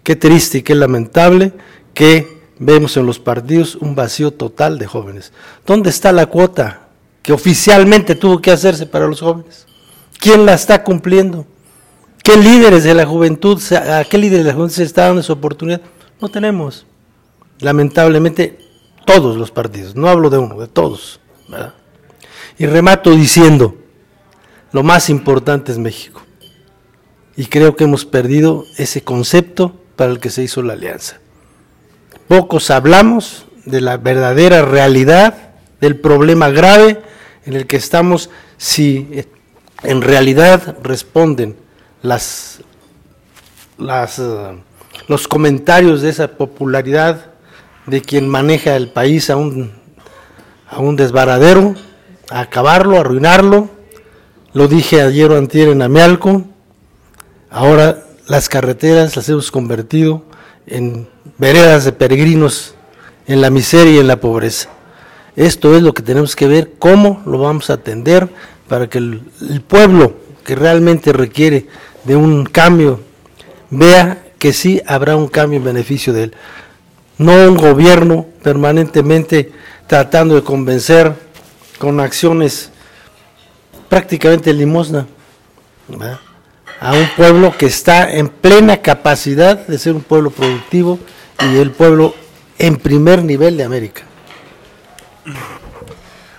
Qué 0.03 0.17
triste 0.17 0.59
y 0.59 0.63
qué 0.63 0.75
lamentable 0.75 1.53
que 1.95 2.41
vemos 2.59 2.97
en 2.97 3.07
los 3.07 3.21
partidos 3.21 3.77
un 3.77 3.95
vacío 3.95 4.33
total 4.33 4.81
de 4.81 4.89
jóvenes. 4.89 5.33
¿Dónde 5.65 5.91
está 5.91 6.11
la 6.11 6.27
cuota 6.27 6.89
que 7.23 7.33
oficialmente 7.33 8.17
tuvo 8.17 8.43
que 8.43 8.51
hacerse 8.51 8.87
para 8.87 9.07
los 9.07 9.21
jóvenes? 9.21 9.69
¿Quién 10.19 10.45
la 10.47 10.55
está 10.55 10.83
cumpliendo? 10.83 11.47
¿Qué 12.25 12.37
líderes 12.37 12.83
de 12.83 12.95
la 12.95 13.07
juventud, 13.07 13.63
a 13.73 14.03
qué 14.03 14.19
líderes 14.19 14.47
de 14.47 14.51
la 14.51 14.57
juventud 14.57 14.75
se 14.75 14.83
está 14.83 15.05
dando 15.05 15.21
esa 15.21 15.35
oportunidad? 15.35 15.81
No 16.21 16.29
tenemos. 16.29 16.87
Lamentablemente, 17.61 18.59
todos 19.05 19.37
los 19.37 19.51
partidos, 19.51 19.95
no 19.97 20.09
hablo 20.09 20.31
de 20.31 20.39
uno, 20.39 20.59
de 20.61 20.69
todos. 20.69 21.21
Y 22.59 22.67
remato 22.67 23.11
diciendo, 23.13 23.77
lo 24.73 24.83
más 24.83 25.11
importante 25.11 25.73
es 25.73 25.79
México. 25.79 26.23
Y 27.37 27.47
creo 27.47 27.75
que 27.75 27.85
hemos 27.85 28.05
perdido 28.05 28.67
ese 28.77 29.03
concepto 29.03 29.75
para 29.97 30.13
el 30.13 30.21
que 30.21 30.31
se 30.31 30.43
hizo 30.43 30.63
la 30.63 30.75
alianza. 30.75 31.19
Pocos 32.29 32.71
hablamos 32.71 33.47
de 33.65 33.81
la 33.81 33.97
verdadera 33.97 34.63
realidad, 34.63 35.51
del 35.81 35.97
problema 35.99 36.51
grave 36.51 37.01
en 37.47 37.55
el 37.55 37.67
que 37.67 37.77
estamos, 37.77 38.31
si 38.59 39.09
eh, 39.13 39.29
en 39.83 40.03
realidad 40.03 40.77
responden 40.83 41.57
las, 42.03 42.61
las 43.79 44.19
eh, 44.19 44.59
los 45.09 45.29
comentarios 45.29 46.03
de 46.03 46.11
esa 46.11 46.29
popularidad 46.29 47.27
de 47.87 48.03
quien 48.03 48.29
maneja 48.29 48.77
el 48.77 48.89
país 48.89 49.31
a 49.31 49.37
un, 49.37 49.73
a 50.69 50.79
un 50.79 50.97
desbaradero, 50.97 51.75
a 52.31 52.41
acabarlo, 52.41 52.97
a 52.97 53.01
arruinarlo. 53.01 53.69
Lo 54.53 54.69
dije 54.69 55.03
ayer 55.03 55.31
o 55.31 55.37
antier 55.37 55.69
en 55.69 55.83
Amialco. 55.83 56.45
Ahora 57.51 58.05
las 58.27 58.49
carreteras 58.49 59.17
las 59.17 59.29
hemos 59.29 59.51
convertido 59.51 60.25
en 60.67 61.09
veredas 61.39 61.85
de 61.85 61.93
peregrinos 61.93 62.75
en 63.27 63.41
la 63.41 63.51
miseria 63.51 63.95
y 63.95 63.99
en 63.99 64.07
la 64.07 64.21
pobreza. 64.21 64.69
Esto 65.37 65.77
es 65.77 65.83
lo 65.83 65.95
que 65.95 66.03
tenemos 66.03 66.37
que 66.37 66.49
ver, 66.49 66.73
cómo 66.79 67.23
lo 67.27 67.39
vamos 67.39 67.71
a 67.71 67.75
atender 67.75 68.29
para 68.69 68.89
que 68.89 68.99
el, 68.99 69.23
el 69.49 69.61
pueblo 69.63 70.15
que 70.45 70.55
realmente 70.55 71.13
requiere 71.13 71.67
de 72.05 72.17
un 72.17 72.45
cambio 72.45 73.01
vea 73.71 74.30
que 74.41 74.53
sí 74.53 74.83
habrá 74.87 75.15
un 75.15 75.29
cambio 75.29 75.59
en 75.59 75.65
beneficio 75.65 76.13
de 76.13 76.25
él. 76.25 76.35
No 77.19 77.33
un 77.33 77.57
gobierno 77.57 78.27
permanentemente 78.43 79.53
tratando 79.87 80.35
de 80.35 80.43
convencer 80.43 81.15
con 81.79 82.01
acciones 82.01 82.71
prácticamente 83.89 84.53
limosna 84.55 85.07
a 86.81 86.93
un 86.95 87.07
pueblo 87.17 87.57
que 87.59 87.67
está 87.67 88.11
en 88.11 88.29
plena 88.29 88.79
capacidad 88.79 89.67
de 89.67 89.79
ser 89.79 89.95
un 89.95 90.01
pueblo 90.01 90.31
productivo 90.31 90.99
y 91.41 91.59
el 91.59 91.73
pueblo 91.73 92.15
en 92.59 92.77
primer 92.77 93.23
nivel 93.23 93.59
de 93.59 93.65
América. 93.65 94.03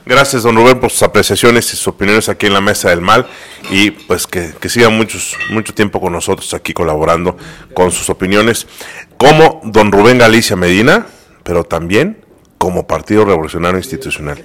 Gracias, 0.06 0.44
don 0.44 0.56
Rubén, 0.56 0.80
por 0.80 0.90
sus 0.90 1.04
apreciaciones 1.04 1.66
y 1.68 1.78
sus 1.78 1.88
opiniones 1.88 2.28
aquí 2.28 2.48
en 2.48 2.54
la 2.54 2.62
Mesa 2.62 2.90
del 2.90 3.02
Mal 3.02 3.28
y 3.70 3.92
pues 3.92 4.26
que, 4.26 4.52
que 4.60 4.68
siga 4.68 4.90
muchos, 4.90 5.38
mucho 5.52 5.74
tiempo 5.74 6.02
con 6.02 6.14
nosotros 6.14 6.54
aquí 6.54 6.74
colaborando 6.74 7.38
con 7.74 7.92
sus 7.92 8.10
opiniones, 8.10 8.68
como 9.18 9.62
don 9.64 9.92
Rubén 9.92 10.18
Galicia 10.18 10.56
Medina, 10.56 11.06
pero 11.44 11.64
también 11.64 12.26
como 12.58 12.88
Partido 12.88 13.26
Revolucionario 13.26 13.78
Institucional. 13.78 14.44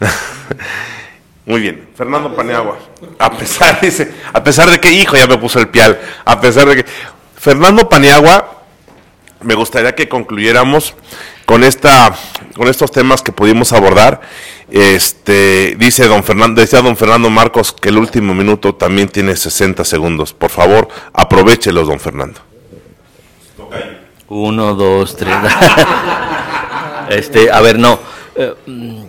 Muy 1.46 1.60
bien, 1.60 1.88
Fernando 1.94 2.34
Paniagua, 2.34 2.78
a 3.18 3.30
pesar, 3.36 3.80
dice, 3.82 4.12
a 4.32 4.42
pesar 4.42 4.70
de 4.70 4.80
que, 4.80 4.90
hijo, 4.90 5.16
ya 5.16 5.26
me 5.26 5.36
puso 5.36 5.58
el 5.60 5.68
pial, 5.68 6.00
a 6.24 6.40
pesar 6.40 6.66
de 6.68 6.76
que, 6.76 6.90
Fernando 7.36 7.88
Paniagua, 7.88 8.63
me 9.44 9.54
gustaría 9.54 9.94
que 9.94 10.08
concluyéramos 10.08 10.94
con 11.46 11.64
esta, 11.64 12.14
con 12.56 12.68
estos 12.68 12.90
temas 12.90 13.22
que 13.22 13.32
pudimos 13.32 13.72
abordar. 13.72 14.20
Este, 14.70 15.76
dice 15.78 16.06
don 16.06 16.24
Fernando, 16.24 16.60
decía 16.60 16.80
don 16.82 16.96
Fernando 16.96 17.30
Marcos 17.30 17.72
que 17.72 17.90
el 17.90 17.98
último 17.98 18.34
minuto 18.34 18.74
también 18.74 19.08
tiene 19.08 19.36
60 19.36 19.84
segundos. 19.84 20.32
Por 20.32 20.50
favor, 20.50 20.88
aprovechelos, 21.12 21.86
don 21.86 22.00
Fernando. 22.00 22.40
Uno, 24.28 24.74
dos, 24.74 25.16
tres. 25.16 25.36
este, 27.10 27.50
a 27.50 27.60
ver, 27.60 27.78
no. 27.78 28.00
Eh, 28.36 28.54
mm, 28.66 29.04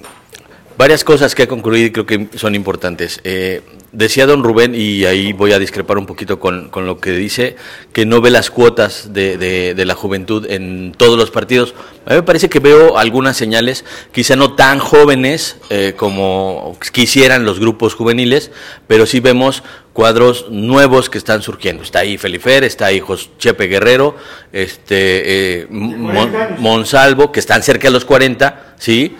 varias 0.77 1.03
cosas 1.03 1.33
que 1.33 1.47
concluir 1.47 1.91
creo 1.91 2.05
que 2.05 2.29
son 2.35 2.53
importantes. 2.53 3.21
Eh, 3.23 3.61
decía 3.95 4.25
don 4.25 4.43
Rubén, 4.43 4.73
y 4.75 5.05
ahí 5.05 5.33
voy 5.33 5.53
a 5.53 5.59
discrepar 5.59 5.97
un 5.97 6.05
poquito 6.05 6.39
con, 6.39 6.69
con 6.69 6.85
lo 6.85 6.99
que 6.99 7.11
dice, 7.11 7.55
que 7.93 8.05
no 8.05 8.21
ve 8.21 8.29
las 8.29 8.49
cuotas 8.51 9.13
de, 9.13 9.37
de- 9.37 9.73
de 9.73 9.85
la 9.85 9.95
juventud 9.95 10.45
en 10.49 10.93
todos 10.97 11.17
los 11.17 11.31
partidos. 11.31 11.73
A 12.05 12.11
mí 12.11 12.15
me 12.17 12.23
parece 12.23 12.49
que 12.49 12.59
veo 12.59 12.97
algunas 12.97 13.37
señales, 13.37 13.85
quizá 14.11 14.35
no 14.35 14.53
tan 14.53 14.79
jóvenes 14.79 15.57
eh, 15.69 15.93
como 15.95 16.77
quisieran 16.91 17.45
los 17.45 17.59
grupos 17.59 17.95
juveniles, 17.95 18.51
pero 18.87 19.05
sí 19.05 19.19
vemos 19.19 19.63
cuadros 19.93 20.47
nuevos 20.49 21.09
que 21.09 21.17
están 21.17 21.41
surgiendo. 21.41 21.81
Está 21.81 21.99
ahí 21.99 22.17
Felifer, 22.17 22.65
está 22.65 22.87
ahí 22.87 22.99
Jos- 22.99 23.29
Chepe 23.39 23.67
Guerrero, 23.67 24.15
este 24.51 25.61
eh, 25.61 25.67
Mon- 25.69 26.33
Monsalvo, 26.59 27.31
que 27.31 27.39
están 27.39 27.63
cerca 27.63 27.87
de 27.87 27.91
los 27.93 28.03
40, 28.03 28.75
¿sí? 28.77 29.15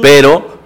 Pero 0.00 0.59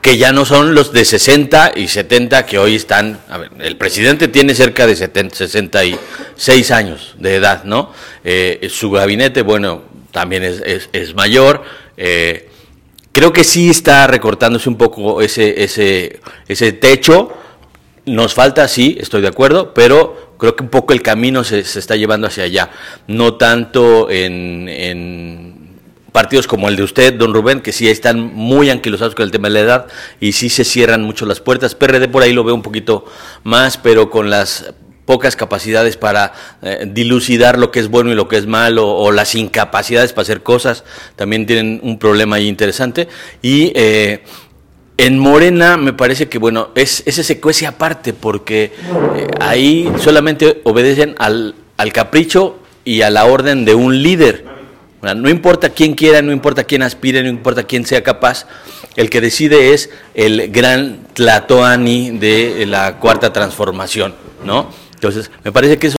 que 0.00 0.16
ya 0.16 0.32
no 0.32 0.44
son 0.44 0.74
los 0.74 0.92
de 0.92 1.04
60 1.04 1.72
y 1.76 1.88
70 1.88 2.46
que 2.46 2.58
hoy 2.58 2.74
están, 2.76 3.20
a 3.28 3.38
ver, 3.38 3.50
el 3.60 3.76
presidente 3.76 4.28
tiene 4.28 4.54
cerca 4.54 4.86
de 4.86 4.96
70, 4.96 5.34
66 5.36 6.70
años 6.70 7.14
de 7.18 7.36
edad, 7.36 7.64
¿no? 7.64 7.92
Eh, 8.24 8.68
su 8.70 8.90
gabinete, 8.90 9.42
bueno, 9.42 9.82
también 10.12 10.42
es, 10.42 10.60
es- 10.64 10.88
es 10.92 11.14
mayor. 11.14 11.62
eh, 11.96 12.48
creo 13.12 13.32
que 13.32 13.44
sí 13.44 13.68
está 13.68 14.06
recortándose 14.06 14.68
un 14.68 14.76
poco 14.76 15.20
ese, 15.20 15.62
ese, 15.64 16.20
ese 16.48 16.72
techo. 16.72 17.32
Nos 18.06 18.32
falta, 18.34 18.66
sí, 18.68 18.96
estoy 19.00 19.20
de 19.20 19.28
acuerdo, 19.28 19.74
pero 19.74 20.34
creo 20.38 20.56
que 20.56 20.62
un 20.62 20.70
poco 20.70 20.92
el 20.94 21.02
camino 21.02 21.44
se, 21.44 21.64
se 21.64 21.78
está 21.80 21.96
llevando 21.96 22.26
hacia 22.28 22.44
allá. 22.44 22.70
No 23.08 23.34
tanto 23.34 24.08
en, 24.10 24.68
en 24.68 25.49
partidos 26.12 26.46
como 26.46 26.68
el 26.68 26.76
de 26.76 26.82
usted, 26.82 27.14
don 27.14 27.34
Rubén, 27.34 27.60
que 27.60 27.72
sí 27.72 27.88
están 27.88 28.20
muy 28.34 28.70
anquilosados 28.70 29.14
con 29.14 29.24
el 29.24 29.30
tema 29.30 29.48
de 29.48 29.54
la 29.54 29.60
edad 29.60 29.86
y 30.20 30.32
sí 30.32 30.48
se 30.48 30.64
cierran 30.64 31.02
mucho 31.02 31.26
las 31.26 31.40
puertas. 31.40 31.74
PRD 31.74 32.08
por 32.08 32.22
ahí 32.22 32.32
lo 32.32 32.44
veo 32.44 32.54
un 32.54 32.62
poquito 32.62 33.04
más, 33.44 33.76
pero 33.76 34.10
con 34.10 34.30
las 34.30 34.72
pocas 35.10 35.34
capacidades 35.34 35.96
para 35.96 36.32
eh, 36.62 36.86
dilucidar 36.88 37.58
lo 37.58 37.72
que 37.72 37.80
es 37.80 37.88
bueno 37.88 38.12
y 38.12 38.14
lo 38.14 38.28
que 38.28 38.36
es 38.36 38.46
malo, 38.46 38.88
o 38.88 39.10
las 39.10 39.34
incapacidades 39.34 40.12
para 40.12 40.22
hacer 40.22 40.42
cosas, 40.42 40.84
también 41.16 41.46
tienen 41.46 41.80
un 41.82 41.98
problema 41.98 42.36
ahí 42.36 42.46
interesante. 42.46 43.08
Y 43.42 43.72
eh, 43.74 44.22
en 44.96 45.18
Morena 45.18 45.76
me 45.76 45.92
parece 45.92 46.28
que, 46.28 46.38
bueno, 46.38 46.68
es, 46.74 47.02
ese 47.06 47.24
se 47.24 47.40
cuece 47.40 47.66
aparte, 47.66 48.12
porque 48.12 48.72
eh, 49.16 49.26
ahí 49.40 49.90
solamente 49.98 50.60
obedecen 50.64 51.16
al, 51.18 51.56
al 51.76 51.92
capricho 51.92 52.60
y 52.84 53.02
a 53.02 53.10
la 53.10 53.24
orden 53.24 53.64
de 53.64 53.74
un 53.74 54.02
líder. 54.02 54.49
No 55.02 55.30
importa 55.30 55.70
quién 55.70 55.94
quiera, 55.94 56.20
no 56.20 56.30
importa 56.30 56.64
quién 56.64 56.82
aspire, 56.82 57.22
no 57.22 57.28
importa 57.28 57.62
quién 57.62 57.86
sea 57.86 58.02
capaz, 58.02 58.46
el 58.96 59.08
que 59.08 59.20
decide 59.20 59.72
es 59.72 59.88
el 60.14 60.50
gran 60.50 61.06
Tlatoani 61.14 62.10
de 62.18 62.66
la 62.66 62.96
cuarta 62.98 63.32
transformación, 63.32 64.14
¿no? 64.44 64.68
Entonces, 64.92 65.30
me 65.42 65.52
parece 65.52 65.78
que 65.78 65.86
eso 65.86 65.88